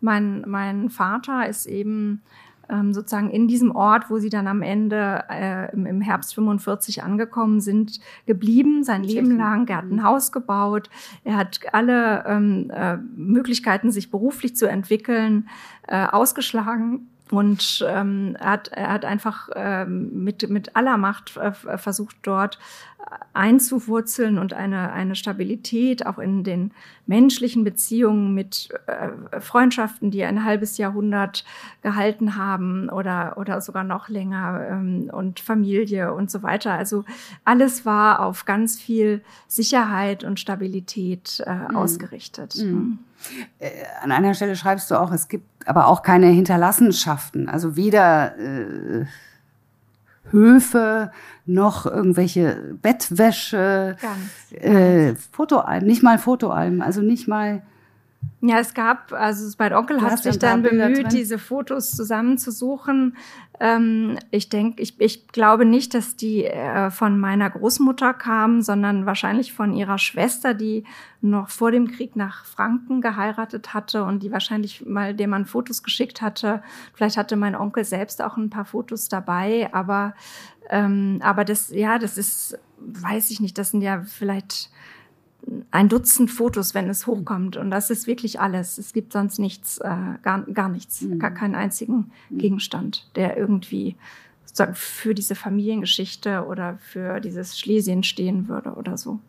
mein, 0.00 0.44
mein 0.46 0.90
Vater 0.90 1.48
ist 1.48 1.66
eben 1.66 2.22
ähm, 2.68 2.92
sozusagen 2.92 3.30
in 3.30 3.46
diesem 3.48 3.74
Ort, 3.74 4.10
wo 4.10 4.18
sie 4.18 4.28
dann 4.28 4.46
am 4.48 4.62
Ende 4.62 5.24
äh, 5.30 5.72
im, 5.72 5.86
im, 5.86 6.00
Herbst 6.00 6.34
45 6.34 7.02
angekommen 7.02 7.60
sind, 7.60 8.00
geblieben, 8.26 8.82
sein 8.82 9.04
Leben 9.04 9.36
lang. 9.36 9.68
Er 9.68 9.78
hat 9.78 9.84
ein 9.84 9.96
mhm. 9.96 10.02
Haus 10.02 10.32
gebaut, 10.32 10.90
er 11.24 11.36
hat 11.36 11.60
alle 11.72 12.24
ähm, 12.26 12.70
äh, 12.70 12.96
Möglichkeiten, 12.96 13.90
sich 13.90 14.10
beruflich 14.10 14.56
zu 14.56 14.68
entwickeln, 14.68 15.48
äh, 15.86 16.06
ausgeschlagen 16.06 17.08
und 17.30 17.84
ähm, 17.88 18.36
er, 18.38 18.50
hat, 18.50 18.68
er 18.68 18.92
hat 18.92 19.04
einfach 19.04 19.48
ähm, 19.54 20.24
mit, 20.24 20.48
mit 20.48 20.76
aller 20.76 20.96
Macht 20.96 21.36
äh, 21.36 21.52
versucht, 21.52 22.16
dort 22.22 22.58
einzuwurzeln 23.34 24.38
und 24.38 24.54
eine, 24.54 24.92
eine 24.92 25.14
Stabilität 25.14 26.06
auch 26.06 26.18
in 26.18 26.42
den 26.42 26.72
menschlichen 27.06 27.62
Beziehungen 27.64 28.34
mit 28.34 28.70
äh, 28.86 29.40
Freundschaften, 29.40 30.10
die 30.10 30.24
ein 30.24 30.44
halbes 30.44 30.78
Jahrhundert 30.78 31.44
gehalten 31.82 32.36
haben 32.36 32.88
oder, 32.88 33.36
oder 33.38 33.60
sogar 33.60 33.84
noch 33.84 34.08
länger 34.08 34.66
ähm, 34.70 35.10
und 35.12 35.38
Familie 35.38 36.14
und 36.14 36.30
so 36.30 36.42
weiter. 36.42 36.72
Also 36.72 37.04
alles 37.44 37.84
war 37.84 38.20
auf 38.20 38.44
ganz 38.44 38.80
viel 38.80 39.22
Sicherheit 39.46 40.24
und 40.24 40.40
Stabilität 40.40 41.42
äh, 41.46 41.54
mhm. 41.54 41.76
ausgerichtet. 41.76 42.56
Mhm. 42.56 42.98
Äh, 43.58 43.70
an 44.02 44.12
einer 44.12 44.34
Stelle 44.34 44.56
schreibst 44.56 44.90
du 44.90 44.98
auch, 44.98 45.12
es 45.12 45.28
gibt 45.28 45.46
aber 45.66 45.88
auch 45.88 46.02
keine 46.02 46.28
Hinterlassenschaften. 46.28 47.48
Also 47.48 47.76
weder 47.76 48.36
äh, 48.38 49.04
Höfe 50.30 51.10
noch 51.46 51.86
irgendwelche 51.86 52.74
Bettwäsche, 52.82 53.96
äh, 54.50 55.14
Fotoalben, 55.32 55.86
nicht 55.86 56.02
mal 56.02 56.18
Fotoalben, 56.18 56.82
also 56.82 57.00
nicht 57.00 57.28
mal. 57.28 57.62
Ja, 58.40 58.58
es 58.58 58.74
gab, 58.74 59.12
also 59.12 59.52
mein 59.58 59.72
Onkel 59.72 60.00
hat 60.02 60.22
sich 60.22 60.38
dann 60.38 60.62
bemüht, 60.62 61.12
diese 61.12 61.38
Fotos 61.38 61.90
zusammenzusuchen. 61.90 63.16
Ähm, 63.58 64.18
ich 64.30 64.48
denke, 64.50 64.82
ich, 64.82 65.00
ich 65.00 65.28
glaube 65.28 65.64
nicht, 65.64 65.94
dass 65.94 66.16
die 66.16 66.44
äh, 66.44 66.90
von 66.90 67.18
meiner 67.18 67.50
Großmutter 67.50 68.14
kamen, 68.14 68.62
sondern 68.62 69.06
wahrscheinlich 69.06 69.52
von 69.52 69.72
ihrer 69.72 69.98
Schwester, 69.98 70.54
die 70.54 70.84
noch 71.22 71.48
vor 71.48 71.70
dem 71.70 71.90
Krieg 71.90 72.14
nach 72.14 72.44
Franken 72.44 73.00
geheiratet 73.00 73.74
hatte 73.74 74.04
und 74.04 74.22
die 74.22 74.30
wahrscheinlich 74.30 74.84
mal 74.84 75.14
dem 75.14 75.30
man 75.30 75.46
Fotos 75.46 75.82
geschickt 75.82 76.20
hatte. 76.20 76.62
Vielleicht 76.92 77.16
hatte 77.16 77.36
mein 77.36 77.56
Onkel 77.56 77.84
selbst 77.84 78.22
auch 78.22 78.36
ein 78.36 78.50
paar 78.50 78.66
Fotos 78.66 79.08
dabei, 79.08 79.68
aber 79.72 80.14
Ähm, 80.68 81.20
aber 81.22 81.44
das, 81.44 81.70
ja, 81.70 81.96
das 82.00 82.18
ist, 82.18 82.58
weiß 82.78 83.30
ich 83.30 83.38
nicht, 83.38 83.56
das 83.56 83.70
sind 83.70 83.82
ja 83.82 84.02
vielleicht 84.02 84.68
ein 85.70 85.88
Dutzend 85.88 86.30
Fotos, 86.30 86.74
wenn 86.74 86.88
es 86.88 87.06
hochkommt. 87.06 87.56
Und 87.56 87.70
das 87.70 87.90
ist 87.90 88.06
wirklich 88.06 88.40
alles. 88.40 88.78
Es 88.78 88.92
gibt 88.92 89.12
sonst 89.12 89.38
nichts, 89.38 89.78
äh, 89.78 89.96
gar, 90.22 90.42
gar 90.52 90.68
nichts, 90.68 91.02
mhm. 91.02 91.18
gar 91.18 91.30
keinen 91.30 91.54
einzigen 91.54 92.10
mhm. 92.30 92.38
Gegenstand, 92.38 93.08
der 93.16 93.36
irgendwie 93.36 93.96
sozusagen 94.44 94.74
für 94.74 95.14
diese 95.14 95.34
Familiengeschichte 95.34 96.46
oder 96.46 96.78
für 96.78 97.20
dieses 97.20 97.58
Schlesien 97.58 98.02
stehen 98.02 98.48
würde 98.48 98.72
oder 98.74 98.96
so. 98.96 99.20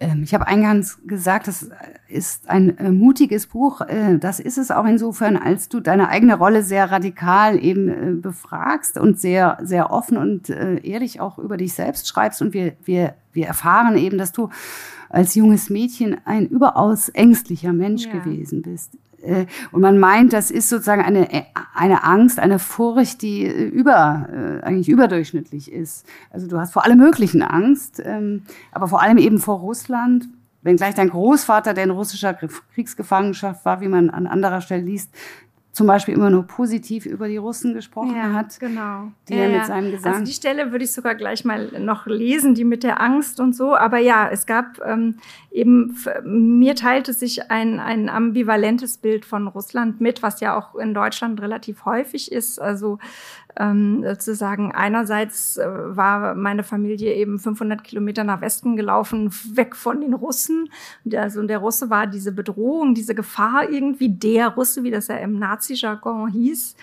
Ähm, 0.00 0.22
ich 0.22 0.32
habe 0.34 0.46
eingangs 0.46 0.98
gesagt, 1.06 1.46
das 1.48 1.70
ist 2.08 2.48
ein 2.48 2.76
äh, 2.78 2.90
mutiges 2.90 3.46
Buch. 3.46 3.82
Äh, 3.82 4.18
das 4.18 4.40
ist 4.40 4.58
es 4.58 4.70
auch 4.70 4.86
insofern, 4.86 5.36
als 5.36 5.68
du 5.68 5.80
deine 5.80 6.08
eigene 6.08 6.36
Rolle 6.36 6.62
sehr 6.62 6.90
radikal 6.90 7.62
eben 7.62 7.88
äh, 7.88 8.12
befragst 8.12 8.96
und 8.98 9.20
sehr, 9.20 9.58
sehr 9.62 9.90
offen 9.90 10.16
und 10.16 10.48
ehrlich 10.48 11.20
auch 11.20 11.38
über 11.38 11.56
dich 11.56 11.74
selbst 11.74 12.08
schreibst. 12.08 12.40
Und 12.42 12.52
wir, 12.52 12.74
wir, 12.84 13.14
wir 13.32 13.46
erfahren 13.46 13.96
eben, 13.96 14.18
dass 14.18 14.32
du 14.32 14.48
als 15.08 15.34
junges 15.34 15.70
Mädchen 15.70 16.16
ein 16.24 16.46
überaus 16.46 17.08
ängstlicher 17.08 17.72
Mensch 17.72 18.06
ja. 18.06 18.12
gewesen 18.12 18.62
bist. 18.62 18.92
Äh, 19.22 19.46
und 19.72 19.80
man 19.80 19.98
meint, 19.98 20.32
das 20.32 20.50
ist 20.50 20.68
sozusagen 20.68 21.02
eine, 21.02 21.28
eine 21.74 22.04
Angst, 22.04 22.38
eine 22.38 22.58
Furcht, 22.58 23.22
die 23.22 23.44
äh, 23.44 23.68
über, 23.68 24.28
äh, 24.32 24.64
eigentlich 24.64 24.88
überdurchschnittlich 24.88 25.72
ist. 25.72 26.06
Also 26.30 26.46
du 26.46 26.58
hast 26.58 26.72
vor 26.72 26.84
allem 26.84 26.98
möglichen 26.98 27.42
Angst, 27.42 28.02
ähm, 28.04 28.42
aber 28.72 28.88
vor 28.88 29.02
allem 29.02 29.18
eben 29.18 29.38
vor 29.38 29.58
Russland. 29.58 30.28
Wenngleich 30.62 30.96
dein 30.96 31.10
Großvater, 31.10 31.74
der 31.74 31.84
in 31.84 31.90
russischer 31.90 32.34
Kriegsgefangenschaft 32.34 33.64
war, 33.64 33.80
wie 33.80 33.88
man 33.88 34.10
an 34.10 34.26
anderer 34.26 34.60
Stelle 34.60 34.82
liest, 34.82 35.14
zum 35.76 35.86
Beispiel 35.86 36.14
immer 36.14 36.30
nur 36.30 36.46
positiv 36.46 37.04
über 37.04 37.28
die 37.28 37.36
Russen 37.36 37.74
gesprochen 37.74 38.16
ja, 38.16 38.32
hat. 38.32 38.58
Genau. 38.60 39.12
Die 39.28 39.34
ja, 39.34 39.46
mit 39.46 39.66
seinem 39.66 39.90
Gesang. 39.90 40.12
Also 40.14 40.24
die 40.24 40.32
Stelle 40.32 40.72
würde 40.72 40.86
ich 40.86 40.92
sogar 40.92 41.14
gleich 41.14 41.44
mal 41.44 41.70
noch 41.78 42.06
lesen, 42.06 42.54
die 42.54 42.64
mit 42.64 42.82
der 42.82 43.02
Angst 43.02 43.40
und 43.40 43.54
so. 43.54 43.76
Aber 43.76 43.98
ja, 43.98 44.26
es 44.26 44.46
gab 44.46 44.80
ähm, 44.86 45.18
eben, 45.50 45.94
mir 46.24 46.76
teilte 46.76 47.12
sich 47.12 47.50
ein, 47.50 47.78
ein 47.78 48.08
ambivalentes 48.08 48.96
Bild 48.96 49.26
von 49.26 49.48
Russland 49.48 50.00
mit, 50.00 50.22
was 50.22 50.40
ja 50.40 50.56
auch 50.56 50.76
in 50.76 50.94
Deutschland 50.94 51.42
relativ 51.42 51.84
häufig 51.84 52.32
ist. 52.32 52.58
Also 52.58 52.98
ähm, 53.58 54.04
sozusagen 54.04 54.72
einerseits 54.72 55.56
äh, 55.56 55.66
war 55.66 56.34
meine 56.34 56.62
Familie 56.62 57.14
eben 57.14 57.38
500 57.38 57.82
Kilometer 57.82 58.24
nach 58.24 58.40
Westen 58.40 58.76
gelaufen, 58.76 59.30
weg 59.54 59.74
von 59.74 60.00
den 60.00 60.14
Russen. 60.14 60.70
Also 61.14 61.42
der 61.42 61.58
Russe 61.58 61.90
war 61.90 62.06
diese 62.06 62.32
Bedrohung, 62.32 62.94
diese 62.94 63.14
Gefahr 63.14 63.70
irgendwie, 63.70 64.10
der 64.10 64.48
Russe, 64.48 64.82
wie 64.82 64.90
das 64.90 65.08
ja 65.08 65.16
im 65.16 65.38
Nazi-Jargon 65.38 66.30
hieß. 66.30 66.76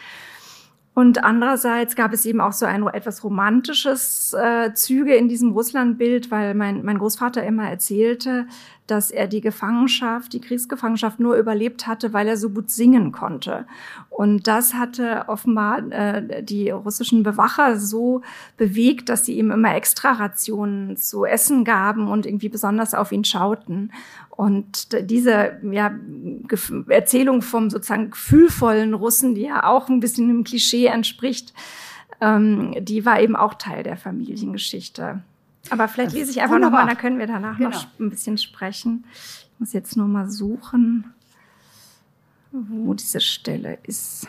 Und 0.96 1.24
andererseits 1.24 1.96
gab 1.96 2.14
es 2.14 2.26
eben 2.26 2.40
auch 2.40 2.52
so 2.52 2.68
ein 2.68 2.86
etwas 2.88 3.24
romantisches 3.24 4.34
äh, 4.34 4.74
Züge 4.74 5.16
in 5.16 5.28
diesem 5.28 5.52
Russlandbild, 5.52 6.30
weil 6.30 6.54
mein, 6.54 6.86
mein 6.86 7.00
Großvater 7.00 7.44
immer 7.44 7.68
erzählte, 7.68 8.46
dass 8.88 9.12
er 9.12 9.28
die 9.28 9.42
Gefangenschaft, 9.42 10.34
die 10.34 10.42
Kriegsgefangenschaft 10.42 11.20
nur 11.20 11.36
überlebt 11.36 11.88
hatte, 11.88 12.12
weil 12.12 12.28
er 12.28 12.36
so 12.36 12.50
gut 12.50 12.70
singen 12.70 13.12
konnte. 13.12 13.66
Und 14.10 14.48
das 14.48 14.74
hatte 14.74 15.26
offenbar 15.28 15.90
äh, 15.92 16.44
die 16.44 16.70
russischen 16.70 17.24
Bewacher 17.24 17.80
so 17.80 18.22
bewegt, 18.58 19.10
dass 19.10 19.26
sie 19.26 19.38
ihm 19.38 19.52
immer 19.52 19.74
extra 19.76 20.12
Rationen 20.12 20.98
zu 20.98 21.26
essen 21.26 21.64
gaben 21.64 22.10
und 22.10 22.26
irgendwie 22.26 22.50
besonders 22.50 22.94
auf 22.94 23.12
ihn 23.12 23.24
schauten. 23.24 23.92
Und 24.30 25.10
diese 25.10 25.60
ja, 25.72 25.92
Erzählung 26.90 27.42
vom 27.42 27.70
sozusagen 27.70 28.12
gefühlvollen 28.12 28.94
Russen, 28.94 29.36
die 29.36 29.44
ja 29.44 29.66
auch 29.66 29.88
ein 29.88 30.00
bisschen 30.00 30.28
dem 30.28 30.44
Klischee 30.44 30.88
entspricht, 30.88 31.54
ähm, 32.20 32.76
die 32.80 33.06
war 33.06 33.22
eben 33.22 33.36
auch 33.36 33.54
Teil 33.54 33.84
der 33.84 33.98
Familiengeschichte. 33.98 35.22
Aber 35.70 35.88
vielleicht 35.88 36.14
lese 36.14 36.32
ich 36.32 36.42
einfach 36.42 36.60
nochmal, 36.60 36.86
dann 36.86 36.98
können 36.98 37.20
wir 37.20 37.28
danach 37.28 37.58
genau. 37.58 37.70
noch 37.70 37.88
ein 38.00 38.10
bisschen 38.10 38.38
sprechen. 38.38 39.06
Ich 39.14 39.60
muss 39.60 39.74
jetzt 39.74 39.96
nur 39.96 40.08
mal 40.08 40.30
suchen, 40.30 41.14
wo 42.52 42.94
diese 42.94 43.22
Stelle 43.22 43.80
ist. 43.84 44.28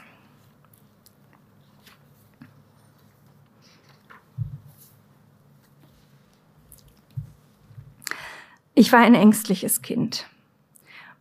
Ich 8.76 8.92
war 8.92 9.00
ein 9.00 9.14
ängstliches 9.14 9.82
Kind. 9.82 10.26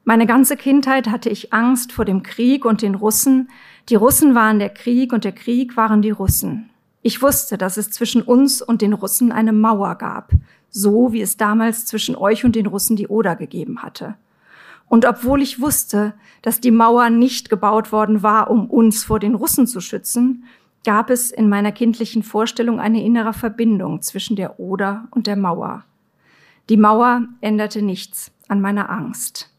Meine 0.05 0.25
ganze 0.25 0.57
Kindheit 0.57 1.07
hatte 1.09 1.29
ich 1.29 1.53
Angst 1.53 1.91
vor 1.91 2.03
dem 2.03 2.23
Krieg 2.23 2.65
und 2.65 2.81
den 2.81 2.95
Russen. 2.95 3.49
Die 3.89 3.95
Russen 3.95 4.35
waren 4.35 4.59
der 4.59 4.69
Krieg 4.69 5.13
und 5.13 5.23
der 5.23 5.31
Krieg 5.31 5.77
waren 5.77 6.01
die 6.01 6.11
Russen. 6.11 6.69
Ich 7.05 7.21
wusste, 7.21 7.57
dass 7.57 7.75
es 7.75 7.91
zwischen 7.91 8.21
uns 8.21 8.61
und 8.61 8.81
den 8.81 8.93
Russen 8.93 9.33
eine 9.33 9.51
Mauer 9.51 9.95
gab, 9.95 10.31
so 10.69 11.11
wie 11.11 11.21
es 11.21 11.35
damals 11.35 11.85
zwischen 11.85 12.15
euch 12.15 12.45
und 12.45 12.55
den 12.55 12.65
Russen 12.65 12.95
die 12.95 13.09
Oder 13.09 13.35
gegeben 13.35 13.83
hatte. 13.83 14.15
Und 14.87 15.05
obwohl 15.05 15.41
ich 15.41 15.59
wusste, 15.59 16.13
dass 16.41 16.61
die 16.61 16.71
Mauer 16.71 17.09
nicht 17.09 17.49
gebaut 17.49 17.91
worden 17.91 18.23
war, 18.23 18.49
um 18.49 18.69
uns 18.69 19.03
vor 19.03 19.19
den 19.19 19.35
Russen 19.35 19.67
zu 19.67 19.81
schützen, 19.81 20.45
gab 20.85 21.09
es 21.09 21.29
in 21.29 21.49
meiner 21.49 21.71
kindlichen 21.73 22.23
Vorstellung 22.23 22.79
eine 22.79 23.03
innere 23.03 23.33
Verbindung 23.33 24.01
zwischen 24.01 24.35
der 24.35 24.59
Oder 24.59 25.07
und 25.11 25.27
der 25.27 25.35
Mauer. 25.35 25.83
Die 26.69 26.77
Mauer 26.77 27.23
änderte 27.41 27.81
nichts 27.81 28.31
an 28.47 28.61
meiner 28.61 28.89
Angst. 28.89 29.52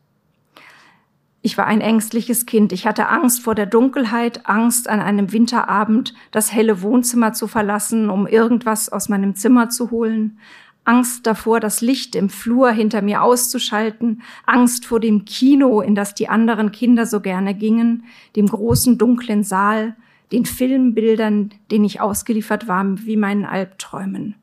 Ich 1.46 1.58
war 1.58 1.66
ein 1.66 1.82
ängstliches 1.82 2.46
Kind. 2.46 2.72
Ich 2.72 2.86
hatte 2.86 3.10
Angst 3.10 3.42
vor 3.42 3.54
der 3.54 3.66
Dunkelheit, 3.66 4.48
Angst 4.48 4.88
an 4.88 5.00
einem 5.00 5.30
Winterabend 5.30 6.14
das 6.30 6.54
helle 6.54 6.80
Wohnzimmer 6.80 7.34
zu 7.34 7.48
verlassen, 7.48 8.08
um 8.08 8.26
irgendwas 8.26 8.88
aus 8.88 9.10
meinem 9.10 9.34
Zimmer 9.34 9.68
zu 9.68 9.90
holen. 9.90 10.38
Angst 10.84 11.26
davor, 11.26 11.60
das 11.60 11.82
Licht 11.82 12.16
im 12.16 12.30
Flur 12.30 12.70
hinter 12.70 13.02
mir 13.02 13.22
auszuschalten, 13.22 14.22
Angst 14.46 14.86
vor 14.86 15.00
dem 15.00 15.26
Kino, 15.26 15.82
in 15.82 15.94
das 15.94 16.14
die 16.14 16.30
anderen 16.30 16.72
Kinder 16.72 17.04
so 17.04 17.20
gerne 17.20 17.54
gingen, 17.54 18.04
dem 18.36 18.46
großen 18.46 18.96
dunklen 18.96 19.44
Saal, 19.44 19.96
den 20.32 20.46
Filmbildern, 20.46 21.50
denen 21.70 21.84
ich 21.84 22.00
ausgeliefert 22.00 22.68
war, 22.68 22.86
wie 23.04 23.18
meinen 23.18 23.44
Albträumen. 23.44 24.36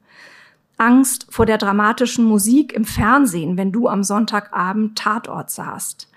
Angst 0.78 1.26
vor 1.32 1.48
der 1.48 1.58
dramatischen 1.58 2.26
Musik 2.26 2.74
im 2.74 2.86
Fernsehen, 2.86 3.58
wenn 3.58 3.72
du 3.72 3.88
am 3.88 4.04
Sonntagabend 4.04 5.00
Tatort 5.00 5.50
sahst. 5.50 6.11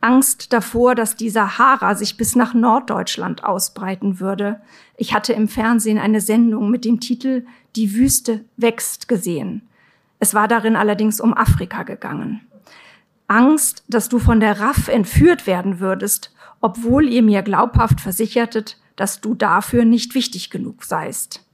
Angst 0.00 0.52
davor, 0.52 0.94
dass 0.94 1.16
die 1.16 1.28
Sahara 1.28 1.94
sich 1.94 2.16
bis 2.16 2.34
nach 2.34 2.54
Norddeutschland 2.54 3.44
ausbreiten 3.44 4.18
würde. 4.18 4.60
Ich 4.96 5.12
hatte 5.12 5.34
im 5.34 5.46
Fernsehen 5.46 5.98
eine 5.98 6.20
Sendung 6.20 6.70
mit 6.70 6.84
dem 6.84 7.00
Titel 7.00 7.44
Die 7.76 7.94
Wüste 7.94 8.44
wächst 8.56 9.08
gesehen. 9.08 9.68
Es 10.18 10.34
war 10.34 10.48
darin 10.48 10.76
allerdings 10.76 11.20
um 11.20 11.36
Afrika 11.36 11.82
gegangen. 11.82 12.40
Angst, 13.26 13.84
dass 13.88 14.08
du 14.08 14.18
von 14.18 14.40
der 14.40 14.58
RAF 14.58 14.88
entführt 14.88 15.46
werden 15.46 15.80
würdest, 15.80 16.32
obwohl 16.60 17.08
ihr 17.08 17.22
mir 17.22 17.42
glaubhaft 17.42 18.00
versichertet, 18.00 18.78
dass 18.96 19.20
du 19.20 19.34
dafür 19.34 19.84
nicht 19.84 20.14
wichtig 20.14 20.50
genug 20.50 20.84
seist. 20.84 21.46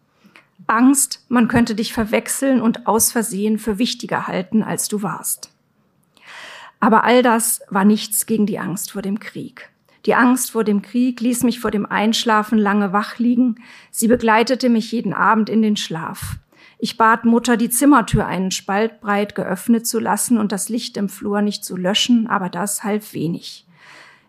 Angst, 0.67 1.25
man 1.29 1.49
könnte 1.49 1.75
dich 1.75 1.93
verwechseln 1.93 2.61
und 2.61 2.87
aus 2.87 3.13
Versehen 3.13 3.59
für 3.59 3.79
wichtiger 3.79 4.27
halten, 4.27 4.63
als 4.63 4.89
du 4.89 5.03
warst. 5.03 5.51
Aber 6.81 7.05
all 7.05 7.23
das 7.23 7.63
war 7.71 7.85
nichts 7.85 8.27
gegen 8.27 8.47
die 8.47 8.59
Angst 8.59 8.93
vor 8.93 9.03
dem 9.03 9.21
Krieg. 9.21 9.71
Die 10.07 10.15
Angst 10.15 10.53
vor 10.53 10.63
dem 10.63 10.83
Krieg 10.83 11.21
ließ 11.21 11.43
mich 11.43 11.59
vor 11.59 11.73
dem 11.73 11.85
Einschlafen 11.85 12.59
lange 12.59 12.93
wach 12.93 13.19
liegen. 13.19 13.57
Sie 13.91 14.07
begleitete 14.07 14.69
mich 14.69 14.93
jeden 14.93 15.13
Abend 15.13 15.49
in 15.49 15.63
den 15.63 15.77
Schlaf. 15.77 16.37
Ich 16.79 16.97
bat 16.97 17.25
Mutter, 17.25 17.57
die 17.57 17.71
Zimmertür 17.71 18.27
einen 18.27 18.51
Spalt 18.51 19.01
breit 19.01 19.35
geöffnet 19.35 19.87
zu 19.87 19.99
lassen 19.99 20.39
und 20.39 20.53
das 20.53 20.69
Licht 20.69 20.97
im 20.97 21.09
Flur 21.09 21.41
nicht 21.43 21.65
zu 21.65 21.77
löschen, 21.77 22.27
aber 22.27 22.51
das 22.51 22.85
half 22.85 23.15
wenig. 23.15 23.67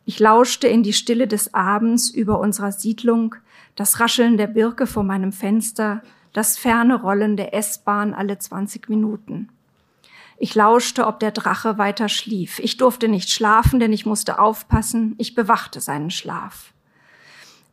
Ich 0.05 0.19
lauschte 0.19 0.67
in 0.67 0.83
die 0.83 0.93
Stille 0.93 1.27
des 1.27 1.53
Abends 1.53 2.09
über 2.09 2.39
unserer 2.39 2.71
Siedlung, 2.71 3.35
das 3.75 3.99
Rascheln 3.99 4.37
der 4.37 4.47
Birke 4.47 4.87
vor 4.87 5.03
meinem 5.03 5.33
Fenster, 5.33 6.01
das 6.31 6.57
ferne 6.57 7.01
Rollen 7.01 7.35
der 7.35 7.53
S-Bahn 7.53 8.13
alle 8.13 8.39
20 8.39 8.87
Minuten. 8.87 9.49
Ich 10.38 10.53
lauschte, 10.53 11.07
ob 11.07 11.19
der 11.19 11.31
Drache 11.31 11.77
weiter 11.77 12.09
schlief. 12.09 12.59
Ich 12.59 12.77
durfte 12.77 13.07
nicht 13.07 13.29
schlafen, 13.29 13.79
denn 13.79 13.91
ich 13.91 14.05
musste 14.05 14.39
aufpassen. 14.39 15.15
Ich 15.17 15.33
bewachte 15.33 15.81
seinen 15.81 16.11
Schlaf. 16.11 16.73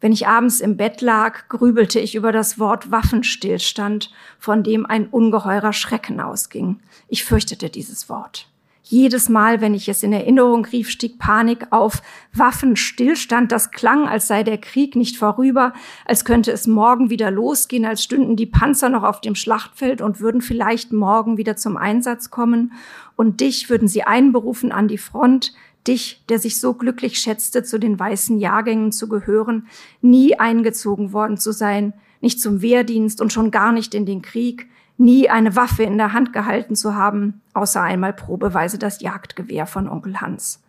Wenn 0.01 0.13
ich 0.13 0.27
abends 0.27 0.61
im 0.61 0.77
Bett 0.77 1.01
lag, 1.01 1.49
grübelte 1.49 2.01
ich 2.01 2.15
über 2.15 2.33
das 2.33 2.59
Wort 2.59 2.91
Waffenstillstand, 2.91 4.11
von 4.39 4.63
dem 4.63 4.87
ein 4.87 5.07
ungeheurer 5.07 5.73
Schrecken 5.73 6.21
ausging. 6.21 6.81
Ich 7.09 7.25
fürchtete 7.25 7.71
dieses 7.71 8.09
Wort. 8.09 8.49
Jedes 8.87 9.31
Mal, 9.31 9.63
wenn 9.63 9.73
ich 9.73 9.89
es 9.89 10.03
in 10.03 10.13
Erinnerung 10.13 10.67
rief, 10.67 10.91
stieg 10.91 11.19
Panik 11.19 11.69
auf. 11.71 12.03
Waffenstillstand, 12.35 13.51
das 13.51 13.71
klang, 13.71 14.07
als 14.07 14.29
sei 14.29 14.43
der 14.43 14.59
Krieg 14.59 14.95
nicht 14.95 15.17
vorüber, 15.17 15.73
als 16.05 16.27
könnte 16.27 16.53
es 16.53 16.67
morgen 16.67 17.09
wieder 17.09 17.31
losgehen, 17.31 17.87
als 17.87 18.05
stünden 18.05 18.37
die 18.37 18.45
Panzer 18.45 18.91
noch 18.91 19.03
auf 19.03 19.23
dem 19.23 19.37
Schlachtfeld 19.37 20.03
und 20.03 20.21
würden 20.21 20.43
vielleicht 20.43 20.93
morgen 20.93 21.39
wieder 21.39 21.57
zum 21.57 21.79
Einsatz 21.79 22.29
kommen. 22.29 22.75
Und 23.17 23.41
dich 23.41 23.71
würden 23.71 23.89
sie 23.89 24.03
einberufen 24.03 24.71
an 24.71 24.87
die 24.87 24.99
Front, 24.99 25.55
dich, 25.89 26.23
der 26.29 26.39
sich 26.39 26.61
so 26.61 26.75
glücklich 26.75 27.19
schätzte, 27.19 27.63
zu 27.63 27.79
den 27.79 27.99
weißen 27.99 28.39
Jahrgängen 28.39 28.93
zu 28.93 29.09
gehören, 29.09 29.67
nie 30.03 30.39
eingezogen 30.39 31.15
worden 31.15 31.39
zu 31.39 31.53
sein, 31.53 31.95
nicht 32.21 32.39
zum 32.39 32.61
Wehrdienst 32.61 33.23
und 33.23 33.33
schon 33.33 33.51
gar 33.51 33.73
nicht 33.73 33.95
in 33.95 34.05
den 34.05 34.21
Krieg, 34.21 34.69
nie 34.97 35.29
eine 35.29 35.57
Waffe 35.57 35.83
in 35.83 35.99
der 35.99 36.13
Hand 36.13 36.33
gehalten 36.33 36.77
zu 36.77 36.95
haben, 36.95 37.43
außer 37.53 37.83
einmal 37.83 38.13
probeweise 38.13 38.79
das 38.79 39.01
Jagdgewehr 39.01 39.67
von 39.67 39.89
Onkel 39.89 40.21
Hans. 40.21 40.63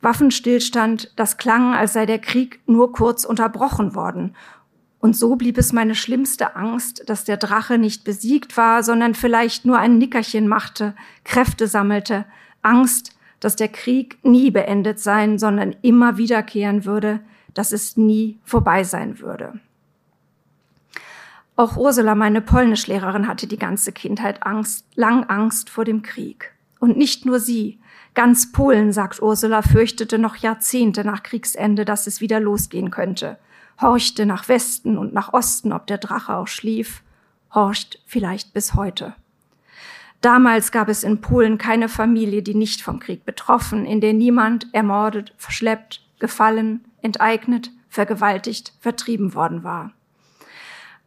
Waffenstillstand, 0.00 1.12
das 1.16 1.36
klang, 1.36 1.74
als 1.74 1.92
sei 1.92 2.06
der 2.06 2.20
Krieg 2.20 2.60
nur 2.66 2.92
kurz 2.92 3.24
unterbrochen 3.24 3.94
worden. 3.94 4.36
Und 5.00 5.16
so 5.16 5.36
blieb 5.36 5.58
es 5.58 5.72
meine 5.72 5.94
schlimmste 5.94 6.56
Angst, 6.56 7.08
dass 7.08 7.24
der 7.24 7.36
Drache 7.36 7.78
nicht 7.78 8.04
besiegt 8.04 8.56
war, 8.56 8.82
sondern 8.82 9.14
vielleicht 9.14 9.64
nur 9.64 9.78
ein 9.78 9.98
Nickerchen 9.98 10.48
machte, 10.48 10.94
Kräfte 11.24 11.66
sammelte, 11.66 12.24
Angst, 12.62 13.16
dass 13.40 13.56
der 13.56 13.68
Krieg 13.68 14.18
nie 14.24 14.50
beendet 14.50 14.98
sein, 14.98 15.38
sondern 15.38 15.76
immer 15.82 16.16
wiederkehren 16.16 16.84
würde, 16.84 17.20
dass 17.54 17.72
es 17.72 17.96
nie 17.96 18.38
vorbei 18.44 18.84
sein 18.84 19.20
würde. 19.20 19.60
Auch 21.58 21.76
Ursula, 21.76 22.14
meine 22.14 22.40
Polnischlehrerin, 22.40 23.26
hatte 23.26 23.48
die 23.48 23.58
ganze 23.58 23.90
Kindheit 23.90 24.46
Angst, 24.46 24.86
lang 24.94 25.24
Angst 25.24 25.70
vor 25.70 25.84
dem 25.84 26.02
Krieg. 26.02 26.52
Und 26.78 26.96
nicht 26.96 27.26
nur 27.26 27.40
sie. 27.40 27.80
Ganz 28.14 28.52
Polen, 28.52 28.92
sagt 28.92 29.20
Ursula, 29.20 29.62
fürchtete 29.62 30.20
noch 30.20 30.36
Jahrzehnte 30.36 31.02
nach 31.02 31.24
Kriegsende, 31.24 31.84
dass 31.84 32.06
es 32.06 32.20
wieder 32.20 32.38
losgehen 32.38 32.92
könnte. 32.92 33.38
Horchte 33.80 34.24
nach 34.24 34.48
Westen 34.48 34.96
und 34.96 35.12
nach 35.12 35.32
Osten, 35.32 35.72
ob 35.72 35.88
der 35.88 35.98
Drache 35.98 36.36
auch 36.36 36.46
schlief. 36.46 37.02
Horcht 37.52 38.00
vielleicht 38.06 38.52
bis 38.52 38.74
heute. 38.74 39.16
Damals 40.20 40.70
gab 40.70 40.88
es 40.88 41.02
in 41.02 41.20
Polen 41.20 41.58
keine 41.58 41.88
Familie, 41.88 42.44
die 42.44 42.54
nicht 42.54 42.82
vom 42.82 43.00
Krieg 43.00 43.24
betroffen, 43.24 43.84
in 43.84 44.00
der 44.00 44.12
niemand 44.12 44.72
ermordet, 44.72 45.34
verschleppt, 45.38 46.06
gefallen, 46.20 46.84
enteignet, 47.02 47.72
vergewaltigt, 47.88 48.74
vertrieben 48.78 49.34
worden 49.34 49.64
war. 49.64 49.90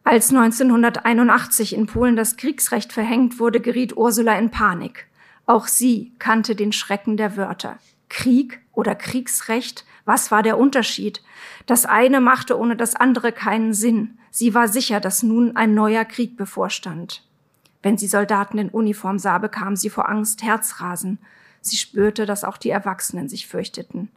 Als 0.04 0.30
1981 0.30 1.74
in 1.74 1.86
Polen 1.86 2.16
das 2.16 2.36
Kriegsrecht 2.36 2.92
verhängt 2.92 3.38
wurde, 3.38 3.60
geriet 3.60 3.96
Ursula 3.96 4.36
in 4.36 4.50
Panik. 4.50 5.06
Auch 5.46 5.68
sie 5.68 6.12
kannte 6.18 6.56
den 6.56 6.72
Schrecken 6.72 7.16
der 7.16 7.36
Wörter. 7.36 7.78
Krieg 8.08 8.60
oder 8.72 8.94
Kriegsrecht, 8.94 9.84
was 10.04 10.30
war 10.30 10.42
der 10.42 10.58
Unterschied? 10.58 11.22
Das 11.66 11.86
eine 11.86 12.20
machte 12.20 12.58
ohne 12.58 12.76
das 12.76 12.96
andere 12.96 13.32
keinen 13.32 13.72
Sinn. 13.72 14.18
Sie 14.30 14.54
war 14.54 14.66
sicher, 14.66 14.98
dass 14.98 15.22
nun 15.22 15.56
ein 15.56 15.74
neuer 15.74 16.04
Krieg 16.04 16.36
bevorstand. 16.36 17.24
Wenn 17.82 17.96
sie 17.96 18.08
Soldaten 18.08 18.58
in 18.58 18.70
Uniform 18.70 19.18
sah, 19.18 19.38
bekam 19.38 19.76
sie 19.76 19.90
vor 19.90 20.08
Angst 20.08 20.42
Herzrasen. 20.42 21.18
Sie 21.60 21.76
spürte, 21.76 22.26
dass 22.26 22.44
auch 22.44 22.56
die 22.56 22.70
Erwachsenen 22.70 23.28
sich 23.28 23.46
fürchteten. 23.46 24.10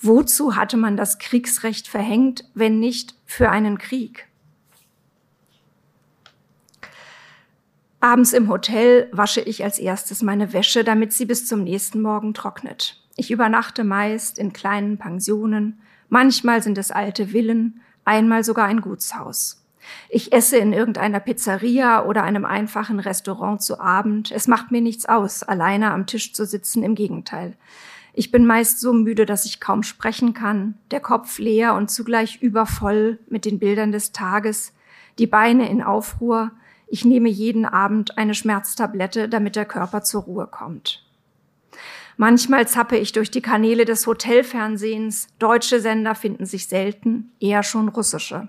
Wozu 0.00 0.56
hatte 0.56 0.76
man 0.76 0.96
das 0.96 1.18
Kriegsrecht 1.18 1.88
verhängt, 1.88 2.44
wenn 2.54 2.78
nicht 2.78 3.14
für 3.24 3.50
einen 3.50 3.78
Krieg? 3.78 4.26
Abends 8.04 8.34
im 8.34 8.50
Hotel 8.50 9.08
wasche 9.12 9.40
ich 9.40 9.64
als 9.64 9.78
erstes 9.78 10.20
meine 10.20 10.52
Wäsche, 10.52 10.84
damit 10.84 11.14
sie 11.14 11.24
bis 11.24 11.46
zum 11.46 11.64
nächsten 11.64 12.02
Morgen 12.02 12.34
trocknet. 12.34 13.02
Ich 13.16 13.30
übernachte 13.30 13.82
meist 13.82 14.38
in 14.38 14.52
kleinen 14.52 14.98
Pensionen, 14.98 15.80
manchmal 16.10 16.62
sind 16.62 16.76
es 16.76 16.90
alte 16.90 17.28
Villen, 17.28 17.80
einmal 18.04 18.44
sogar 18.44 18.66
ein 18.66 18.82
Gutshaus. 18.82 19.64
Ich 20.10 20.34
esse 20.34 20.58
in 20.58 20.74
irgendeiner 20.74 21.18
Pizzeria 21.18 22.04
oder 22.04 22.24
einem 22.24 22.44
einfachen 22.44 23.00
Restaurant 23.00 23.62
zu 23.62 23.80
Abend. 23.80 24.30
Es 24.30 24.48
macht 24.48 24.70
mir 24.70 24.82
nichts 24.82 25.06
aus, 25.06 25.42
alleine 25.42 25.90
am 25.90 26.04
Tisch 26.04 26.34
zu 26.34 26.44
sitzen, 26.44 26.82
im 26.82 26.94
Gegenteil. 26.96 27.56
Ich 28.12 28.30
bin 28.30 28.44
meist 28.44 28.80
so 28.80 28.92
müde, 28.92 29.24
dass 29.24 29.46
ich 29.46 29.60
kaum 29.60 29.82
sprechen 29.82 30.34
kann, 30.34 30.74
der 30.90 31.00
Kopf 31.00 31.38
leer 31.38 31.72
und 31.72 31.90
zugleich 31.90 32.42
übervoll 32.42 33.18
mit 33.30 33.46
den 33.46 33.58
Bildern 33.58 33.92
des 33.92 34.12
Tages, 34.12 34.74
die 35.18 35.26
Beine 35.26 35.70
in 35.70 35.82
Aufruhr, 35.82 36.52
ich 36.86 37.04
nehme 37.04 37.28
jeden 37.28 37.64
Abend 37.64 38.18
eine 38.18 38.34
Schmerztablette, 38.34 39.28
damit 39.28 39.56
der 39.56 39.64
Körper 39.64 40.02
zur 40.02 40.22
Ruhe 40.22 40.46
kommt. 40.46 41.04
Manchmal 42.16 42.68
zappe 42.68 42.96
ich 42.96 43.12
durch 43.12 43.30
die 43.30 43.42
Kanäle 43.42 43.84
des 43.84 44.06
Hotelfernsehens. 44.06 45.28
Deutsche 45.38 45.80
Sender 45.80 46.14
finden 46.14 46.46
sich 46.46 46.68
selten, 46.68 47.32
eher 47.40 47.62
schon 47.62 47.88
russische. 47.88 48.48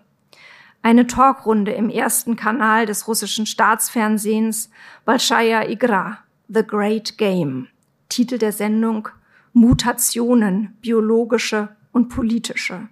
Eine 0.84 1.08
Talkrunde 1.08 1.72
im 1.72 1.90
ersten 1.90 2.36
Kanal 2.36 2.86
des 2.86 3.08
russischen 3.08 3.48
Staatsfernsehens, 3.48 4.70
Balshaya 5.04 5.68
Igra, 5.68 6.20
The 6.48 6.62
Great 6.62 7.18
Game. 7.18 7.70
Titel 8.08 8.38
der 8.38 8.52
Sendung 8.52 9.10
Mutationen, 9.54 10.78
biologische 10.82 11.70
und 11.92 12.10
politische. 12.10 12.88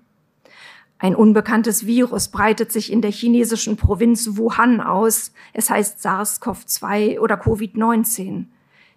Ein 1.00 1.16
unbekanntes 1.16 1.86
Virus 1.86 2.30
breitet 2.30 2.72
sich 2.72 2.92
in 2.92 3.02
der 3.02 3.12
chinesischen 3.12 3.76
Provinz 3.76 4.38
Wuhan 4.38 4.80
aus. 4.80 5.34
Es 5.52 5.70
heißt 5.70 6.00
SARS-CoV-2 6.00 7.20
oder 7.20 7.36
Covid-19. 7.36 8.46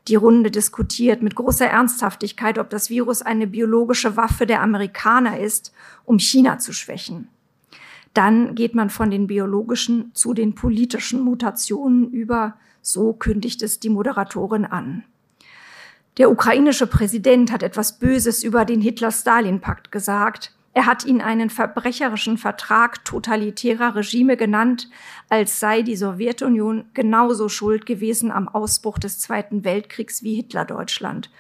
Die 0.08 0.14
Runde 0.14 0.52
diskutiert 0.52 1.22
mit 1.22 1.34
großer 1.34 1.66
Ernsthaftigkeit, 1.66 2.58
ob 2.58 2.70
das 2.70 2.90
Virus 2.90 3.22
eine 3.22 3.48
biologische 3.48 4.16
Waffe 4.16 4.46
der 4.46 4.62
Amerikaner 4.62 5.40
ist, 5.40 5.72
um 6.04 6.20
China 6.20 6.58
zu 6.58 6.72
schwächen. 6.72 7.28
Dann 8.14 8.54
geht 8.54 8.74
man 8.74 8.88
von 8.88 9.10
den 9.10 9.26
biologischen 9.26 10.14
zu 10.14 10.32
den 10.32 10.54
politischen 10.54 11.20
Mutationen 11.20 12.10
über, 12.12 12.54
so 12.80 13.12
kündigt 13.12 13.62
es 13.62 13.80
die 13.80 13.90
Moderatorin 13.90 14.64
an. 14.64 15.02
Der 16.18 16.30
ukrainische 16.30 16.86
Präsident 16.86 17.52
hat 17.52 17.62
etwas 17.62 17.98
Böses 17.98 18.42
über 18.42 18.64
den 18.64 18.80
Hitler-Stalin-Pakt 18.80 19.92
gesagt. 19.92 20.54
Er 20.76 20.84
hat 20.84 21.06
ihn 21.06 21.22
einen 21.22 21.48
verbrecherischen 21.48 22.36
Vertrag 22.36 23.02
totalitärer 23.06 23.94
Regime 23.94 24.36
genannt, 24.36 24.90
als 25.30 25.58
sei 25.58 25.80
die 25.80 25.96
Sowjetunion 25.96 26.84
genauso 26.92 27.48
schuld 27.48 27.86
gewesen 27.86 28.30
am 28.30 28.46
Ausbruch 28.46 28.98
des 28.98 29.18
Zweiten 29.18 29.64
Weltkriegs 29.64 30.22
wie 30.22 30.34
Hitlerdeutschland. 30.34 31.30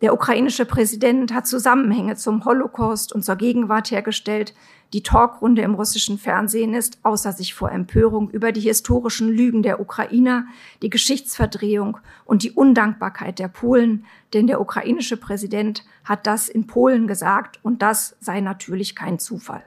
Der 0.00 0.12
ukrainische 0.12 0.64
Präsident 0.64 1.32
hat 1.32 1.46
Zusammenhänge 1.46 2.16
zum 2.16 2.44
Holocaust 2.44 3.12
und 3.12 3.24
zur 3.24 3.36
Gegenwart 3.36 3.92
hergestellt, 3.92 4.52
die 4.92 5.02
Talkrunde 5.02 5.62
im 5.62 5.74
russischen 5.74 6.18
Fernsehen 6.18 6.74
ist 6.74 6.98
außer 7.02 7.32
sich 7.32 7.54
vor 7.54 7.72
Empörung 7.72 8.30
über 8.30 8.52
die 8.52 8.60
historischen 8.60 9.28
Lügen 9.28 9.62
der 9.62 9.80
Ukrainer, 9.80 10.46
die 10.82 10.90
Geschichtsverdrehung 10.90 11.98
und 12.24 12.42
die 12.42 12.50
Undankbarkeit 12.50 13.38
der 13.38 13.48
Polen, 13.48 14.04
denn 14.34 14.46
der 14.46 14.60
ukrainische 14.60 15.16
Präsident 15.16 15.84
hat 16.04 16.26
das 16.26 16.48
in 16.48 16.66
Polen 16.66 17.06
gesagt 17.06 17.58
und 17.62 17.80
das 17.80 18.16
sei 18.20 18.40
natürlich 18.40 18.94
kein 18.94 19.18
Zufall. 19.18 19.62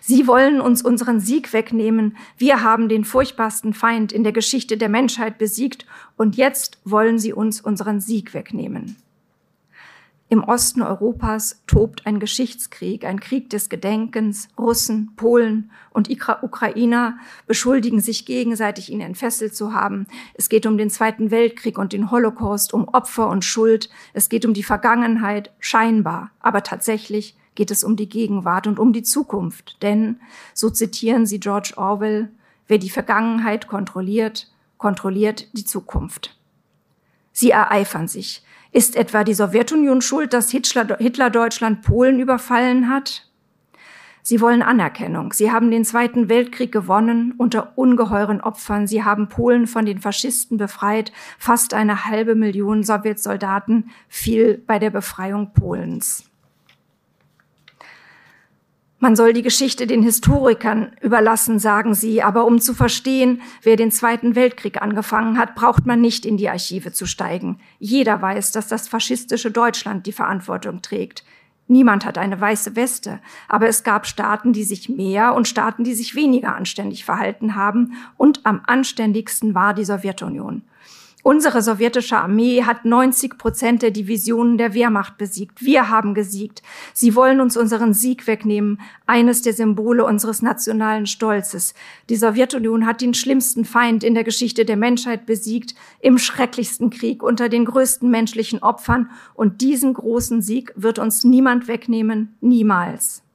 Sie 0.00 0.26
wollen 0.26 0.60
uns 0.60 0.82
unseren 0.82 1.20
Sieg 1.20 1.52
wegnehmen. 1.52 2.16
Wir 2.38 2.62
haben 2.62 2.88
den 2.88 3.04
furchtbarsten 3.04 3.74
Feind 3.74 4.12
in 4.12 4.24
der 4.24 4.32
Geschichte 4.32 4.76
der 4.76 4.88
Menschheit 4.88 5.38
besiegt 5.38 5.86
und 6.16 6.36
jetzt 6.36 6.78
wollen 6.84 7.18
sie 7.18 7.32
uns 7.32 7.60
unseren 7.60 8.00
Sieg 8.00 8.34
wegnehmen. 8.34 8.96
Im 10.28 10.42
Osten 10.42 10.82
Europas 10.82 11.62
tobt 11.68 12.04
ein 12.04 12.18
Geschichtskrieg, 12.18 13.04
ein 13.04 13.20
Krieg 13.20 13.48
des 13.48 13.68
Gedenkens. 13.68 14.48
Russen, 14.58 15.12
Polen 15.14 15.70
und 15.90 16.10
Ukrainer 16.42 17.16
beschuldigen 17.46 18.00
sich 18.00 18.26
gegenseitig, 18.26 18.90
ihn 18.90 19.00
entfesselt 19.00 19.54
zu 19.54 19.72
haben. 19.72 20.08
Es 20.34 20.48
geht 20.48 20.66
um 20.66 20.78
den 20.78 20.90
Zweiten 20.90 21.30
Weltkrieg 21.30 21.78
und 21.78 21.92
den 21.92 22.10
Holocaust, 22.10 22.74
um 22.74 22.88
Opfer 22.88 23.28
und 23.28 23.44
Schuld. 23.44 23.88
Es 24.14 24.28
geht 24.28 24.44
um 24.44 24.52
die 24.52 24.64
Vergangenheit, 24.64 25.52
scheinbar, 25.60 26.32
aber 26.40 26.64
tatsächlich 26.64 27.36
geht 27.54 27.70
es 27.70 27.84
um 27.84 27.94
die 27.94 28.08
Gegenwart 28.08 28.66
und 28.66 28.80
um 28.80 28.92
die 28.92 29.04
Zukunft. 29.04 29.80
Denn, 29.82 30.18
so 30.54 30.70
zitieren 30.70 31.26
sie 31.26 31.38
George 31.38 31.74
Orwell, 31.76 32.32
wer 32.66 32.78
die 32.78 32.90
Vergangenheit 32.90 33.68
kontrolliert, 33.68 34.50
kontrolliert 34.76 35.48
die 35.52 35.64
Zukunft. 35.64 36.36
Sie 37.32 37.50
ereifern 37.50 38.08
sich. 38.08 38.42
Ist 38.76 38.94
etwa 38.94 39.24
die 39.24 39.32
Sowjetunion 39.32 40.02
schuld, 40.02 40.34
dass 40.34 40.50
Hitler, 40.50 41.30
Deutschland 41.30 41.80
Polen 41.80 42.20
überfallen 42.20 42.90
hat? 42.90 43.26
Sie 44.20 44.38
wollen 44.42 44.60
Anerkennung. 44.60 45.32
Sie 45.32 45.50
haben 45.50 45.70
den 45.70 45.82
Zweiten 45.86 46.28
Weltkrieg 46.28 46.72
gewonnen 46.72 47.32
unter 47.38 47.72
ungeheuren 47.78 48.42
Opfern. 48.42 48.86
Sie 48.86 49.02
haben 49.02 49.30
Polen 49.30 49.66
von 49.66 49.86
den 49.86 49.98
Faschisten 49.98 50.58
befreit. 50.58 51.10
Fast 51.38 51.72
eine 51.72 52.04
halbe 52.04 52.34
Million 52.34 52.82
Sowjetsoldaten 52.82 53.88
fiel 54.10 54.62
bei 54.66 54.78
der 54.78 54.90
Befreiung 54.90 55.54
Polens. 55.54 56.28
Man 58.98 59.14
soll 59.14 59.34
die 59.34 59.42
Geschichte 59.42 59.86
den 59.86 60.02
Historikern 60.02 60.92
überlassen, 61.02 61.58
sagen 61.58 61.94
sie, 61.94 62.22
aber 62.22 62.46
um 62.46 62.60
zu 62.60 62.72
verstehen, 62.72 63.42
wer 63.62 63.76
den 63.76 63.90
Zweiten 63.90 64.34
Weltkrieg 64.34 64.80
angefangen 64.80 65.36
hat, 65.36 65.54
braucht 65.54 65.84
man 65.84 66.00
nicht 66.00 66.24
in 66.24 66.38
die 66.38 66.48
Archive 66.48 66.92
zu 66.92 67.04
steigen. 67.04 67.60
Jeder 67.78 68.22
weiß, 68.22 68.52
dass 68.52 68.68
das 68.68 68.88
faschistische 68.88 69.50
Deutschland 69.50 70.06
die 70.06 70.12
Verantwortung 70.12 70.80
trägt. 70.80 71.24
Niemand 71.68 72.06
hat 72.06 72.16
eine 72.16 72.40
weiße 72.40 72.74
Weste, 72.74 73.20
aber 73.48 73.68
es 73.68 73.82
gab 73.82 74.06
Staaten, 74.06 74.52
die 74.52 74.64
sich 74.64 74.88
mehr 74.88 75.34
und 75.34 75.48
Staaten, 75.48 75.84
die 75.84 75.94
sich 75.94 76.14
weniger 76.14 76.54
anständig 76.54 77.04
verhalten 77.04 77.54
haben, 77.54 77.94
und 78.16 78.46
am 78.46 78.62
anständigsten 78.66 79.54
war 79.54 79.74
die 79.74 79.84
Sowjetunion. 79.84 80.62
Unsere 81.26 81.60
sowjetische 81.60 82.18
Armee 82.18 82.62
hat 82.62 82.84
90 82.84 83.36
Prozent 83.36 83.82
der 83.82 83.90
Divisionen 83.90 84.58
der 84.58 84.74
Wehrmacht 84.74 85.18
besiegt. 85.18 85.60
Wir 85.60 85.90
haben 85.90 86.14
gesiegt. 86.14 86.62
Sie 86.94 87.16
wollen 87.16 87.40
uns 87.40 87.56
unseren 87.56 87.94
Sieg 87.94 88.28
wegnehmen, 88.28 88.80
eines 89.06 89.42
der 89.42 89.52
Symbole 89.52 90.04
unseres 90.04 90.40
nationalen 90.40 91.08
Stolzes. 91.08 91.74
Die 92.10 92.14
Sowjetunion 92.14 92.86
hat 92.86 93.00
den 93.00 93.12
schlimmsten 93.12 93.64
Feind 93.64 94.04
in 94.04 94.14
der 94.14 94.22
Geschichte 94.22 94.64
der 94.64 94.76
Menschheit 94.76 95.26
besiegt, 95.26 95.74
im 95.98 96.16
schrecklichsten 96.16 96.90
Krieg 96.90 97.24
unter 97.24 97.48
den 97.48 97.64
größten 97.64 98.08
menschlichen 98.08 98.62
Opfern. 98.62 99.10
Und 99.34 99.62
diesen 99.62 99.94
großen 99.94 100.42
Sieg 100.42 100.72
wird 100.76 101.00
uns 101.00 101.24
niemand 101.24 101.66
wegnehmen, 101.66 102.36
niemals. 102.40 103.25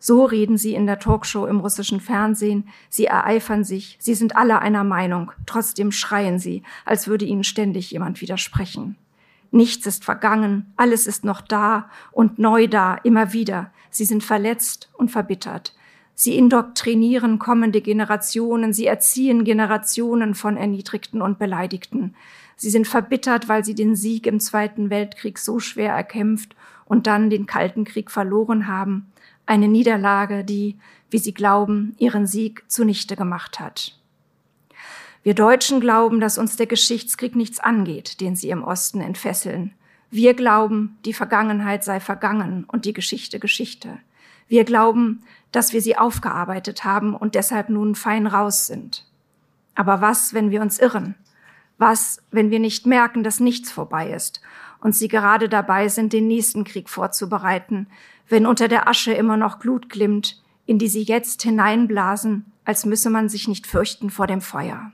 So 0.00 0.24
reden 0.24 0.56
sie 0.56 0.74
in 0.74 0.86
der 0.86 1.00
Talkshow 1.00 1.46
im 1.46 1.58
russischen 1.58 2.00
Fernsehen. 2.00 2.68
Sie 2.88 3.06
ereifern 3.06 3.64
sich. 3.64 3.96
Sie 4.00 4.14
sind 4.14 4.36
alle 4.36 4.60
einer 4.60 4.84
Meinung. 4.84 5.32
Trotzdem 5.44 5.90
schreien 5.90 6.38
sie, 6.38 6.62
als 6.84 7.08
würde 7.08 7.24
ihnen 7.24 7.44
ständig 7.44 7.90
jemand 7.90 8.20
widersprechen. 8.20 8.96
Nichts 9.50 9.86
ist 9.86 10.04
vergangen. 10.04 10.72
Alles 10.76 11.06
ist 11.06 11.24
noch 11.24 11.40
da 11.40 11.90
und 12.12 12.38
neu 12.38 12.68
da, 12.68 12.94
immer 12.94 13.32
wieder. 13.32 13.72
Sie 13.90 14.04
sind 14.04 14.22
verletzt 14.22 14.88
und 14.94 15.10
verbittert. 15.10 15.74
Sie 16.14 16.36
indoktrinieren 16.36 17.38
kommende 17.38 17.80
Generationen. 17.80 18.72
Sie 18.72 18.86
erziehen 18.86 19.44
Generationen 19.44 20.34
von 20.34 20.56
Erniedrigten 20.56 21.22
und 21.22 21.38
Beleidigten. 21.38 22.14
Sie 22.56 22.70
sind 22.70 22.86
verbittert, 22.86 23.48
weil 23.48 23.64
sie 23.64 23.74
den 23.74 23.96
Sieg 23.96 24.26
im 24.26 24.38
Zweiten 24.38 24.90
Weltkrieg 24.90 25.38
so 25.38 25.58
schwer 25.60 25.92
erkämpft 25.92 26.54
und 26.84 27.06
dann 27.06 27.30
den 27.30 27.46
Kalten 27.46 27.84
Krieg 27.84 28.10
verloren 28.10 28.66
haben 28.66 29.10
eine 29.48 29.68
Niederlage, 29.68 30.44
die, 30.44 30.78
wie 31.10 31.18
sie 31.18 31.32
glauben, 31.32 31.94
ihren 31.98 32.26
Sieg 32.26 32.64
zunichte 32.68 33.16
gemacht 33.16 33.58
hat. 33.58 33.98
Wir 35.22 35.34
Deutschen 35.34 35.80
glauben, 35.80 36.20
dass 36.20 36.38
uns 36.38 36.56
der 36.56 36.66
Geschichtskrieg 36.66 37.34
nichts 37.34 37.58
angeht, 37.58 38.20
den 38.20 38.36
sie 38.36 38.50
im 38.50 38.62
Osten 38.62 39.00
entfesseln. 39.00 39.74
Wir 40.10 40.34
glauben, 40.34 40.98
die 41.04 41.12
Vergangenheit 41.12 41.82
sei 41.82 42.00
vergangen 42.00 42.64
und 42.64 42.84
die 42.84 42.92
Geschichte 42.92 43.38
Geschichte. 43.38 43.98
Wir 44.48 44.64
glauben, 44.64 45.22
dass 45.50 45.72
wir 45.72 45.82
sie 45.82 45.96
aufgearbeitet 45.96 46.84
haben 46.84 47.14
und 47.14 47.34
deshalb 47.34 47.68
nun 47.68 47.94
fein 47.94 48.26
raus 48.26 48.66
sind. 48.66 49.06
Aber 49.74 50.00
was, 50.00 50.34
wenn 50.34 50.50
wir 50.50 50.60
uns 50.60 50.78
irren? 50.78 51.14
Was, 51.78 52.22
wenn 52.30 52.50
wir 52.50 52.58
nicht 52.58 52.86
merken, 52.86 53.22
dass 53.22 53.40
nichts 53.40 53.70
vorbei 53.70 54.10
ist 54.10 54.40
und 54.80 54.94
sie 54.94 55.08
gerade 55.08 55.48
dabei 55.48 55.88
sind, 55.88 56.12
den 56.12 56.26
nächsten 56.26 56.64
Krieg 56.64 56.88
vorzubereiten, 56.88 57.86
wenn 58.28 58.46
unter 58.46 58.68
der 58.68 58.88
Asche 58.88 59.12
immer 59.12 59.36
noch 59.36 59.58
Glut 59.58 59.88
glimmt, 59.88 60.42
in 60.66 60.78
die 60.78 60.88
sie 60.88 61.02
jetzt 61.02 61.42
hineinblasen, 61.42 62.52
als 62.64 62.84
müsse 62.84 63.10
man 63.10 63.28
sich 63.28 63.48
nicht 63.48 63.66
fürchten 63.66 64.10
vor 64.10 64.26
dem 64.26 64.40
Feuer. 64.40 64.92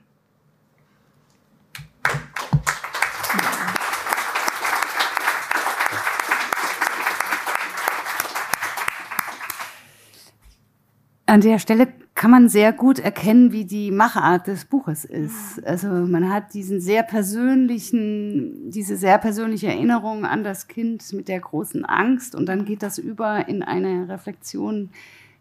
An 11.35 11.41
der 11.41 11.59
Stelle 11.59 11.89
kann 12.15 12.31
man 12.31 12.49
sehr 12.49 12.73
gut 12.73 13.01
erkennen, 13.01 13.51
wie 13.51 13.65
die 13.65 13.91
Machart 13.91 14.47
des 14.47 14.67
Buches 14.67 15.05
ist. 15.05 15.61
Also 15.67 15.89
man 15.89 16.33
hat 16.33 16.55
diesen 16.55 16.81
sehr 16.81 17.03
persönlichen, 17.03 18.71
diese 18.71 18.97
sehr 18.97 19.19
persönliche 19.19 19.67
Erinnerung 19.67 20.27
an 20.27 20.45
das 20.45 20.69
Kind 20.69 21.13
mit 21.13 21.27
der 21.27 21.41
großen 21.41 21.85
Angst 21.85 22.37
und 22.37 22.47
dann 22.47 22.65
geht 22.65 22.85
das 22.85 22.99
über 22.99 23.49
in 23.49 23.65
eine 23.65 24.09
Reflexion 24.09 24.91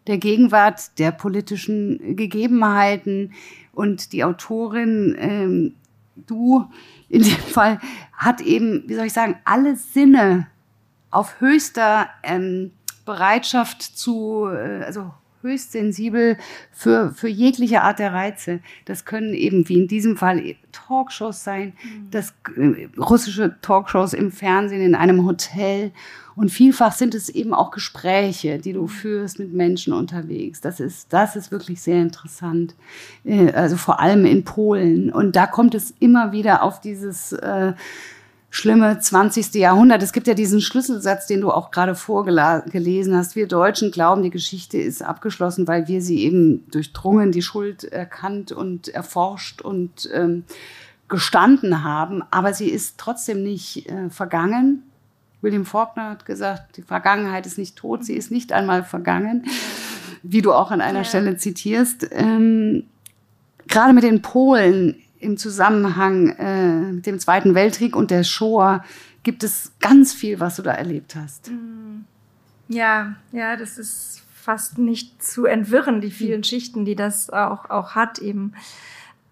der 0.08 0.18
Gegenwart, 0.18 0.98
der 0.98 1.12
politischen 1.12 2.16
Gegebenheiten 2.16 3.32
und 3.72 4.12
die 4.12 4.24
Autorin, 4.24 5.14
ähm, 5.16 5.74
du 6.26 6.66
in 7.08 7.22
dem 7.22 7.30
Fall, 7.36 7.78
hat 8.14 8.40
eben, 8.40 8.82
wie 8.88 8.94
soll 8.96 9.06
ich 9.06 9.12
sagen, 9.12 9.36
alle 9.44 9.76
Sinne 9.76 10.48
auf 11.12 11.40
höchster 11.40 12.08
ähm, 12.24 12.72
Bereitschaft 13.04 13.80
zu, 13.80 14.48
äh, 14.48 14.82
also 14.82 15.12
höchst 15.44 15.72
sensibel 15.72 16.36
für, 16.72 17.12
für 17.12 17.28
jegliche 17.28 17.82
Art 17.82 17.98
der 17.98 18.12
Reize. 18.12 18.60
Das 18.86 19.04
können 19.04 19.34
eben 19.34 19.68
wie 19.68 19.78
in 19.78 19.88
diesem 19.88 20.16
Fall 20.16 20.56
Talkshows 20.72 21.44
sein, 21.44 21.74
mhm. 21.82 22.10
das 22.10 22.34
äh, 22.56 22.88
russische 22.98 23.56
Talkshows 23.60 24.14
im 24.14 24.32
Fernsehen 24.32 24.80
in 24.80 24.94
einem 24.94 25.24
Hotel. 25.24 25.92
Und 26.34 26.48
vielfach 26.48 26.92
sind 26.92 27.14
es 27.14 27.28
eben 27.28 27.54
auch 27.54 27.70
Gespräche, 27.70 28.58
die 28.58 28.72
du 28.72 28.82
mhm. 28.82 28.88
führst 28.88 29.38
mit 29.38 29.52
Menschen 29.52 29.92
unterwegs. 29.92 30.60
Das 30.60 30.80
ist, 30.80 31.12
das 31.12 31.36
ist 31.36 31.52
wirklich 31.52 31.80
sehr 31.80 32.00
interessant. 32.00 32.74
Äh, 33.24 33.52
also 33.52 33.76
vor 33.76 34.00
allem 34.00 34.24
in 34.24 34.44
Polen. 34.44 35.12
Und 35.12 35.36
da 35.36 35.46
kommt 35.46 35.74
es 35.74 35.94
immer 36.00 36.32
wieder 36.32 36.62
auf 36.62 36.80
dieses 36.80 37.32
äh, 37.32 37.74
schlimme 38.54 39.00
20. 39.00 39.54
Jahrhundert. 39.54 40.02
Es 40.02 40.12
gibt 40.12 40.28
ja 40.28 40.34
diesen 40.34 40.60
Schlüsselsatz, 40.60 41.26
den 41.26 41.40
du 41.40 41.50
auch 41.50 41.72
gerade 41.72 41.96
vorgelesen 41.96 43.16
hast. 43.16 43.34
Wir 43.34 43.48
Deutschen 43.48 43.90
glauben, 43.90 44.22
die 44.22 44.30
Geschichte 44.30 44.78
ist 44.78 45.02
abgeschlossen, 45.02 45.66
weil 45.66 45.88
wir 45.88 46.00
sie 46.00 46.22
eben 46.22 46.64
durchdrungen, 46.70 47.32
die 47.32 47.42
Schuld 47.42 47.82
erkannt 47.82 48.52
und 48.52 48.88
erforscht 48.88 49.60
und 49.60 50.08
ähm, 50.14 50.44
gestanden 51.08 51.82
haben. 51.82 52.22
Aber 52.30 52.54
sie 52.54 52.68
ist 52.68 52.96
trotzdem 52.96 53.42
nicht 53.42 53.90
äh, 53.90 54.08
vergangen. 54.08 54.84
William 55.40 55.64
Faulkner 55.64 56.10
hat 56.10 56.24
gesagt, 56.24 56.76
die 56.76 56.82
Vergangenheit 56.82 57.46
ist 57.46 57.58
nicht 57.58 57.74
tot, 57.74 58.04
sie 58.04 58.14
ist 58.14 58.30
nicht 58.30 58.52
einmal 58.52 58.84
vergangen, 58.84 59.46
wie 60.22 60.42
du 60.42 60.52
auch 60.52 60.70
an 60.70 60.80
einer 60.80 61.00
ja. 61.00 61.04
Stelle 61.04 61.36
zitierst. 61.36 62.06
Ähm, 62.12 62.84
gerade 63.66 63.92
mit 63.94 64.04
den 64.04 64.22
Polen 64.22 65.03
im 65.24 65.36
Zusammenhang 65.36 66.28
äh, 66.38 66.92
mit 66.92 67.06
dem 67.06 67.18
Zweiten 67.18 67.54
Weltkrieg 67.54 67.96
und 67.96 68.10
der 68.10 68.22
Shoah 68.24 68.84
gibt 69.22 69.42
es 69.42 69.72
ganz 69.80 70.12
viel, 70.12 70.38
was 70.38 70.56
du 70.56 70.62
da 70.62 70.72
erlebt 70.72 71.16
hast. 71.16 71.50
Mm. 71.50 72.04
Ja, 72.68 73.16
ja, 73.32 73.56
das 73.56 73.78
ist 73.78 74.22
fast 74.32 74.78
nicht 74.78 75.22
zu 75.22 75.46
entwirren, 75.46 76.00
die 76.00 76.10
vielen 76.10 76.42
hm. 76.42 76.44
Schichten, 76.44 76.84
die 76.84 76.96
das 76.96 77.30
auch, 77.30 77.70
auch 77.70 77.94
hat, 77.94 78.18
eben 78.18 78.52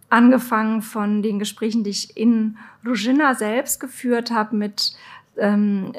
angefangen 0.09 0.83
von 0.83 1.23
den 1.23 1.39
Gesprächen, 1.39 1.85
die 1.85 1.91
ich 1.91 2.17
in 2.17 2.57
Rujina 2.85 3.35
selbst 3.35 3.81
geführt 3.81 4.31
habe 4.31 4.57
mit 4.57 4.95
ähm, 5.37 5.93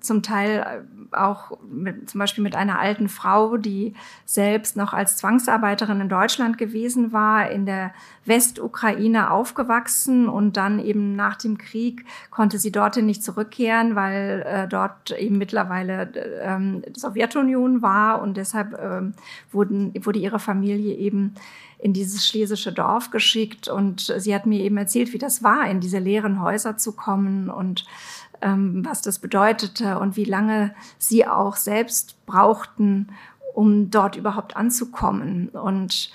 zum 0.00 0.22
Teil 0.22 0.84
auch 1.12 1.58
mit, 1.62 2.10
zum 2.10 2.18
Beispiel 2.18 2.42
mit 2.42 2.54
einer 2.54 2.78
alten 2.78 3.08
Frau, 3.08 3.56
die 3.56 3.94
selbst 4.24 4.76
noch 4.76 4.92
als 4.92 5.16
Zwangsarbeiterin 5.16 6.00
in 6.00 6.08
Deutschland 6.08 6.58
gewesen 6.58 7.12
war, 7.12 7.50
in 7.50 7.66
der 7.66 7.92
Westukraine 8.24 9.30
aufgewachsen 9.30 10.28
und 10.28 10.56
dann 10.56 10.78
eben 10.78 11.16
nach 11.16 11.36
dem 11.36 11.58
Krieg 11.58 12.04
konnte 12.30 12.58
sie 12.58 12.72
dorthin 12.72 13.06
nicht 13.06 13.24
zurückkehren, 13.24 13.94
weil 13.94 14.44
äh, 14.46 14.68
dort 14.68 15.10
eben 15.12 15.38
mittlerweile 15.38 16.12
ähm, 16.42 16.82
Sowjetunion 16.94 17.82
war 17.82 18.20
und 18.20 18.36
deshalb 18.36 18.78
ähm, 18.80 19.14
wurden, 19.50 19.92
wurde 20.04 20.18
ihre 20.18 20.38
Familie 20.38 20.94
eben 20.94 21.34
in 21.82 21.92
dieses 21.92 22.26
schlesische 22.26 22.72
Dorf 22.72 23.10
geschickt 23.10 23.68
und 23.68 24.12
sie 24.18 24.34
hat 24.34 24.46
mir 24.46 24.60
eben 24.60 24.76
erzählt, 24.76 25.12
wie 25.12 25.18
das 25.18 25.42
war, 25.42 25.68
in 25.68 25.80
diese 25.80 25.98
leeren 25.98 26.42
Häuser 26.42 26.76
zu 26.76 26.92
kommen 26.92 27.48
und 27.48 27.84
was 28.42 29.02
das 29.02 29.18
bedeutete 29.18 29.98
und 29.98 30.16
wie 30.16 30.24
lange 30.24 30.74
sie 30.98 31.26
auch 31.26 31.56
selbst 31.56 32.24
brauchten, 32.26 33.08
um 33.54 33.90
dort 33.90 34.16
überhaupt 34.16 34.56
anzukommen. 34.56 35.48
Und 35.50 36.10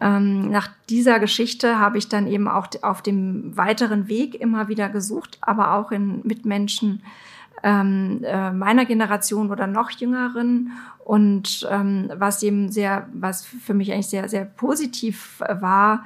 ähm, 0.00 0.50
nach 0.50 0.68
dieser 0.88 1.18
Geschichte 1.18 1.78
habe 1.78 1.98
ich 1.98 2.08
dann 2.08 2.26
eben 2.26 2.48
auch 2.48 2.68
auf 2.82 3.02
dem 3.02 3.56
weiteren 3.56 4.08
Weg 4.08 4.34
immer 4.40 4.68
wieder 4.68 4.88
gesucht, 4.88 5.38
aber 5.40 5.74
auch 5.74 5.90
in 5.90 6.20
Mitmenschen 6.24 7.02
ähm, 7.62 8.20
äh, 8.22 8.52
meiner 8.52 8.84
Generation 8.84 9.50
oder 9.50 9.66
noch 9.66 9.90
jüngeren. 9.90 10.72
Und 11.04 11.66
ähm, 11.70 12.10
was 12.14 12.42
eben 12.42 12.70
sehr, 12.70 13.08
was 13.12 13.44
für 13.44 13.74
mich 13.74 13.92
eigentlich 13.92 14.08
sehr, 14.08 14.28
sehr 14.28 14.44
positiv 14.44 15.42
war, 15.60 16.04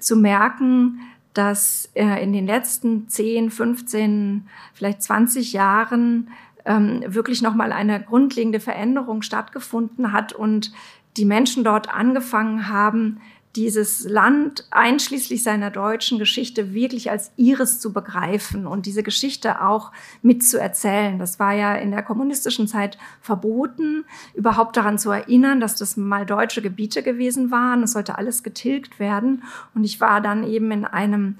zu 0.00 0.16
merken, 0.16 1.00
dass 1.34 1.90
äh, 1.94 2.22
in 2.22 2.32
den 2.32 2.46
letzten 2.46 3.08
10, 3.08 3.50
15, 3.50 4.48
vielleicht 4.72 5.02
20 5.02 5.52
Jahren 5.52 6.30
ähm, 6.64 7.02
wirklich 7.06 7.42
nochmal 7.42 7.72
eine 7.72 8.00
grundlegende 8.00 8.60
Veränderung 8.60 9.22
stattgefunden 9.22 10.12
hat 10.12 10.32
und 10.32 10.72
die 11.16 11.24
Menschen 11.24 11.64
dort 11.64 11.92
angefangen 11.92 12.68
haben, 12.68 13.20
dieses 13.56 14.08
Land 14.08 14.66
einschließlich 14.70 15.42
seiner 15.42 15.70
deutschen 15.70 16.18
Geschichte 16.18 16.74
wirklich 16.74 17.10
als 17.10 17.30
ihres 17.36 17.78
zu 17.78 17.92
begreifen 17.92 18.66
und 18.66 18.86
diese 18.86 19.02
Geschichte 19.02 19.62
auch 19.62 19.92
mitzuerzählen. 20.22 21.18
Das 21.18 21.38
war 21.38 21.52
ja 21.52 21.74
in 21.74 21.92
der 21.92 22.02
kommunistischen 22.02 22.66
Zeit 22.66 22.98
verboten, 23.20 24.04
überhaupt 24.34 24.76
daran 24.76 24.98
zu 24.98 25.10
erinnern, 25.10 25.60
dass 25.60 25.76
das 25.76 25.96
mal 25.96 26.26
deutsche 26.26 26.62
Gebiete 26.62 27.02
gewesen 27.02 27.50
waren. 27.50 27.82
Es 27.84 27.92
sollte 27.92 28.18
alles 28.18 28.42
getilgt 28.42 28.98
werden. 28.98 29.44
Und 29.74 29.84
ich 29.84 30.00
war 30.00 30.20
dann 30.20 30.44
eben 30.44 30.70
in 30.72 30.84
einem 30.84 31.38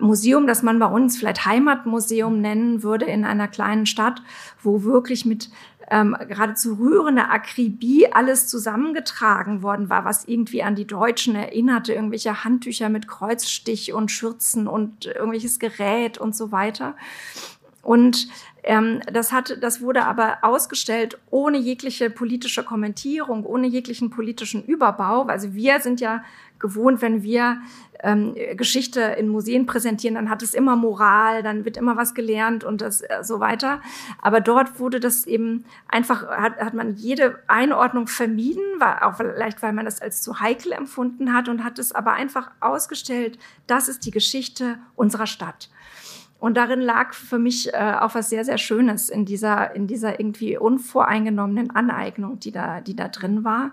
Museum, 0.00 0.46
das 0.46 0.62
man 0.62 0.78
bei 0.78 0.86
uns 0.86 1.16
vielleicht 1.16 1.46
Heimatmuseum 1.46 2.40
nennen 2.40 2.82
würde 2.82 3.06
in 3.06 3.24
einer 3.24 3.48
kleinen 3.48 3.86
Stadt, 3.86 4.22
wo 4.62 4.82
wirklich 4.82 5.24
mit 5.24 5.50
ähm, 5.90 6.16
geradezu 6.28 6.74
rührender 6.74 7.30
Akribie 7.30 8.12
alles 8.12 8.48
zusammengetragen 8.48 9.62
worden 9.62 9.88
war, 9.88 10.04
was 10.04 10.24
irgendwie 10.24 10.62
an 10.62 10.74
die 10.74 10.86
Deutschen 10.86 11.36
erinnerte, 11.36 11.94
irgendwelche 11.94 12.44
Handtücher 12.44 12.88
mit 12.88 13.06
Kreuzstich 13.06 13.92
und 13.92 14.10
Schürzen 14.10 14.66
und 14.66 15.06
irgendwelches 15.06 15.58
Gerät 15.58 16.18
und 16.18 16.34
so 16.34 16.50
weiter. 16.50 16.96
Und 17.82 18.26
ähm, 18.66 19.00
das, 19.12 19.32
hat, 19.32 19.58
das 19.60 19.80
wurde 19.80 20.04
aber 20.04 20.38
ausgestellt 20.42 21.18
ohne 21.30 21.56
jegliche 21.56 22.10
politische 22.10 22.64
Kommentierung, 22.64 23.46
ohne 23.46 23.68
jeglichen 23.68 24.10
politischen 24.10 24.64
Überbau. 24.64 25.22
Also 25.26 25.54
wir 25.54 25.78
sind 25.80 26.00
ja 26.00 26.24
gewohnt, 26.58 27.00
wenn 27.00 27.22
wir 27.22 27.58
ähm, 28.02 28.34
Geschichte 28.56 29.00
in 29.00 29.28
Museen 29.28 29.66
präsentieren, 29.66 30.16
dann 30.16 30.30
hat 30.30 30.42
es 30.42 30.52
immer 30.52 30.74
Moral, 30.74 31.44
dann 31.44 31.64
wird 31.64 31.76
immer 31.76 31.96
was 31.96 32.14
gelernt 32.14 32.64
und 32.64 32.80
das 32.80 33.02
äh, 33.02 33.22
so 33.22 33.38
weiter. 33.38 33.80
Aber 34.20 34.40
dort 34.40 34.80
wurde 34.80 34.98
das 34.98 35.26
eben 35.26 35.64
einfach, 35.86 36.26
hat, 36.26 36.58
hat 36.58 36.74
man 36.74 36.96
jede 36.96 37.38
Einordnung 37.46 38.08
vermieden, 38.08 38.64
war 38.78 39.06
auch 39.06 39.16
vielleicht, 39.16 39.62
weil 39.62 39.74
man 39.74 39.84
das 39.84 40.02
als 40.02 40.22
zu 40.22 40.40
heikel 40.40 40.72
empfunden 40.72 41.32
hat 41.32 41.48
und 41.48 41.62
hat 41.62 41.78
es 41.78 41.92
aber 41.92 42.14
einfach 42.14 42.50
ausgestellt, 42.60 43.38
das 43.68 43.88
ist 43.88 44.04
die 44.06 44.10
Geschichte 44.10 44.78
unserer 44.96 45.26
Stadt. 45.26 45.70
Und 46.46 46.56
darin 46.56 46.80
lag 46.80 47.12
für 47.12 47.40
mich 47.40 47.74
äh, 47.74 47.94
auch 48.00 48.14
was 48.14 48.30
sehr, 48.30 48.44
sehr 48.44 48.56
Schönes 48.56 49.08
in 49.08 49.24
dieser, 49.24 49.74
in 49.74 49.88
dieser 49.88 50.20
irgendwie 50.20 50.56
unvoreingenommenen 50.56 51.72
Aneignung, 51.72 52.38
die 52.38 52.52
da, 52.52 52.80
die 52.80 52.94
da 52.94 53.08
drin 53.08 53.42
war. 53.42 53.72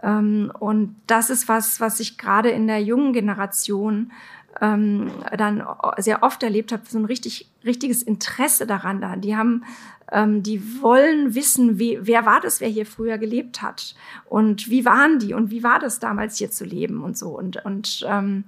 Ähm, 0.00 0.52
und 0.60 0.94
das 1.08 1.28
ist 1.28 1.48
was, 1.48 1.80
was 1.80 1.98
ich 1.98 2.16
gerade 2.16 2.50
in 2.50 2.68
der 2.68 2.80
jungen 2.80 3.14
Generation 3.14 4.12
ähm, 4.60 5.10
dann 5.36 5.66
sehr 5.96 6.22
oft 6.22 6.40
erlebt 6.44 6.70
habe, 6.70 6.82
so 6.86 6.98
ein 6.98 7.04
richtig, 7.04 7.50
richtiges 7.64 8.00
Interesse 8.00 8.64
daran 8.64 9.00
da. 9.00 9.16
Die 9.16 9.34
haben, 9.34 9.64
ähm, 10.12 10.44
die 10.44 10.80
wollen 10.80 11.34
wissen, 11.34 11.80
wie, 11.80 11.98
wer 12.00 12.24
war 12.24 12.40
das, 12.40 12.60
wer 12.60 12.68
hier 12.68 12.86
früher 12.86 13.18
gelebt 13.18 13.60
hat 13.60 13.96
und 14.26 14.70
wie 14.70 14.84
waren 14.84 15.18
die 15.18 15.34
und 15.34 15.50
wie 15.50 15.64
war 15.64 15.80
das 15.80 15.98
damals 15.98 16.38
hier 16.38 16.52
zu 16.52 16.64
leben 16.64 17.02
und 17.02 17.18
so. 17.18 17.36
Und, 17.36 17.64
und 17.64 18.06
ähm, 18.08 18.44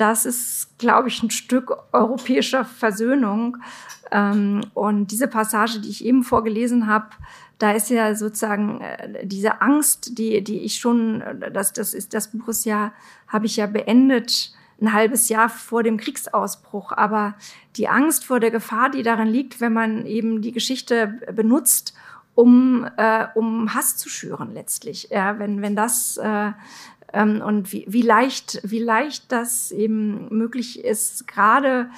das 0.00 0.24
ist, 0.24 0.78
glaube 0.78 1.08
ich, 1.08 1.22
ein 1.22 1.30
Stück 1.30 1.76
europäischer 1.92 2.64
Versöhnung. 2.64 3.58
Ähm, 4.10 4.62
und 4.74 5.08
diese 5.08 5.28
Passage, 5.28 5.80
die 5.80 5.90
ich 5.90 6.04
eben 6.04 6.24
vorgelesen 6.24 6.86
habe, 6.86 7.10
da 7.58 7.72
ist 7.72 7.90
ja 7.90 8.14
sozusagen 8.14 8.80
äh, 8.80 9.26
diese 9.26 9.60
Angst, 9.60 10.18
die, 10.18 10.42
die 10.42 10.60
ich 10.60 10.76
schon, 10.76 11.22
das, 11.52 11.72
das 11.72 11.92
ist, 11.92 12.14
das 12.14 12.32
Buch 12.32 12.48
ist 12.48 12.64
ja, 12.64 12.92
habe 13.28 13.46
ich 13.46 13.56
ja 13.56 13.66
beendet, 13.66 14.54
ein 14.80 14.94
halbes 14.94 15.28
Jahr 15.28 15.50
vor 15.50 15.82
dem 15.82 15.98
Kriegsausbruch. 15.98 16.92
Aber 16.92 17.34
die 17.76 17.88
Angst 17.88 18.24
vor 18.24 18.40
der 18.40 18.50
Gefahr, 18.50 18.90
die 18.90 19.02
darin 19.02 19.28
liegt, 19.28 19.60
wenn 19.60 19.74
man 19.74 20.06
eben 20.06 20.40
die 20.40 20.52
Geschichte 20.52 21.20
benutzt, 21.34 21.94
um, 22.34 22.88
äh, 22.96 23.26
um 23.34 23.74
Hass 23.74 23.98
zu 23.98 24.08
schüren 24.08 24.54
letztlich. 24.54 25.08
Ja, 25.10 25.38
wenn, 25.38 25.60
wenn 25.60 25.76
das 25.76 26.16
äh, 26.16 26.52
ähm, 27.12 27.42
und 27.42 27.72
wie, 27.72 27.84
wie 27.88 28.02
leicht, 28.02 28.60
wie 28.62 28.78
leicht 28.78 29.30
das 29.32 29.70
eben 29.72 30.28
möglich 30.36 30.84
ist, 30.84 31.26
gerade 31.26 31.90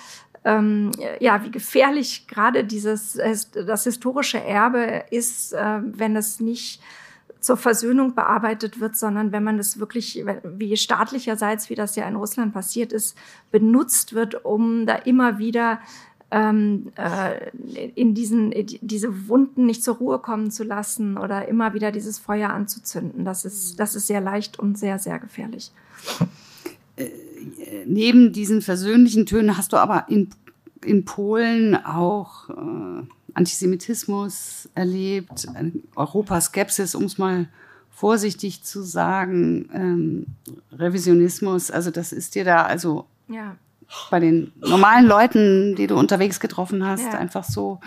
ähm, 0.44 0.90
ja, 1.20 1.44
wie 1.44 1.50
gefährlich 1.50 2.26
gerade 2.26 2.64
dieses 2.64 3.12
das 3.14 3.84
historische 3.84 4.42
Erbe 4.42 5.04
ist, 5.10 5.52
äh, 5.52 5.80
wenn 5.82 6.16
es 6.16 6.40
nicht 6.40 6.82
zur 7.42 7.56
Versöhnung 7.56 8.14
bearbeitet 8.14 8.80
wird, 8.80 8.96
sondern 8.96 9.32
wenn 9.32 9.42
man 9.42 9.56
das 9.56 9.80
wirklich, 9.80 10.24
wie 10.44 10.76
staatlicherseits, 10.76 11.70
wie 11.70 11.74
das 11.74 11.96
ja 11.96 12.06
in 12.06 12.14
Russland 12.14 12.54
passiert 12.54 12.92
ist, 12.92 13.16
benutzt 13.50 14.14
wird, 14.14 14.44
um 14.44 14.86
da 14.86 14.94
immer 14.94 15.38
wieder 15.38 15.80
ähm, 16.32 16.92
äh, 16.96 17.50
in 17.94 18.14
diesen 18.14 18.52
diese 18.80 19.28
Wunden 19.28 19.66
nicht 19.66 19.84
zur 19.84 19.96
Ruhe 19.96 20.18
kommen 20.18 20.50
zu 20.50 20.64
lassen 20.64 21.18
oder 21.18 21.46
immer 21.46 21.74
wieder 21.74 21.92
dieses 21.92 22.18
Feuer 22.18 22.50
anzuzünden. 22.50 23.24
Das 23.24 23.44
ist 23.44 23.78
das 23.78 23.94
ist 23.94 24.06
sehr 24.06 24.22
leicht 24.22 24.58
und 24.58 24.78
sehr 24.78 24.98
sehr 24.98 25.18
gefährlich. 25.18 25.70
Äh, 26.96 27.10
neben 27.84 28.32
diesen 28.32 28.62
versöhnlichen 28.62 29.26
Tönen 29.26 29.58
hast 29.58 29.74
du 29.74 29.76
aber 29.76 30.06
in 30.08 30.30
in 30.84 31.04
Polen 31.04 31.76
auch 31.76 32.48
äh, 32.48 33.06
Antisemitismus 33.34 34.68
erlebt, 34.74 35.46
Europaskepsis, 35.94 36.94
um 36.94 37.04
es 37.04 37.18
mal 37.18 37.46
vorsichtig 37.90 38.64
zu 38.64 38.82
sagen, 38.82 39.68
ähm, 39.72 40.26
Revisionismus. 40.72 41.70
Also 41.70 41.90
das 41.90 42.12
ist 42.12 42.34
dir 42.34 42.44
da 42.44 42.62
also 42.62 43.04
ja 43.28 43.56
bei 44.10 44.20
den 44.20 44.52
normalen 44.60 45.06
Leuten, 45.06 45.74
die 45.76 45.86
du 45.86 45.96
unterwegs 45.96 46.40
getroffen 46.40 46.86
hast, 46.86 47.04
ja. 47.04 47.18
einfach 47.18 47.44
so 47.44 47.80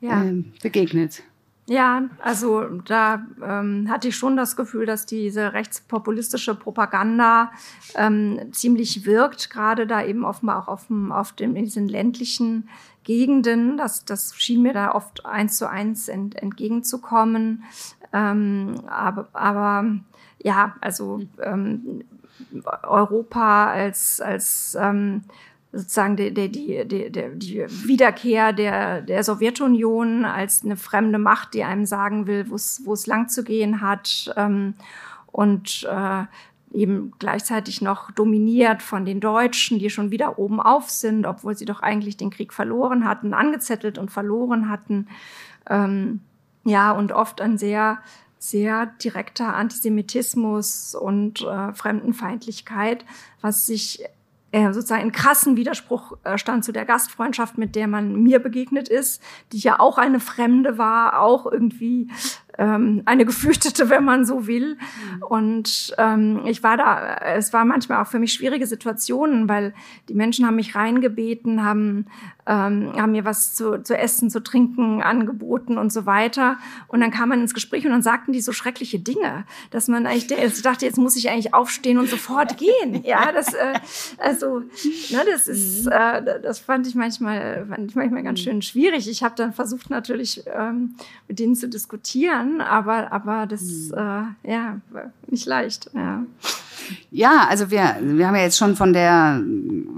ja. 0.00 0.22
ähm, 0.22 0.52
begegnet? 0.62 1.22
Ja, 1.70 2.02
also 2.18 2.64
da 2.84 3.24
ähm, 3.44 3.86
hatte 3.88 4.08
ich 4.08 4.16
schon 4.16 4.36
das 4.36 4.56
Gefühl, 4.56 4.86
dass 4.86 5.06
diese 5.06 5.52
rechtspopulistische 5.52 6.56
Propaganda 6.56 7.52
ähm, 7.94 8.40
ziemlich 8.50 9.06
wirkt, 9.06 9.50
gerade 9.50 9.86
da 9.86 10.02
eben 10.02 10.24
offenbar 10.24 10.58
auch 10.58 10.66
auf, 10.66 10.88
dem, 10.88 11.12
auf 11.12 11.32
dem, 11.32 11.54
in 11.54 11.64
diesen 11.66 11.88
ländlichen 11.88 12.68
Gegenden. 13.04 13.76
Das, 13.76 14.04
das 14.04 14.34
schien 14.36 14.62
mir 14.62 14.72
da 14.72 14.92
oft 14.92 15.24
eins 15.24 15.58
zu 15.58 15.68
eins 15.68 16.08
ent, 16.08 16.34
entgegenzukommen. 16.34 17.62
Ähm, 18.12 18.74
aber, 18.88 19.28
aber 19.32 19.94
ja, 20.42 20.74
also 20.80 21.20
ähm, 21.40 22.02
Europa 22.82 23.70
als, 23.70 24.20
als 24.20 24.76
ähm, 24.80 25.22
sozusagen 25.72 26.16
die, 26.16 26.32
die, 26.34 26.48
die, 26.48 27.10
die, 27.10 27.66
Wiederkehr 27.86 28.52
der, 28.52 29.02
der 29.02 29.22
Sowjetunion 29.22 30.24
als 30.24 30.64
eine 30.64 30.76
fremde 30.76 31.18
Macht, 31.18 31.54
die 31.54 31.64
einem 31.64 31.86
sagen 31.86 32.26
will, 32.26 32.46
wo 32.50 32.54
es 32.92 33.06
lang 33.06 33.28
zu 33.28 33.44
gehen 33.44 33.80
hat 33.80 34.32
ähm, 34.36 34.74
und 35.26 35.88
äh, 35.90 36.24
eben 36.72 37.12
gleichzeitig 37.18 37.82
noch 37.82 38.10
dominiert 38.12 38.82
von 38.82 39.04
den 39.04 39.20
Deutschen, 39.20 39.78
die 39.78 39.90
schon 39.90 40.10
wieder 40.10 40.38
oben 40.38 40.60
auf 40.60 40.88
sind, 40.90 41.26
obwohl 41.26 41.56
sie 41.56 41.64
doch 41.64 41.80
eigentlich 41.80 42.16
den 42.16 42.30
Krieg 42.30 42.52
verloren 42.52 43.04
hatten, 43.04 43.34
angezettelt 43.34 43.98
und 43.98 44.10
verloren 44.10 44.68
hatten. 44.68 45.08
Ähm, 45.68 46.20
ja, 46.64 46.92
und 46.92 47.12
oft 47.12 47.40
ein 47.40 47.58
sehr 47.58 47.98
sehr 48.40 48.86
direkter 48.86 49.54
Antisemitismus 49.54 50.94
und 50.94 51.42
äh, 51.42 51.74
Fremdenfeindlichkeit, 51.74 53.04
was 53.42 53.66
sich 53.66 54.02
äh, 54.50 54.72
sozusagen 54.72 55.02
in 55.02 55.12
krassen 55.12 55.56
Widerspruch 55.56 56.16
äh, 56.24 56.38
stand 56.38 56.64
zu 56.64 56.72
der 56.72 56.86
Gastfreundschaft, 56.86 57.58
mit 57.58 57.76
der 57.76 57.86
man 57.86 58.14
mir 58.22 58.38
begegnet 58.38 58.88
ist, 58.88 59.22
die 59.52 59.58
ja 59.58 59.78
auch 59.78 59.98
eine 59.98 60.20
Fremde 60.20 60.78
war, 60.78 61.20
auch 61.20 61.44
irgendwie 61.44 62.08
ähm, 62.58 63.02
eine 63.04 63.24
Geflüchtete, 63.24 63.90
wenn 63.90 64.04
man 64.04 64.24
so 64.24 64.46
will. 64.46 64.76
Mhm. 64.76 65.22
Und 65.22 65.94
ähm, 65.98 66.40
ich 66.46 66.62
war 66.62 66.76
da, 66.76 67.16
es 67.34 67.52
war 67.52 67.64
manchmal 67.64 68.02
auch 68.02 68.06
für 68.06 68.18
mich 68.18 68.32
schwierige 68.32 68.66
Situationen, 68.66 69.48
weil 69.48 69.74
die 70.08 70.14
Menschen 70.14 70.46
haben 70.46 70.56
mich 70.56 70.74
reingebeten, 70.74 71.64
haben, 71.64 72.06
ähm, 72.46 72.92
haben 72.96 73.12
mir 73.12 73.24
was 73.24 73.54
zu, 73.54 73.82
zu 73.82 73.96
essen, 73.96 74.30
zu 74.30 74.42
trinken 74.42 75.02
angeboten 75.02 75.78
und 75.78 75.92
so 75.92 76.06
weiter. 76.06 76.56
Und 76.88 77.00
dann 77.00 77.10
kam 77.10 77.28
man 77.28 77.40
ins 77.40 77.54
Gespräch 77.54 77.84
und 77.84 77.92
dann 77.92 78.02
sagten 78.02 78.32
die 78.32 78.40
so 78.40 78.52
schreckliche 78.52 78.98
Dinge, 78.98 79.44
dass 79.70 79.88
man 79.88 80.06
eigentlich 80.06 80.30
ich 80.30 80.62
dachte, 80.62 80.86
jetzt 80.86 80.98
muss 80.98 81.16
ich 81.16 81.30
eigentlich 81.30 81.54
aufstehen 81.54 81.98
und 81.98 82.08
sofort 82.08 82.56
gehen. 82.56 83.02
Ja, 83.04 83.32
das, 83.32 83.54
äh, 83.54 83.78
also, 84.18 84.60
ne, 84.60 85.22
das 85.30 85.48
ist, 85.48 85.86
mhm. 85.86 85.92
äh, 85.92 86.40
das 86.42 86.58
fand 86.58 86.86
ich 86.86 86.94
manchmal, 86.94 87.66
fand 87.68 87.90
ich 87.90 87.96
manchmal 87.96 88.22
ganz 88.22 88.40
mhm. 88.40 88.44
schön 88.44 88.62
schwierig. 88.62 89.08
Ich 89.08 89.22
habe 89.22 89.34
dann 89.36 89.52
versucht 89.52 89.90
natürlich 89.90 90.44
ähm, 90.54 90.94
mit 91.28 91.38
denen 91.38 91.54
zu 91.54 91.68
diskutieren 91.68 92.39
kann, 92.40 92.60
aber, 92.60 93.12
aber 93.12 93.46
das, 93.46 93.62
hm. 93.94 94.34
äh, 94.44 94.50
ja, 94.50 94.80
nicht 95.26 95.46
leicht, 95.46 95.90
ja. 95.94 96.24
Ja, 97.12 97.46
also 97.48 97.70
wir, 97.70 97.98
wir 98.00 98.26
haben 98.26 98.34
ja 98.34 98.42
jetzt 98.42 98.58
schon 98.58 98.74
von 98.74 98.92
der, 98.92 99.40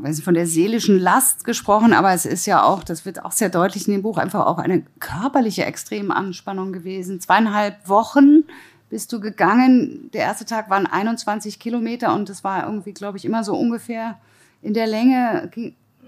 weiß 0.02 0.16
nicht, 0.16 0.24
von 0.24 0.34
der 0.34 0.46
seelischen 0.46 0.98
Last 0.98 1.44
gesprochen, 1.44 1.94
aber 1.94 2.12
es 2.12 2.26
ist 2.26 2.44
ja 2.44 2.62
auch, 2.62 2.84
das 2.84 3.06
wird 3.06 3.24
auch 3.24 3.32
sehr 3.32 3.48
deutlich 3.48 3.86
in 3.86 3.94
dem 3.94 4.02
Buch, 4.02 4.18
einfach 4.18 4.44
auch 4.44 4.58
eine 4.58 4.82
körperliche 5.00 5.64
extreme 5.64 6.14
Anspannung 6.14 6.72
gewesen. 6.72 7.18
Zweieinhalb 7.18 7.88
Wochen 7.88 8.44
bist 8.90 9.10
du 9.10 9.20
gegangen. 9.20 10.10
Der 10.12 10.22
erste 10.22 10.44
Tag 10.44 10.68
waren 10.68 10.86
21 10.86 11.58
Kilometer 11.58 12.14
und 12.14 12.28
das 12.28 12.44
war 12.44 12.66
irgendwie, 12.66 12.92
glaube 12.92 13.16
ich, 13.16 13.24
immer 13.24 13.42
so 13.42 13.54
ungefähr 13.54 14.18
in 14.60 14.74
der 14.74 14.86
Länge. 14.86 15.50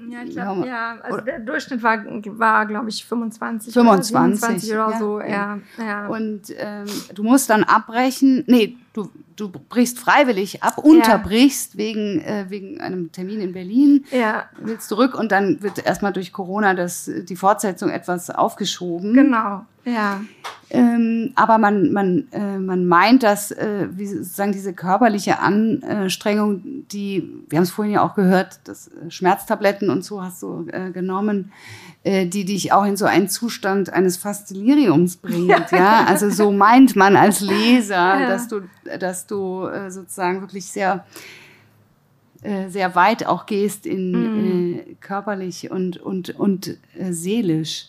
Ja, 0.09 0.23
ich 0.23 0.31
glaube, 0.31 0.67
ja, 0.67 0.99
also 1.03 1.21
der 1.21 1.39
Durchschnitt 1.41 1.83
war, 1.83 2.05
war 2.05 2.67
glaube 2.67 2.89
ich, 2.89 3.05
25, 3.05 3.73
25 3.73 4.15
oder, 4.15 4.27
27 4.27 4.73
oder 4.73 4.91
ja, 4.91 4.99
so. 4.99 5.21
Ja, 5.21 5.59
ja. 5.79 6.07
Und 6.09 6.43
ähm, 6.57 6.87
du 7.15 7.23
musst 7.23 7.49
dann 7.49 7.65
abbrechen. 7.65 8.45
Nee, 8.47 8.77
du, 8.95 9.11
du 9.37 9.51
brichst 9.51 9.99
freiwillig 9.99 10.63
ab, 10.63 10.79
unterbrichst 10.79 11.75
ja. 11.75 11.79
wegen, 11.79 12.21
äh, 12.21 12.47
wegen 12.49 12.81
einem 12.81 13.13
Termin 13.13 13.41
in 13.41 13.53
Berlin, 13.53 14.07
ja. 14.11 14.45
willst 14.59 14.89
zurück 14.89 15.15
und 15.15 15.31
dann 15.33 15.63
wird 15.63 15.85
erstmal 15.85 16.13
durch 16.13 16.33
Corona 16.33 16.73
das, 16.73 17.11
die 17.29 17.37
Fortsetzung 17.37 17.91
etwas 17.91 18.31
aufgeschoben. 18.31 19.13
Genau, 19.13 19.67
ja. 19.85 20.21
Ähm, 20.71 21.33
aber 21.35 21.59
man, 21.59 21.93
man, 21.93 22.25
äh, 22.33 22.59
man 22.59 22.87
meint, 22.87 23.23
dass 23.23 23.51
äh, 23.51 23.87
wie 23.93 24.07
sozusagen 24.07 24.53
diese 24.53 24.73
körperliche 24.73 25.39
Anstrengung, 25.39 26.63
die, 26.91 27.45
wir 27.49 27.59
haben 27.59 27.65
es 27.65 27.71
vorhin 27.71 27.95
ja 27.95 28.03
auch 28.03 28.15
gehört, 28.15 28.61
dass 28.65 28.89
äh, 28.89 29.11
Schmerztabletten 29.11 29.91
und 29.91 30.05
so 30.05 30.23
hast 30.23 30.43
du 30.43 30.67
äh, 30.73 30.91
genommen, 30.91 31.53
äh, 32.03 32.27
die 32.27 32.45
dich 32.45 32.73
auch 32.73 32.85
in 32.85 32.97
so 32.97 33.05
einen 33.05 33.29
Zustand 33.29 33.93
eines 33.93 34.17
fast 34.17 34.51
Deliriums 34.51 35.17
bringt. 35.17 35.49
Ja, 35.49 35.67
ja? 35.71 36.05
also 36.07 36.29
so 36.31 36.51
meint 36.51 36.97
man 36.97 37.15
als 37.15 37.41
Leser, 37.41 37.95
ja. 37.95 38.29
dass 38.29 38.49
du, 38.49 38.63
dass 38.99 39.27
du 39.27 39.67
äh, 39.67 39.91
sozusagen 39.91 40.41
wirklich 40.41 40.67
sehr 40.67 41.05
äh, 42.45 42.69
sehr 42.69 42.95
weit 42.95 43.27
auch 43.27 43.47
gehst 43.47 43.87
in 43.87 44.13
mm. 44.13 44.97
körperlich 45.01 45.71
und 45.71 45.97
und 45.97 46.39
und 46.39 46.77
äh, 46.99 47.11
seelisch. 47.13 47.89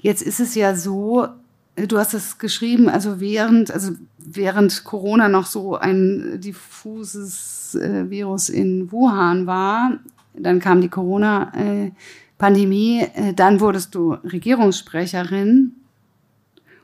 Jetzt 0.00 0.22
ist 0.22 0.38
es 0.38 0.54
ja 0.54 0.76
so, 0.76 1.26
du 1.74 1.98
hast 1.98 2.14
es 2.14 2.38
geschrieben, 2.38 2.88
also 2.88 3.18
während 3.18 3.72
also 3.72 3.92
während 4.18 4.84
Corona 4.84 5.28
noch 5.28 5.46
so 5.46 5.76
ein 5.76 6.40
diffuses 6.40 7.74
äh, 7.74 8.08
Virus 8.08 8.48
in 8.48 8.92
Wuhan 8.92 9.46
war, 9.46 9.98
dann 10.34 10.60
kam 10.60 10.80
die 10.80 10.88
Corona 10.88 11.52
äh, 11.56 11.90
äh, 12.38 13.32
dann 13.34 13.60
wurdest 13.60 13.94
du 13.94 14.12
Regierungssprecherin 14.12 15.74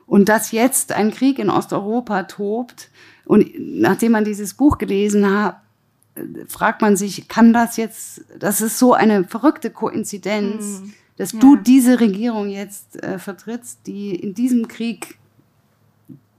und 0.09 0.27
dass 0.27 0.51
jetzt 0.51 0.91
ein 0.91 1.11
Krieg 1.11 1.37
in 1.37 1.51
Osteuropa 1.51 2.23
tobt 2.23 2.89
und 3.25 3.47
nachdem 3.57 4.13
man 4.13 4.25
dieses 4.25 4.55
Buch 4.55 4.79
gelesen 4.79 5.29
hat, 5.29 5.61
fragt 6.47 6.81
man 6.81 6.97
sich, 6.97 7.27
kann 7.27 7.53
das 7.53 7.77
jetzt, 7.77 8.25
das 8.37 8.59
ist 8.59 8.79
so 8.79 8.93
eine 8.93 9.23
verrückte 9.23 9.69
Koinzidenz, 9.69 10.81
mhm. 10.81 10.93
dass 11.15 11.33
ja. 11.33 11.39
du 11.39 11.55
diese 11.55 11.99
Regierung 11.99 12.49
jetzt 12.49 13.01
äh, 13.03 13.19
vertrittst, 13.19 13.85
die 13.85 14.15
in 14.15 14.33
diesem 14.33 14.67
Krieg, 14.67 15.19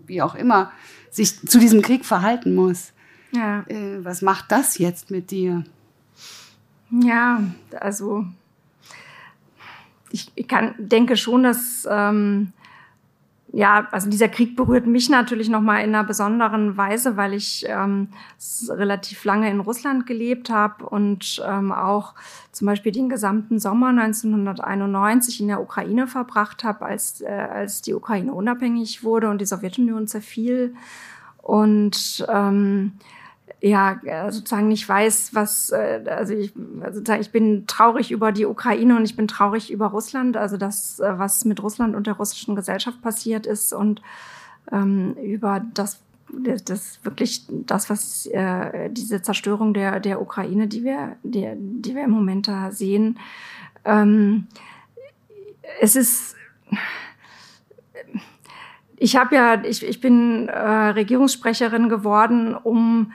wie 0.04 0.20
auch 0.20 0.34
immer, 0.34 0.72
sich 1.10 1.40
zu 1.40 1.60
diesem 1.60 1.80
Krieg 1.80 2.04
verhalten 2.04 2.56
muss. 2.56 2.92
Ja. 3.30 3.60
Äh, 3.68 4.04
was 4.04 4.20
macht 4.20 4.50
das 4.50 4.78
jetzt 4.78 5.12
mit 5.12 5.30
dir? 5.30 5.64
Ja, 6.90 7.40
also 7.78 8.26
ich, 10.10 10.32
ich 10.34 10.48
kann, 10.48 10.74
denke 10.78 11.16
schon, 11.16 11.44
dass 11.44 11.86
ähm, 11.88 12.52
ja, 13.52 13.88
also 13.90 14.08
dieser 14.08 14.28
Krieg 14.28 14.54
berührt 14.54 14.86
mich 14.86 15.08
natürlich 15.08 15.48
noch 15.48 15.60
mal 15.60 15.78
in 15.78 15.94
einer 15.94 16.04
besonderen 16.04 16.76
Weise, 16.76 17.16
weil 17.16 17.34
ich 17.34 17.64
ähm, 17.68 18.08
relativ 18.68 19.24
lange 19.24 19.50
in 19.50 19.60
Russland 19.60 20.06
gelebt 20.06 20.50
habe 20.50 20.86
und 20.86 21.42
ähm, 21.44 21.72
auch 21.72 22.14
zum 22.52 22.66
Beispiel 22.66 22.92
den 22.92 23.08
gesamten 23.08 23.58
Sommer 23.58 23.88
1991 23.88 25.40
in 25.40 25.48
der 25.48 25.60
Ukraine 25.60 26.06
verbracht 26.06 26.62
habe, 26.62 26.84
als, 26.84 27.22
äh, 27.22 27.26
als 27.26 27.82
die 27.82 27.94
Ukraine 27.94 28.32
unabhängig 28.32 29.02
wurde 29.02 29.28
und 29.28 29.40
die 29.40 29.46
Sowjetunion 29.46 30.06
zerfiel. 30.06 30.74
Und 31.42 32.24
ähm, 32.28 32.92
ja, 33.60 34.00
äh, 34.04 34.30
sozusagen 34.32 34.68
nicht 34.68 34.88
weiß, 34.88 35.34
was, 35.34 35.70
äh, 35.70 36.02
also 36.08 36.34
ich, 36.34 36.52
sozusagen 36.92 37.20
ich 37.20 37.32
bin 37.32 37.66
traurig 37.66 38.10
über 38.10 38.32
die 38.32 38.46
Ukraine 38.46 38.96
und 38.96 39.04
ich 39.04 39.16
bin 39.16 39.28
traurig 39.28 39.70
über 39.70 39.86
Russland, 39.88 40.36
also 40.36 40.56
das, 40.56 41.00
äh, 41.00 41.18
was 41.18 41.44
mit 41.44 41.62
Russland 41.62 41.94
und 41.94 42.06
der 42.06 42.14
russischen 42.14 42.56
Gesellschaft 42.56 43.02
passiert 43.02 43.46
ist 43.46 43.72
und 43.72 44.00
ähm, 44.72 45.14
über 45.14 45.62
das, 45.74 46.00
das 46.32 47.00
wirklich 47.02 47.46
das, 47.48 47.90
was 47.90 48.26
äh, 48.26 48.88
diese 48.90 49.20
Zerstörung 49.22 49.74
der, 49.74 50.00
der 50.00 50.22
Ukraine, 50.22 50.68
die 50.68 50.84
wir, 50.84 51.16
die, 51.22 51.48
die 51.56 51.94
wir 51.94 52.04
im 52.04 52.10
Moment 52.10 52.48
da 52.48 52.70
sehen. 52.70 53.18
Ähm, 53.84 54.46
es 55.80 55.96
ist 55.96 56.36
ich 59.02 59.16
habe 59.16 59.34
ja, 59.34 59.64
ich, 59.64 59.82
ich 59.82 60.02
bin 60.02 60.48
äh, 60.48 60.58
Regierungssprecherin 60.58 61.88
geworden, 61.88 62.54
um 62.54 63.12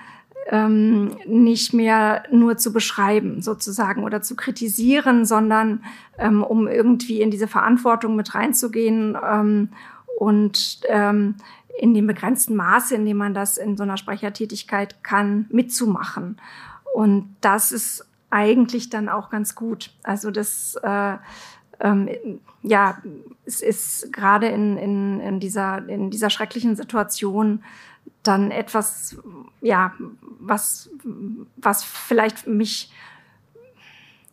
ähm, 0.49 1.15
nicht 1.25 1.73
mehr 1.73 2.23
nur 2.31 2.57
zu 2.57 2.71
beschreiben 2.71 3.41
sozusagen 3.41 4.03
oder 4.03 4.21
zu 4.21 4.35
kritisieren, 4.35 5.25
sondern 5.25 5.83
ähm, 6.17 6.43
um 6.43 6.67
irgendwie 6.67 7.21
in 7.21 7.31
diese 7.31 7.47
Verantwortung 7.47 8.15
mit 8.15 8.35
reinzugehen 8.35 9.17
ähm, 9.23 9.69
und 10.17 10.81
ähm, 10.87 11.35
in 11.79 11.93
dem 11.93 12.07
begrenzten 12.07 12.55
Maße, 12.55 12.95
in 12.95 13.05
dem 13.05 13.17
man 13.17 13.33
das 13.33 13.57
in 13.57 13.75
so 13.75 13.83
einer 13.83 13.97
Sprechertätigkeit 13.97 15.03
kann, 15.03 15.45
mitzumachen. 15.49 16.37
Und 16.93 17.35
das 17.41 17.71
ist 17.71 18.07
eigentlich 18.29 18.89
dann 18.89 19.09
auch 19.09 19.29
ganz 19.29 19.55
gut. 19.55 19.91
Also 20.03 20.31
das 20.31 20.75
äh, 20.81 21.17
ähm, 21.79 22.09
ja, 22.61 22.97
es 23.45 23.61
ist 23.61 24.11
gerade 24.11 24.47
in, 24.47 24.77
in, 24.77 25.19
in, 25.19 25.39
dieser, 25.39 25.87
in 25.87 26.09
dieser 26.09 26.29
schrecklichen 26.29 26.75
Situation 26.75 27.63
dann 28.23 28.51
etwas, 28.51 29.17
ja, 29.61 29.93
was, 30.39 30.89
was 31.57 31.83
vielleicht 31.83 32.47
mich, 32.47 32.91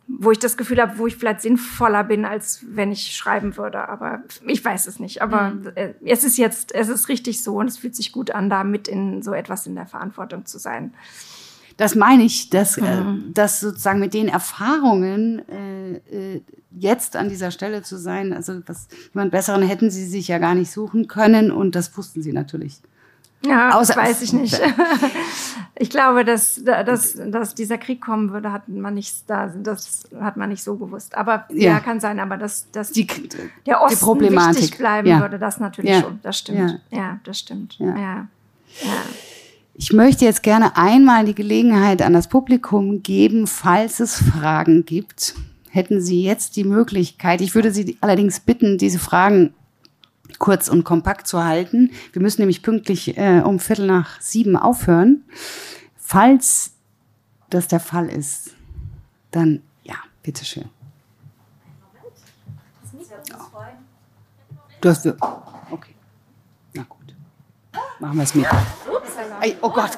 wo 0.07 0.31
ich 0.31 0.39
das 0.39 0.57
Gefühl 0.57 0.81
habe, 0.81 0.97
wo 0.97 1.07
ich 1.07 1.15
vielleicht 1.15 1.41
sinnvoller 1.41 2.03
bin, 2.03 2.25
als 2.25 2.65
wenn 2.67 2.91
ich 2.91 3.15
schreiben 3.15 3.55
würde. 3.55 3.87
Aber 3.87 4.23
ich 4.47 4.63
weiß 4.63 4.87
es 4.87 4.99
nicht. 4.99 5.21
Aber 5.21 5.51
mhm. 5.51 5.71
Äh, 5.75 5.93
es 6.03 6.23
ist 6.23 6.37
jetzt, 6.37 6.73
es 6.73 6.89
ist 6.89 7.07
richtig 7.07 7.43
so 7.43 7.55
und 7.55 7.67
es 7.67 7.77
fühlt 7.77 7.95
sich 7.95 8.11
gut 8.11 8.31
an, 8.31 8.49
da 8.49 8.63
mit 8.63 8.87
in 8.87 9.21
so 9.21 9.33
etwas 9.33 9.65
in 9.67 9.75
der 9.75 9.87
Verantwortung 9.87 10.45
zu 10.45 10.57
sein. 10.57 10.93
Das 11.77 11.95
meine 11.95 12.23
ich, 12.23 12.49
dass, 12.49 12.77
mhm. 12.77 12.85
äh, 12.85 13.33
dass 13.33 13.59
sozusagen 13.59 13.99
mit 13.99 14.13
den 14.13 14.27
Erfahrungen 14.27 15.41
äh, 15.49 16.35
äh, 16.35 16.41
jetzt 16.71 17.15
an 17.15 17.29
dieser 17.29 17.51
Stelle 17.51 17.81
zu 17.81 17.97
sein, 17.97 18.33
also 18.33 18.61
was 18.65 18.87
jemand 19.13 19.31
Besseren 19.31 19.63
hätten 19.63 19.89
sie 19.89 20.05
sich 20.05 20.27
ja 20.27 20.37
gar 20.37 20.55
nicht 20.55 20.71
suchen 20.71 21.07
können 21.07 21.51
und 21.51 21.75
das 21.75 21.95
wussten 21.97 22.21
sie 22.21 22.33
natürlich. 22.33 22.81
Ja, 23.45 23.75
Außer, 23.75 23.95
weiß 23.95 24.21
ich 24.21 24.31
nicht. 24.31 24.59
ich 25.75 25.89
glaube, 25.89 26.23
dass, 26.23 26.63
dass, 26.63 27.17
dass 27.27 27.55
dieser 27.55 27.77
Krieg 27.77 27.99
kommen 28.01 28.31
würde, 28.31 28.53
hat 28.53 28.69
man 28.69 28.93
nicht, 28.93 29.29
das 29.29 30.03
hat 30.19 30.37
man 30.37 30.49
nicht 30.49 30.63
so 30.63 30.77
gewusst. 30.77 31.15
Aber 31.15 31.45
ja, 31.49 31.73
ja 31.73 31.79
kann 31.79 31.99
sein, 31.99 32.19
aber 32.19 32.37
dass, 32.37 32.71
dass 32.71 32.91
die, 32.91 33.05
der 33.65 33.81
Osten 33.81 33.99
die 33.99 34.05
Problematik. 34.05 34.61
wichtig 34.61 34.77
bleiben 34.77 35.07
ja. 35.07 35.19
würde, 35.19 35.39
das 35.39 35.59
natürlich 35.59 35.91
ja. 35.91 36.01
schon. 36.01 36.19
Das 36.23 36.37
stimmt. 36.37 36.79
Ja, 36.89 37.19
das 37.25 37.39
stimmt. 37.39 37.77
Ja. 37.79 37.95
ja. 37.97 38.27
Ich 39.75 39.91
möchte 39.91 40.23
jetzt 40.23 40.43
gerne 40.43 40.77
einmal 40.77 41.25
die 41.25 41.35
Gelegenheit 41.35 42.01
an 42.01 42.13
das 42.13 42.27
Publikum 42.27 43.03
geben, 43.03 43.47
falls 43.47 43.99
es 43.99 44.15
Fragen 44.15 44.85
gibt. 44.85 45.35
Hätten 45.69 45.99
Sie 45.99 46.23
jetzt 46.23 46.55
die 46.55 46.63
Möglichkeit, 46.63 47.41
ich 47.41 47.55
würde 47.55 47.71
Sie 47.71 47.97
allerdings 47.99 48.39
bitten, 48.39 48.77
diese 48.77 48.99
Fragen 48.99 49.53
kurz 50.43 50.67
und 50.67 50.83
kompakt 50.83 51.25
zu 51.25 51.41
halten. 51.41 51.91
Wir 52.11 52.21
müssen 52.21 52.41
nämlich 52.41 52.63
pünktlich 52.63 53.17
äh, 53.17 53.39
um 53.45 53.59
Viertel 53.59 53.85
nach 53.85 54.19
sieben 54.19 54.57
aufhören. 54.57 55.23
Falls 55.95 56.73
das 57.49 57.69
der 57.69 57.79
Fall 57.79 58.09
ist, 58.09 58.53
dann 59.31 59.63
ja, 59.83 59.95
bitteschön. 60.21 60.69
Du 64.81 64.89
hast. 64.89 65.07
Okay. 65.07 65.95
Na 66.73 66.83
gut. 66.89 67.15
Machen 68.01 68.17
wir 68.17 68.23
es 68.23 68.35
mit. 68.35 68.45
Oh 69.61 69.69
Gott. 69.69 69.97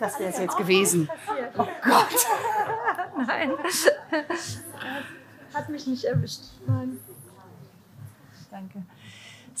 Das 0.00 0.18
wäre 0.18 0.30
es 0.30 0.38
jetzt 0.38 0.56
gewesen. 0.56 1.08
Oh 1.56 1.68
Gott. 1.84 2.26
Nein. 3.28 3.52
Hat 5.54 5.68
mich 5.68 5.86
nicht 5.86 6.02
erwischt. 6.02 6.40
Nein. 6.66 6.98
Danke. 8.50 8.82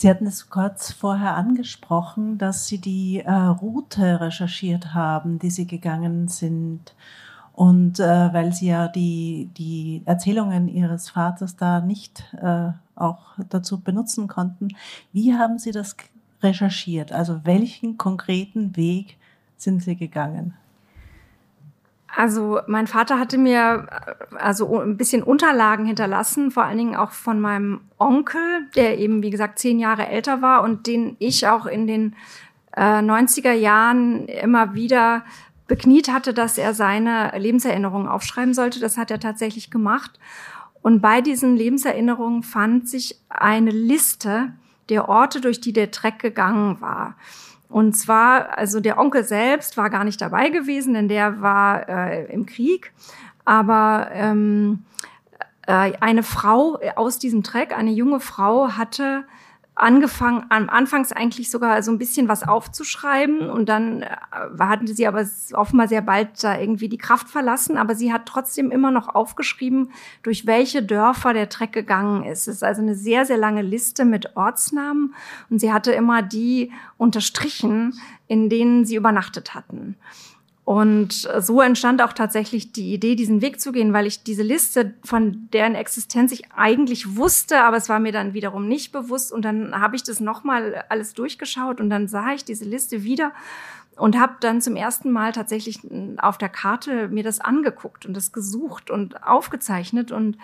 Sie 0.00 0.08
hatten 0.08 0.26
es 0.26 0.48
kurz 0.48 0.92
vorher 0.92 1.36
angesprochen, 1.36 2.38
dass 2.38 2.66
Sie 2.66 2.78
die 2.78 3.20
äh, 3.20 3.30
Route 3.30 4.18
recherchiert 4.22 4.94
haben, 4.94 5.38
die 5.38 5.50
Sie 5.50 5.66
gegangen 5.66 6.26
sind. 6.28 6.94
Und 7.52 8.00
äh, 8.00 8.32
weil 8.32 8.54
Sie 8.54 8.68
ja 8.68 8.88
die, 8.88 9.50
die 9.58 10.00
Erzählungen 10.06 10.68
Ihres 10.68 11.10
Vaters 11.10 11.56
da 11.56 11.82
nicht 11.82 12.24
äh, 12.40 12.70
auch 12.94 13.36
dazu 13.50 13.82
benutzen 13.82 14.26
konnten, 14.26 14.68
wie 15.12 15.34
haben 15.34 15.58
Sie 15.58 15.70
das 15.70 15.94
recherchiert? 16.42 17.12
Also 17.12 17.44
welchen 17.44 17.98
konkreten 17.98 18.78
Weg 18.78 19.18
sind 19.58 19.82
Sie 19.82 19.96
gegangen? 19.96 20.54
Also 22.16 22.60
mein 22.66 22.86
Vater 22.86 23.18
hatte 23.18 23.38
mir 23.38 23.86
äh, 23.90 24.36
also 24.36 24.80
ein 24.80 24.96
bisschen 24.96 25.22
Unterlagen 25.22 25.84
hinterlassen, 25.86 26.50
vor 26.50 26.64
allen 26.64 26.78
Dingen 26.78 26.96
auch 26.96 27.12
von 27.12 27.40
meinem 27.40 27.80
Onkel, 27.98 28.40
der 28.74 28.98
eben 28.98 29.22
wie 29.22 29.30
gesagt 29.30 29.58
zehn 29.58 29.78
Jahre 29.78 30.08
älter 30.08 30.42
war 30.42 30.62
und 30.62 30.86
den 30.86 31.16
ich 31.18 31.46
auch 31.46 31.66
in 31.66 31.86
den 31.86 32.16
äh, 32.76 33.00
90er 33.00 33.52
Jahren 33.52 34.26
immer 34.26 34.74
wieder 34.74 35.24
bekniet 35.66 36.12
hatte, 36.12 36.34
dass 36.34 36.58
er 36.58 36.74
seine 36.74 37.32
Lebenserinnerungen 37.38 38.08
aufschreiben 38.08 38.54
sollte. 38.54 38.80
Das 38.80 38.96
hat 38.96 39.10
er 39.10 39.20
tatsächlich 39.20 39.70
gemacht. 39.70 40.18
Und 40.82 41.00
bei 41.00 41.20
diesen 41.20 41.56
Lebenserinnerungen 41.56 42.42
fand 42.42 42.88
sich 42.88 43.20
eine 43.28 43.70
Liste 43.70 44.52
der 44.88 45.08
Orte, 45.08 45.40
durch 45.40 45.60
die 45.60 45.72
der 45.72 45.90
Treck 45.90 46.18
gegangen 46.18 46.80
war. 46.80 47.14
Und 47.70 47.94
zwar, 47.94 48.58
also 48.58 48.80
der 48.80 48.98
Onkel 48.98 49.22
selbst 49.24 49.76
war 49.76 49.90
gar 49.90 50.04
nicht 50.04 50.20
dabei 50.20 50.50
gewesen, 50.50 50.92
denn 50.94 51.08
der 51.08 51.40
war 51.40 51.88
äh, 51.88 52.24
im 52.32 52.44
Krieg. 52.44 52.92
Aber 53.44 54.08
ähm, 54.12 54.84
äh, 55.66 55.92
eine 56.00 56.24
Frau 56.24 56.80
aus 56.96 57.18
diesem 57.20 57.44
Treck, 57.44 57.76
eine 57.76 57.92
junge 57.92 58.18
Frau, 58.18 58.72
hatte 58.72 59.24
angefangen, 59.80 60.44
am 60.50 60.68
Anfangs 60.68 61.12
eigentlich 61.12 61.50
sogar 61.50 61.82
so 61.82 61.90
ein 61.90 61.98
bisschen 61.98 62.28
was 62.28 62.46
aufzuschreiben 62.46 63.50
und 63.50 63.68
dann 63.68 64.02
äh, 64.02 64.08
hatten 64.58 64.86
sie 64.86 65.06
aber 65.06 65.26
offenbar 65.52 65.88
sehr 65.88 66.02
bald 66.02 66.42
da 66.42 66.58
irgendwie 66.58 66.88
die 66.88 66.98
Kraft 66.98 67.28
verlassen, 67.28 67.76
aber 67.76 67.94
sie 67.94 68.12
hat 68.12 68.26
trotzdem 68.26 68.70
immer 68.70 68.90
noch 68.90 69.08
aufgeschrieben, 69.08 69.90
durch 70.22 70.46
welche 70.46 70.82
Dörfer 70.82 71.32
der 71.32 71.48
Treck 71.48 71.72
gegangen 71.72 72.24
ist. 72.24 72.46
Es 72.46 72.56
ist 72.56 72.64
also 72.64 72.82
eine 72.82 72.94
sehr, 72.94 73.24
sehr 73.24 73.38
lange 73.38 73.62
Liste 73.62 74.04
mit 74.04 74.36
Ortsnamen 74.36 75.14
und 75.48 75.60
sie 75.60 75.72
hatte 75.72 75.92
immer 75.92 76.22
die 76.22 76.72
unterstrichen, 76.96 77.98
in 78.26 78.48
denen 78.48 78.84
sie 78.84 78.96
übernachtet 78.96 79.54
hatten. 79.54 79.96
Und 80.70 81.28
so 81.40 81.60
entstand 81.60 82.00
auch 82.00 82.12
tatsächlich 82.12 82.70
die 82.70 82.94
Idee, 82.94 83.16
diesen 83.16 83.42
Weg 83.42 83.60
zu 83.60 83.72
gehen, 83.72 83.92
weil 83.92 84.06
ich 84.06 84.22
diese 84.22 84.44
Liste, 84.44 84.94
von 85.02 85.48
deren 85.52 85.74
Existenz 85.74 86.30
ich 86.30 86.52
eigentlich 86.52 87.16
wusste, 87.16 87.64
aber 87.64 87.76
es 87.76 87.88
war 87.88 87.98
mir 87.98 88.12
dann 88.12 88.34
wiederum 88.34 88.68
nicht 88.68 88.92
bewusst. 88.92 89.32
Und 89.32 89.44
dann 89.44 89.80
habe 89.80 89.96
ich 89.96 90.04
das 90.04 90.20
nochmal 90.20 90.84
alles 90.88 91.12
durchgeschaut 91.14 91.80
und 91.80 91.90
dann 91.90 92.06
sah 92.06 92.34
ich 92.34 92.44
diese 92.44 92.64
Liste 92.64 93.02
wieder 93.02 93.32
und 93.96 94.16
habe 94.16 94.34
dann 94.38 94.60
zum 94.60 94.76
ersten 94.76 95.10
Mal 95.10 95.32
tatsächlich 95.32 95.80
auf 96.18 96.38
der 96.38 96.48
Karte 96.48 97.08
mir 97.08 97.24
das 97.24 97.40
angeguckt 97.40 98.06
und 98.06 98.14
das 98.14 98.30
gesucht 98.30 98.92
und 98.92 99.24
aufgezeichnet. 99.26 100.12
Und 100.12 100.38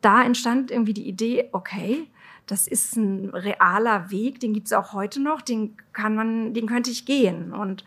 da 0.00 0.22
entstand 0.22 0.70
irgendwie 0.70 0.94
die 0.94 1.08
Idee, 1.08 1.48
okay, 1.50 2.06
das 2.46 2.68
ist 2.68 2.94
ein 2.94 3.30
realer 3.30 4.12
Weg, 4.12 4.38
den 4.38 4.52
gibt 4.52 4.68
es 4.68 4.72
auch 4.72 4.92
heute 4.92 5.20
noch, 5.20 5.40
den 5.40 5.76
kann 5.92 6.14
man, 6.14 6.54
den 6.54 6.68
könnte 6.68 6.92
ich 6.92 7.04
gehen. 7.04 7.52
Und 7.52 7.84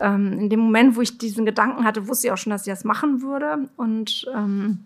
ähm, 0.00 0.32
in 0.38 0.50
dem 0.50 0.60
Moment, 0.60 0.96
wo 0.96 1.00
ich 1.00 1.18
diesen 1.18 1.44
Gedanken 1.44 1.84
hatte, 1.84 2.08
wusste 2.08 2.26
ich 2.26 2.32
auch 2.32 2.38
schon, 2.38 2.50
dass 2.50 2.66
ich 2.66 2.72
das 2.72 2.84
machen 2.84 3.22
würde 3.22 3.68
und 3.76 4.26
ähm, 4.34 4.84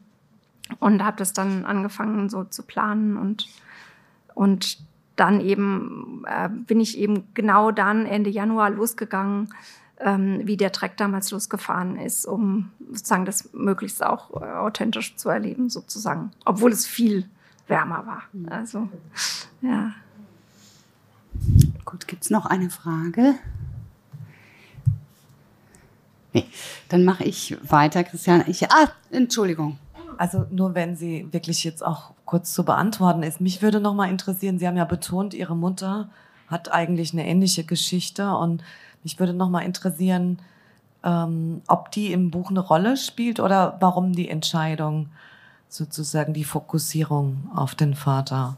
und 0.81 1.03
habe 1.03 1.17
das 1.17 1.33
dann 1.33 1.65
angefangen 1.65 2.29
so 2.29 2.45
zu 2.45 2.63
planen 2.63 3.17
und 3.17 3.49
und 4.35 4.79
dann 5.17 5.41
eben 5.41 6.25
äh, 6.27 6.49
bin 6.49 6.81
ich 6.81 6.99
eben 6.99 7.25
genau 7.35 7.71
dann 7.71 8.07
Ende 8.07 8.31
Januar 8.31 8.71
losgegangen, 8.71 9.53
ähm, 9.99 10.43
wie 10.45 10.57
der 10.57 10.71
Trek 10.71 10.97
damals 10.97 11.31
losgefahren 11.31 11.97
ist, 11.97 12.25
um 12.25 12.71
sozusagen 12.93 13.25
das 13.25 13.53
möglichst 13.53 14.05
auch 14.05 14.41
äh, 14.41 14.45
authentisch 14.45 15.17
zu 15.17 15.29
erleben, 15.29 15.71
sozusagen, 15.71 16.31
obwohl 16.45 16.71
es 16.71 16.87
viel 16.87 17.29
wärmer 17.67 18.07
war. 18.07 18.23
Also 18.51 18.89
ja. 19.61 19.93
Gut, 21.85 22.07
gibt 22.07 22.25
es 22.25 22.31
noch 22.31 22.47
eine 22.47 22.71
Frage? 22.71 23.35
Nee, 26.33 26.45
dann 26.89 27.05
mache 27.05 27.25
ich 27.25 27.57
weiter, 27.63 28.05
Christian. 28.05 28.45
Ich, 28.47 28.71
ah, 28.71 28.91
Entschuldigung. 29.11 29.79
Also 30.19 30.47
nur 30.51 30.75
wenn 30.75 30.97
sie 30.97 31.29
wirklich 31.33 31.65
jetzt 31.65 31.85
auch 31.85 32.13
kurz 32.25 32.53
zu 32.53 32.65
beantworten 32.65 33.23
ist. 33.23 33.41
Mich 33.41 33.63
würde 33.63 33.81
noch 33.81 33.95
mal 33.95 34.11
interessieren, 34.11 34.59
Sie 34.59 34.67
haben 34.67 34.77
ja 34.77 34.85
betont, 34.85 35.33
Ihre 35.33 35.57
Mutter 35.57 36.11
hat 36.49 36.73
eigentlich 36.73 37.13
eine 37.13 37.27
ähnliche 37.27 37.65
Geschichte 37.65 38.35
und 38.35 38.63
mich 39.03 39.19
würde 39.19 39.33
noch 39.33 39.49
mal 39.49 39.61
interessieren, 39.61 40.39
ähm, 41.05 41.63
ob 41.69 41.91
die 41.93 42.13
im 42.13 42.31
Buch 42.31 42.51
eine 42.51 42.61
Rolle 42.61 42.97
spielt 42.97 43.41
oder 43.41 43.77
warum 43.81 44.13
die 44.13 44.29
Entscheidung, 44.29 45.09
sozusagen 45.69 46.35
die 46.35 46.45
Fokussierung 46.45 47.51
auf 47.55 47.75
den 47.75 47.95
Vater. 47.95 48.57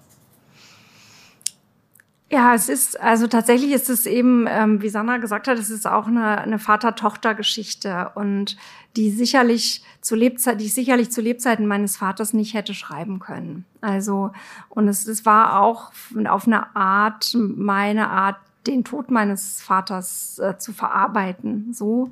Ja, 2.33 2.55
es 2.55 2.69
ist, 2.69 3.01
also 3.01 3.27
tatsächlich 3.27 3.73
ist 3.73 3.91
es 3.91 4.07
eben, 4.07 4.47
ähm, 4.49 4.81
wie 4.83 4.89
Sandra 4.89 5.17
gesagt 5.17 5.49
hat, 5.49 5.59
es 5.59 5.69
ist 5.69 5.85
auch 5.85 6.07
eine, 6.07 6.39
eine 6.39 6.61
Vater-Tochter-Geschichte 6.61 8.13
und 8.15 8.57
die 8.95 9.11
sicherlich 9.11 9.83
zu 10.01 10.15
Lebzeit, 10.15 10.61
die 10.61 10.67
ich 10.67 10.75
sicherlich 10.75 11.11
zu 11.11 11.21
Lebzeiten 11.21 11.67
meines 11.67 11.97
Vaters 11.97 12.33
nicht 12.33 12.55
hätte 12.55 12.73
schreiben 12.73 13.19
können. 13.19 13.65
Also, 13.81 14.31
und 14.69 14.87
es, 14.87 15.09
es 15.09 15.27
war 15.27 15.61
auch 15.61 15.91
auf 16.29 16.47
eine 16.47 16.77
Art, 16.77 17.37
meine 17.37 18.09
Art, 18.09 18.37
den 18.65 18.85
Tod 18.85 19.11
meines 19.11 19.61
Vaters 19.61 20.39
äh, 20.39 20.57
zu 20.57 20.73
verarbeiten, 20.73 21.73
so. 21.73 22.11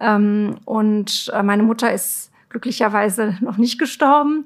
Ähm, 0.00 0.56
und 0.64 1.30
äh, 1.34 1.42
meine 1.42 1.64
Mutter 1.64 1.92
ist 1.92 2.29
glücklicherweise 2.50 3.36
noch 3.40 3.56
nicht 3.56 3.78
gestorben. 3.78 4.44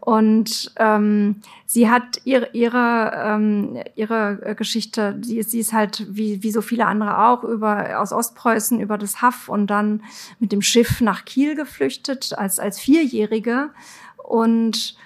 Und 0.00 0.72
ähm, 0.76 1.36
sie 1.64 1.88
hat 1.88 2.20
ihre, 2.24 2.50
ihre, 2.52 3.12
ähm, 3.14 3.78
ihre 3.94 4.54
Geschichte, 4.56 5.18
sie, 5.22 5.42
sie 5.42 5.60
ist 5.60 5.72
halt 5.72 6.06
wie, 6.10 6.42
wie 6.42 6.50
so 6.50 6.60
viele 6.60 6.86
andere 6.86 7.26
auch 7.26 7.44
über, 7.44 8.00
aus 8.00 8.12
Ostpreußen 8.12 8.80
über 8.80 8.98
das 8.98 9.22
Haff 9.22 9.48
und 9.48 9.68
dann 9.68 10.02
mit 10.38 10.52
dem 10.52 10.60
Schiff 10.60 11.00
nach 11.00 11.24
Kiel 11.24 11.54
geflüchtet 11.54 12.36
als, 12.36 12.58
als 12.58 12.78
Vierjährige. 12.78 13.70
Und 14.16 14.96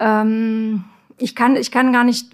ähm, 0.00 0.84
ich 1.18 1.34
kann, 1.34 1.56
ich 1.56 1.70
kann 1.70 1.92
gar 1.92 2.04
nicht, 2.04 2.32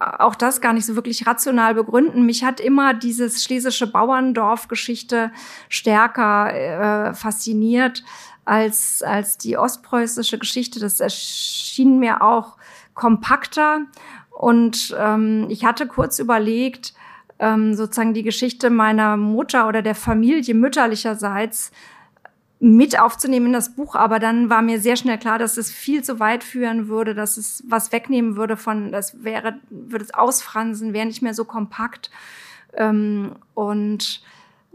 auch 0.00 0.34
das 0.34 0.60
gar 0.60 0.72
nicht 0.72 0.86
so 0.86 0.96
wirklich 0.96 1.26
rational 1.26 1.74
begründen. 1.74 2.24
Mich 2.24 2.42
hat 2.42 2.58
immer 2.58 2.94
dieses 2.94 3.44
schlesische 3.44 3.86
Bauerndorf-Geschichte 3.86 5.30
stärker 5.68 7.10
äh, 7.10 7.14
fasziniert 7.14 8.02
als, 8.44 9.02
als 9.02 9.38
die 9.38 9.56
ostpreußische 9.56 10.38
Geschichte. 10.38 10.80
Das 10.80 11.00
erschien 11.00 11.98
mir 11.98 12.22
auch 12.22 12.56
kompakter. 12.94 13.82
Und 14.30 14.94
ähm, 14.98 15.46
ich 15.48 15.64
hatte 15.64 15.86
kurz 15.86 16.18
überlegt, 16.18 16.94
ähm, 17.38 17.74
sozusagen 17.74 18.14
die 18.14 18.22
Geschichte 18.22 18.70
meiner 18.70 19.16
Mutter 19.16 19.68
oder 19.68 19.82
der 19.82 19.94
Familie 19.94 20.54
mütterlicherseits 20.54 21.72
mit 22.60 22.98
aufzunehmen 22.98 23.46
in 23.46 23.52
das 23.52 23.74
Buch, 23.74 23.94
aber 23.94 24.18
dann 24.18 24.48
war 24.48 24.62
mir 24.62 24.80
sehr 24.80 24.96
schnell 24.96 25.18
klar, 25.18 25.38
dass 25.38 25.58
es 25.58 25.70
viel 25.70 26.02
zu 26.02 26.18
weit 26.18 26.42
führen 26.42 26.88
würde, 26.88 27.14
dass 27.14 27.36
es 27.36 27.62
was 27.68 27.92
wegnehmen 27.92 28.36
würde 28.36 28.56
von, 28.56 28.90
das 28.90 29.22
wäre, 29.22 29.58
würde 29.68 30.04
es 30.04 30.14
ausfransen, 30.14 30.94
wäre 30.94 31.06
nicht 31.06 31.20
mehr 31.20 31.34
so 31.34 31.44
kompakt. 31.44 32.10
Ähm, 32.74 33.36
und 33.52 34.22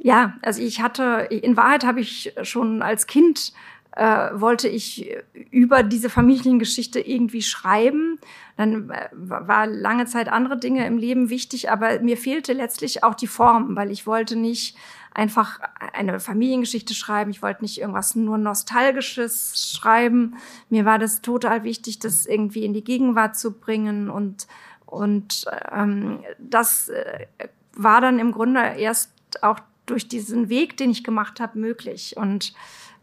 ja, 0.02 0.38
also 0.42 0.62
ich 0.62 0.82
hatte, 0.82 1.28
in 1.30 1.58
Wahrheit 1.58 1.86
habe 1.86 2.00
ich 2.00 2.34
schon 2.44 2.82
als 2.82 3.08
Kind 3.08 3.54
äh, 4.00 4.30
wollte 4.40 4.68
ich 4.70 5.14
über 5.52 5.84
diese 5.84 6.10
Familiengeschichte 6.10 7.00
irgendwie 7.00 7.42
schreiben. 7.42 8.20
Dann 8.56 8.90
äh, 8.90 9.10
war 9.12 9.68
lange 9.68 10.06
Zeit 10.06 10.30
andere 10.30 10.58
Dinge 10.58 10.86
im 10.86 10.98
Leben 10.98 11.30
wichtig, 11.30 11.72
aber 11.72 12.00
mir 12.00 12.16
fehlte 12.16 12.54
letztlich 12.54 13.04
auch 13.04 13.16
die 13.16 13.28
Form, 13.28 13.76
weil 13.76 13.92
ich 13.92 14.06
wollte 14.08 14.36
nicht 14.36 14.78
einfach 15.14 15.60
eine 15.94 16.20
Familiengeschichte 16.20 16.94
schreiben. 16.94 17.32
Ich 17.32 17.42
wollte 17.42 17.64
nicht 17.64 17.80
irgendwas 17.80 18.16
nur 18.16 18.38
Nostalgisches 18.38 19.76
schreiben. 19.76 20.36
Mir 20.70 20.86
war 20.86 21.00
das 21.00 21.22
total 21.22 21.64
wichtig, 21.64 22.00
das 22.00 22.26
irgendwie 22.26 22.64
in 22.64 22.74
die 22.74 22.84
Gegenwart 22.84 23.38
zu 23.38 23.60
bringen 23.60 24.10
und 24.10 24.48
und 24.86 25.46
ähm, 25.72 26.24
das 26.40 26.90
äh, 26.90 27.28
war 27.74 28.02
dann 28.02 28.18
im 28.18 28.32
Grunde 28.32 28.60
erst 28.78 29.12
auch 29.44 29.60
durch 29.90 30.08
diesen 30.08 30.50
Weg, 30.50 30.78
den 30.78 30.90
ich 30.90 31.04
gemacht 31.04 31.40
habe, 31.40 31.60
möglich. 31.60 32.16
Und, 32.18 32.54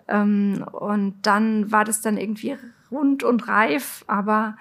ähm, 0.08 0.64
und 0.72 1.14
dann 1.22 1.70
war 1.70 1.84
das 1.84 2.00
dann 2.00 2.16
irgendwie 2.16 2.56
rund 2.90 3.24
und 3.24 3.48
reif, 3.48 4.04
aber 4.06 4.56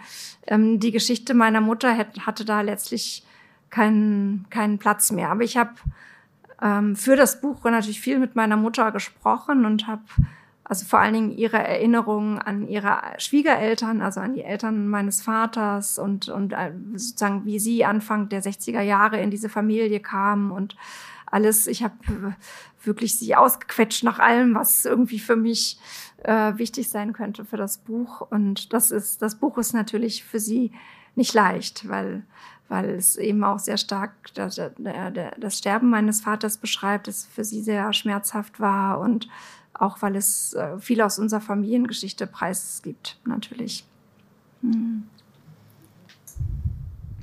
ähm, 0.48 0.80
die 0.80 0.92
Geschichte 0.92 1.34
meiner 1.34 1.62
Mutter 1.62 1.96
hat, 1.98 2.26
hatte 2.26 2.46
da 2.46 2.62
letztlich 2.62 3.26
keinen, 3.70 4.46
keinen 4.50 4.80
Platz 4.80 5.12
mehr. 5.12 5.30
Aber 5.30 5.44
ich 5.44 5.58
habe 5.58 5.74
ähm, 6.62 6.96
für 6.96 7.16
das 7.16 7.42
Buch 7.42 7.64
natürlich 7.64 8.02
viel 8.02 8.20
mit 8.20 8.36
meiner 8.36 8.58
Mutter 8.58 8.92
gesprochen 8.92 9.66
und 9.66 9.88
habe 9.88 10.04
also 10.68 10.86
vor 10.86 11.00
allen 11.00 11.14
Dingen 11.14 11.32
ihre 11.32 11.58
Erinnerungen 11.58 12.40
an 12.40 12.68
ihre 12.68 12.98
Schwiegereltern, 13.20 14.02
also 14.02 14.20
an 14.20 14.34
die 14.34 14.42
Eltern 14.42 14.88
meines 14.88 15.22
Vaters 15.22 16.00
und, 16.00 16.28
und 16.28 16.54
äh, 16.54 16.72
sozusagen 16.96 17.46
wie 17.46 17.60
sie 17.60 17.86
Anfang 17.86 18.30
der 18.30 18.42
60er 18.42 18.82
Jahre 18.82 19.22
in 19.22 19.30
diese 19.30 19.48
Familie 19.48 20.00
kam 20.00 20.52
und 20.52 20.76
alles. 21.36 21.68
Ich 21.68 21.84
habe 21.84 21.96
äh, 22.08 22.86
wirklich 22.86 23.20
sie 23.20 23.36
ausgequetscht 23.36 24.04
nach 24.04 24.20
allem, 24.20 24.56
was 24.56 24.86
irgendwie 24.86 25.20
für 25.20 25.36
mich 25.36 25.78
äh, 26.24 26.58
wichtig 26.58 26.90
sein 26.90 27.14
könnte 27.14 27.46
für 27.46 27.58
das 27.58 27.78
Buch. 27.78 28.22
Und 28.22 28.74
das 28.74 28.90
ist, 28.92 29.22
das 29.22 29.36
Buch 29.36 29.58
ist 29.58 29.74
natürlich 29.74 30.24
für 30.24 30.40
sie 30.40 30.72
nicht 31.16 31.34
leicht, 31.34 31.88
weil 31.88 32.24
weil 32.68 32.90
es 32.90 33.16
eben 33.16 33.44
auch 33.44 33.60
sehr 33.60 33.78
stark 33.78 34.12
das, 34.34 34.60
das 34.80 35.58
Sterben 35.58 35.90
meines 35.92 36.22
Vaters 36.22 36.58
beschreibt, 36.58 37.08
das 37.08 37.24
für 37.26 37.44
sie 37.44 37.62
sehr 37.62 37.94
schmerzhaft 37.94 38.60
war 38.60 39.00
und 39.00 39.28
auch 39.74 40.02
weil 40.02 40.16
es 40.16 40.54
äh, 40.54 40.80
viel 40.80 41.02
aus 41.02 41.20
unserer 41.20 41.42
Familiengeschichte 41.42 42.26
preisgibt, 42.28 43.20
natürlich. 43.26 43.86
Hm. 44.62 45.04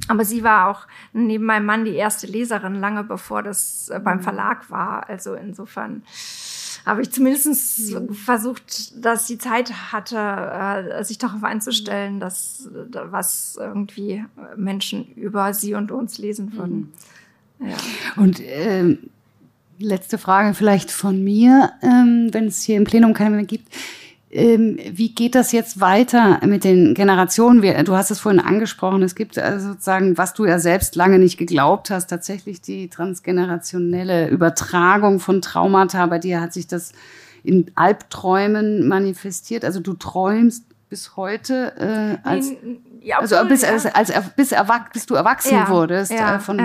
Aber 0.09 0.25
sie 0.25 0.43
war 0.43 0.69
auch 0.69 0.87
neben 1.13 1.45
meinem 1.45 1.67
Mann 1.67 1.85
die 1.85 1.95
erste 1.95 2.27
Leserin, 2.27 2.75
lange 2.75 3.05
bevor 3.05 3.43
das 3.43 3.89
äh, 3.89 4.01
beim 4.01 4.19
mhm. 4.19 4.23
Verlag 4.23 4.71
war. 4.71 5.09
Also 5.09 5.35
insofern 5.35 6.03
habe 6.85 7.03
ich 7.03 7.13
zumindest 7.13 7.93
mhm. 7.93 8.13
versucht, 8.13 9.05
dass 9.05 9.27
sie 9.27 9.39
Zeit 9.39 9.93
hatte, 9.93 10.19
äh, 10.19 11.05
sich 11.05 11.19
darauf 11.19 11.45
einzustellen, 11.45 12.19
dass 12.19 12.69
was 12.73 13.57
irgendwie 13.59 14.25
Menschen 14.57 15.07
über 15.15 15.55
sie 15.55 15.75
und 15.75 15.93
uns 15.93 16.19
lesen 16.19 16.53
würden. 16.55 16.93
Ja. 17.61 17.77
Und 18.17 18.41
ähm, 18.45 19.11
letzte 19.79 20.19
Frage 20.19 20.55
vielleicht 20.55 20.91
von 20.91 21.23
mir, 21.23 21.73
ähm, 21.83 22.29
wenn 22.33 22.47
es 22.47 22.63
hier 22.63 22.77
im 22.77 22.85
Plenum 22.85 23.15
keine 23.15 23.37
mehr 23.37 23.45
gibt. 23.45 23.69
Ähm, 24.35 24.78
wie 24.91 25.14
geht 25.14 25.35
das 25.35 25.53
jetzt 25.53 25.80
weiter 25.80 26.41
mit 26.47 26.64
den 26.64 26.95
Generationen? 26.95 27.61
Du 27.85 27.95
hast 27.95 28.11
es 28.11 28.18
vorhin 28.18 28.41
angesprochen, 28.41 29.03
es 29.03 29.14
gibt 29.14 29.39
also 29.39 29.68
sozusagen, 29.68 30.16
was 30.16 30.33
du 30.33 30.47
ja 30.47 30.59
selbst 30.59 30.97
lange 30.97 31.18
nicht 31.18 31.37
geglaubt 31.37 31.91
hast, 31.91 32.07
tatsächlich 32.07 32.62
die 32.62 32.89
transgenerationelle 32.89 34.28
Übertragung 34.28 35.20
von 35.20 35.43
Traumata. 35.43 36.07
Bei 36.07 36.18
dir 36.18 36.41
hat 36.41 36.55
sich 36.55 36.66
das 36.66 36.93
in 37.45 37.70
Albträumen 37.74 38.89
manifestiert. 38.89 39.66
Also 39.66 39.80
du 39.80 39.93
träumst 39.93 40.64
bis 40.93 41.16
heute 41.16 41.72
äh, 42.22 42.28
als 42.28 42.53
ja, 43.01 43.18
also 43.18 43.43
bis, 43.49 43.62
ja. 43.62 43.70
als, 43.70 43.86
als, 43.86 44.12
bis, 44.36 44.53
erwach, 44.53 44.90
bis 44.90 45.07
du 45.07 45.14
erwachsen 45.14 45.55
ja, 45.55 45.70
wurdest 45.70 46.12
äh, 46.12 46.38
von, 46.38 46.61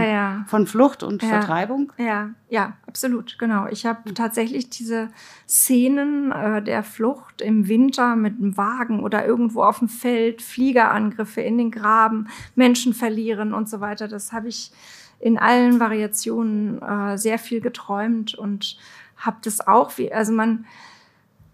von 0.48 0.68
Flucht 0.68 1.02
und 1.02 1.24
Vertreibung? 1.24 1.94
Ja, 1.98 2.32
ja, 2.50 2.74
absolut, 2.86 3.40
genau. 3.40 3.68
Ich 3.68 3.86
habe 3.86 4.14
tatsächlich 4.14 4.70
diese 4.70 5.08
Szenen 5.48 6.34
äh, 6.34 6.62
der 6.62 6.84
Flucht 6.84 7.42
im 7.42 7.70
Winter 7.70 8.18
mit 8.18 8.38
einem 8.38 8.58
Wagen 8.58 9.00
oder 9.00 9.26
irgendwo 9.26 9.64
auf 9.64 9.80
dem 9.80 9.88
Feld, 9.88 10.42
Fliegerangriffe 10.42 11.40
in 11.40 11.58
den 11.58 11.72
Graben, 11.72 12.28
Menschen 12.54 12.94
verlieren 12.94 13.54
und 13.54 13.70
so 13.70 13.80
weiter. 13.80 14.10
Das 14.10 14.34
habe 14.34 14.50
ich 14.50 14.74
in 15.22 15.40
allen 15.40 15.80
Variationen 15.80 16.82
äh, 16.82 17.18
sehr 17.18 17.40
viel 17.40 17.62
geträumt 17.62 18.36
und 18.36 18.78
habe 19.16 19.38
das 19.42 19.66
auch, 19.66 19.98
wie, 19.98 20.12
also 20.12 20.34
man 20.34 20.66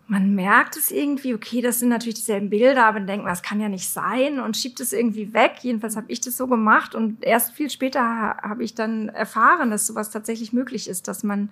man 0.08 0.36
merkt 0.36 0.76
es 0.76 0.92
irgendwie, 0.92 1.34
okay, 1.34 1.62
das 1.62 1.80
sind 1.80 1.90
natürlich 1.90 2.16
dieselben 2.16 2.50
Bilder, 2.50 2.86
aber 2.86 3.00
man 3.00 3.08
denkt, 3.08 3.26
das 3.26 3.42
kann 3.42 3.60
ja 3.62 3.70
nicht 3.70 3.90
sein 3.90 4.40
und 4.40 4.58
schiebt 4.58 4.80
es 4.80 4.92
irgendwie 4.92 5.34
weg. 5.34 5.54
Jedenfalls 5.62 5.96
habe 5.96 6.12
ich 6.12 6.20
das 6.20 6.36
so 6.36 6.48
gemacht 6.48 6.94
und 6.94 7.24
erst 7.24 7.54
viel 7.54 7.70
später 7.70 8.02
habe 8.02 8.64
ich 8.64 8.76
dann 8.76 9.10
erfahren, 9.10 9.72
dass 9.72 9.88
sowas 9.88 10.12
tatsächlich 10.12 10.52
möglich 10.52 10.90
ist, 10.90 11.08
dass 11.08 11.24
man 11.24 11.50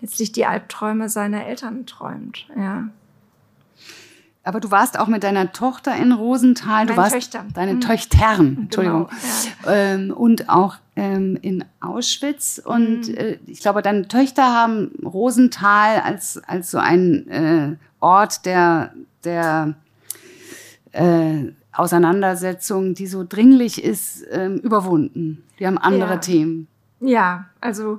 letztlich 0.00 0.32
die 0.32 0.44
Albträume 0.44 1.08
seiner 1.08 1.46
Eltern 1.46 1.86
träumt. 1.86 2.46
Ja. 2.56 2.88
Aber 4.46 4.60
du 4.60 4.70
warst 4.70 4.96
auch 4.96 5.08
mit 5.08 5.24
deiner 5.24 5.52
Tochter 5.52 5.96
in 5.96 6.12
Rosenthal. 6.12 6.84
Meine 6.84 6.90
du 6.92 6.96
warst 6.96 7.14
Töchter. 7.14 7.44
deine 7.52 7.74
mhm. 7.74 7.80
Töchtern, 7.80 8.20
genau, 8.20 8.60
Entschuldigung. 8.60 9.08
Genau, 9.08 9.74
ja. 9.74 9.74
ähm, 9.74 10.10
und 10.12 10.48
auch 10.48 10.76
ähm, 10.94 11.36
in 11.42 11.64
Auschwitz. 11.80 12.62
Und 12.64 13.08
mhm. 13.08 13.16
äh, 13.16 13.38
ich 13.46 13.58
glaube, 13.58 13.82
deine 13.82 14.06
Töchter 14.06 14.44
haben 14.44 14.92
Rosenthal 15.04 16.00
als, 16.00 16.40
als 16.46 16.70
so 16.70 16.78
ein 16.78 17.26
äh, 17.28 17.76
Ort 18.06 18.46
der, 18.46 18.92
der 19.24 19.74
äh, 20.92 21.50
Auseinandersetzung, 21.72 22.94
die 22.94 23.08
so 23.08 23.24
dringlich 23.28 23.82
ist, 23.82 24.24
ähm, 24.30 24.58
überwunden. 24.58 25.42
Die 25.58 25.66
haben 25.66 25.76
andere 25.76 26.10
ja. 26.10 26.18
Themen. 26.18 26.68
Ja, 27.00 27.46
also 27.60 27.98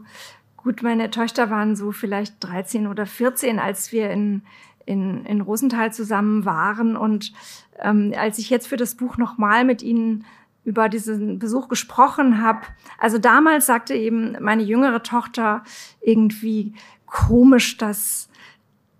gut, 0.56 0.82
meine 0.82 1.12
Töchter 1.12 1.50
waren 1.50 1.76
so 1.76 1.92
vielleicht 1.92 2.36
13 2.40 2.88
oder 2.88 3.06
14, 3.06 3.60
als 3.60 3.92
wir 3.92 4.10
in, 4.10 4.44
in, 4.86 5.26
in 5.26 5.42
Rosenthal 5.42 5.92
zusammen 5.92 6.46
waren. 6.46 6.96
Und 6.96 7.34
ähm, 7.80 8.14
als 8.18 8.40
ich 8.40 8.50
jetzt 8.50 8.70
für 8.70 8.78
das 8.78 8.96
Buch 8.96 9.18
nochmal 9.18 9.66
mit 9.66 9.84
ihnen 9.84 10.24
über 10.64 10.88
diesen 10.88 11.38
Besuch 11.38 11.68
gesprochen 11.68 12.42
habe, 12.42 12.62
also 12.98 13.18
damals 13.18 13.66
sagte 13.66 13.94
eben 13.94 14.38
meine 14.40 14.64
jüngere 14.64 15.04
Tochter 15.04 15.64
irgendwie 16.00 16.76
komisch, 17.08 17.76
dass 17.78 18.30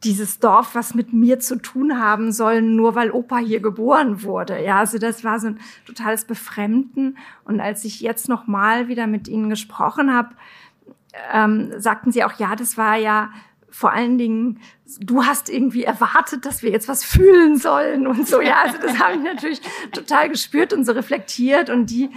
dieses 0.04 0.40
Dorf 0.40 0.76
was 0.76 0.94
mit 0.94 1.14
mir 1.14 1.40
zu 1.40 1.56
tun 1.58 2.00
haben 2.00 2.32
soll, 2.32 2.62
nur 2.62 2.96
weil 2.96 3.12
Opa 3.12 3.38
hier 3.38 3.60
geboren 3.60 4.24
wurde. 4.24 4.64
Ja, 4.64 4.80
also 4.80 5.00
das 5.00 5.24
war 5.24 5.40
so 5.40 5.48
ein 5.48 5.60
totales 5.86 6.26
Befremden. 6.26 7.18
Und 7.44 7.60
als 7.60 7.84
ich 7.84 8.02
jetzt 8.02 8.30
noch 8.30 8.48
mal 8.48 8.88
wieder 8.88 9.08
mit 9.08 9.28
ihnen 9.28 9.50
gesprochen 9.50 10.14
habe, 10.14 10.30
ähm, 11.34 11.72
sagten 11.78 12.12
sie 12.12 12.24
auch, 12.24 12.34
ja, 12.34 12.56
das 12.56 12.78
war 12.78 12.96
ja 12.96 13.32
vor 13.70 13.92
allen 13.92 14.18
Dingen, 14.18 14.60
du 15.00 15.26
hast 15.26 15.50
irgendwie 15.50 15.84
erwartet, 15.84 16.46
dass 16.46 16.64
wir 16.64 16.72
jetzt 16.72 16.88
was 16.88 17.04
fühlen 17.04 17.58
sollen 17.58 18.08
und 18.08 18.28
so. 18.28 18.42
Ja, 18.42 18.62
also 18.64 18.78
das 18.82 18.98
habe 18.98 19.18
ich 19.18 19.22
natürlich 19.22 19.62
total 19.92 20.30
gespürt 20.30 20.74
und 20.74 20.86
so 20.86 20.94
reflektiert. 20.94 21.70
Und 21.70 21.90
die 21.90 22.10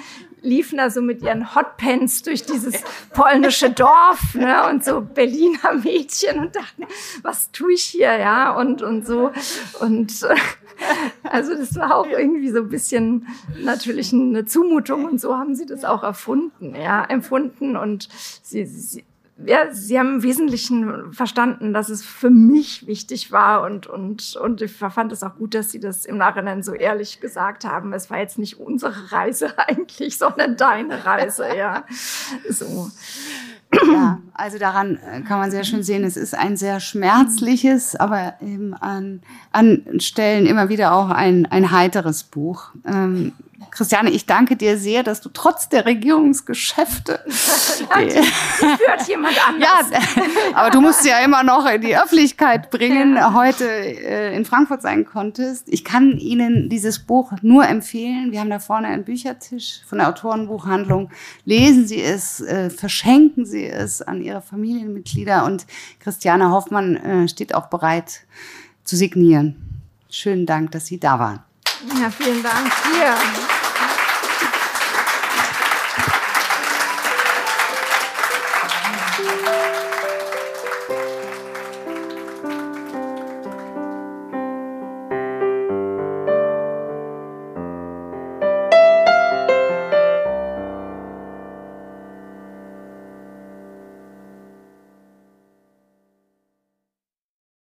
liefen 0.43 0.78
da 0.78 0.91
so 0.91 1.01
mit 1.03 1.22
ihren 1.22 1.55
Hotpants 1.55 2.22
durch 2.22 2.43
dieses 2.45 2.82
polnische 3.12 3.70
Dorf 3.70 4.34
ne, 4.34 4.68
und 4.68 4.84
so 4.84 5.01
Berliner 5.14 5.74
Mädchen 5.82 6.38
und 6.41 6.57
dachten, 6.57 6.84
was 7.22 7.51
tue 7.53 7.74
ich 7.74 7.84
hier, 7.84 8.16
ja, 8.16 8.55
und, 8.57 8.82
und 8.82 9.07
so. 9.07 9.30
Und 9.80 10.22
äh, 10.22 10.34
also 11.24 11.55
das 11.55 11.76
war 11.76 11.97
auch 11.97 12.07
irgendwie 12.07 12.51
so 12.51 12.59
ein 12.59 12.68
bisschen 12.68 13.26
natürlich 13.62 14.12
eine 14.12 14.45
Zumutung 14.47 15.05
und 15.05 15.20
so 15.20 15.36
haben 15.36 15.55
sie 15.55 15.66
das 15.66 15.84
auch 15.84 16.03
erfunden, 16.03 16.74
ja, 16.74 17.05
empfunden 17.05 17.76
und 17.76 18.09
sie, 18.43 18.64
sie 18.64 19.05
ja, 19.47 19.72
sie 19.72 19.99
haben 19.99 20.16
im 20.16 20.22
Wesentlichen 20.22 21.12
verstanden, 21.12 21.72
dass 21.72 21.88
es 21.88 22.05
für 22.05 22.30
mich 22.30 22.86
wichtig 22.86 23.32
war 23.32 23.62
und, 23.62 23.86
und, 23.86 24.36
und 24.36 24.62
ich 24.62 24.72
fand 24.72 25.12
es 25.12 25.22
auch 25.22 25.36
gut, 25.36 25.55
dass 25.55 25.70
sie 25.70 25.80
das 25.80 26.05
im 26.05 26.18
Nachhinein 26.18 26.62
so 26.62 26.72
ehrlich 26.72 27.20
gesagt 27.20 27.64
haben. 27.64 27.93
Es 27.93 28.11
war 28.11 28.18
jetzt 28.18 28.38
nicht 28.38 28.59
unsere 28.61 29.12
Reise 29.12 29.59
eigentlich, 29.68 30.18
sondern 30.18 30.57
deine 30.57 31.05
Reise, 31.05 31.47
ja. 31.57 31.84
So. 32.49 32.91
Ja, 33.93 34.18
also 34.34 34.59
daran 34.59 34.97
äh, 34.97 35.20
kann 35.20 35.38
man 35.38 35.51
sehr 35.53 35.62
schön 35.62 35.84
sehen, 35.84 36.03
es 36.03 36.16
ist 36.16 36.36
ein 36.36 36.57
sehr 36.57 36.80
schmerzliches, 36.80 37.95
aber 37.95 38.34
eben 38.41 38.74
an, 38.74 39.22
an 39.53 40.01
Stellen 40.01 40.47
immer 40.47 40.68
wieder 40.68 40.93
auch 40.93 41.09
ein, 41.09 41.47
ein 41.47 41.70
heiteres 41.70 42.24
Buch. 42.24 42.72
Ähm, 42.84 43.32
Christiane, 43.71 44.11
ich 44.11 44.25
danke 44.25 44.57
dir 44.57 44.79
sehr, 44.79 45.03
dass 45.03 45.21
du 45.21 45.29
trotz 45.29 45.69
der 45.69 45.85
Regierungsgeschäfte. 45.85 47.21
führt 47.29 49.09
jemand 49.09 49.37
anders. 49.49 49.91
Ja, 49.91 50.23
aber 50.55 50.71
du 50.71 50.81
musst 50.81 51.05
ja 51.05 51.19
immer 51.19 51.43
noch 51.43 51.67
in 51.67 51.83
die 51.83 51.97
Öffentlichkeit 51.97 52.71
bringen, 52.71 53.17
ja. 53.17 53.35
heute 53.35 53.67
äh, 53.67 54.35
in 54.35 54.47
Frankfurt 54.47 54.81
sein 54.81 55.05
konntest. 55.05 55.69
Ich 55.69 55.85
kann 55.85 56.19
Ihnen 56.19 56.71
dieses 56.71 57.01
Buch 57.01 57.33
nur 57.43 57.67
empfehlen. 57.67 58.33
Wir 58.33 58.41
haben 58.41 58.51
da 58.51 58.61
vorne 58.61 58.89
einen 58.89 59.05
Büchertisch 59.05 59.83
von 59.87 59.99
der 59.99 60.09
Autorenbuchhandlung. 60.09 61.11
Lesen 61.45 61.87
Sie 61.87 62.01
es, 62.01 62.41
äh, 62.41 62.71
verschenken 62.71 63.45
Sie 63.45 63.67
es 63.67 64.01
an 64.01 64.23
Ihre 64.23 64.41
Familienmitglieder 64.41 65.45
und 65.45 65.67
Christiane 65.99 66.51
Hoffmann 66.51 66.97
äh, 66.97 67.29
steht 67.29 67.55
auch 67.55 67.67
bereit 67.67 68.21
zu 68.85 68.97
signieren. 68.97 69.83
Schönen 70.09 70.47
Dank, 70.47 70.73
dass 70.73 70.87
Sie 70.87 70.99
da 70.99 71.19
waren. 71.19 71.49
Ja, 71.83 72.11
vielen 72.11 72.43
Dank 72.43 72.70
dir. 72.85 73.60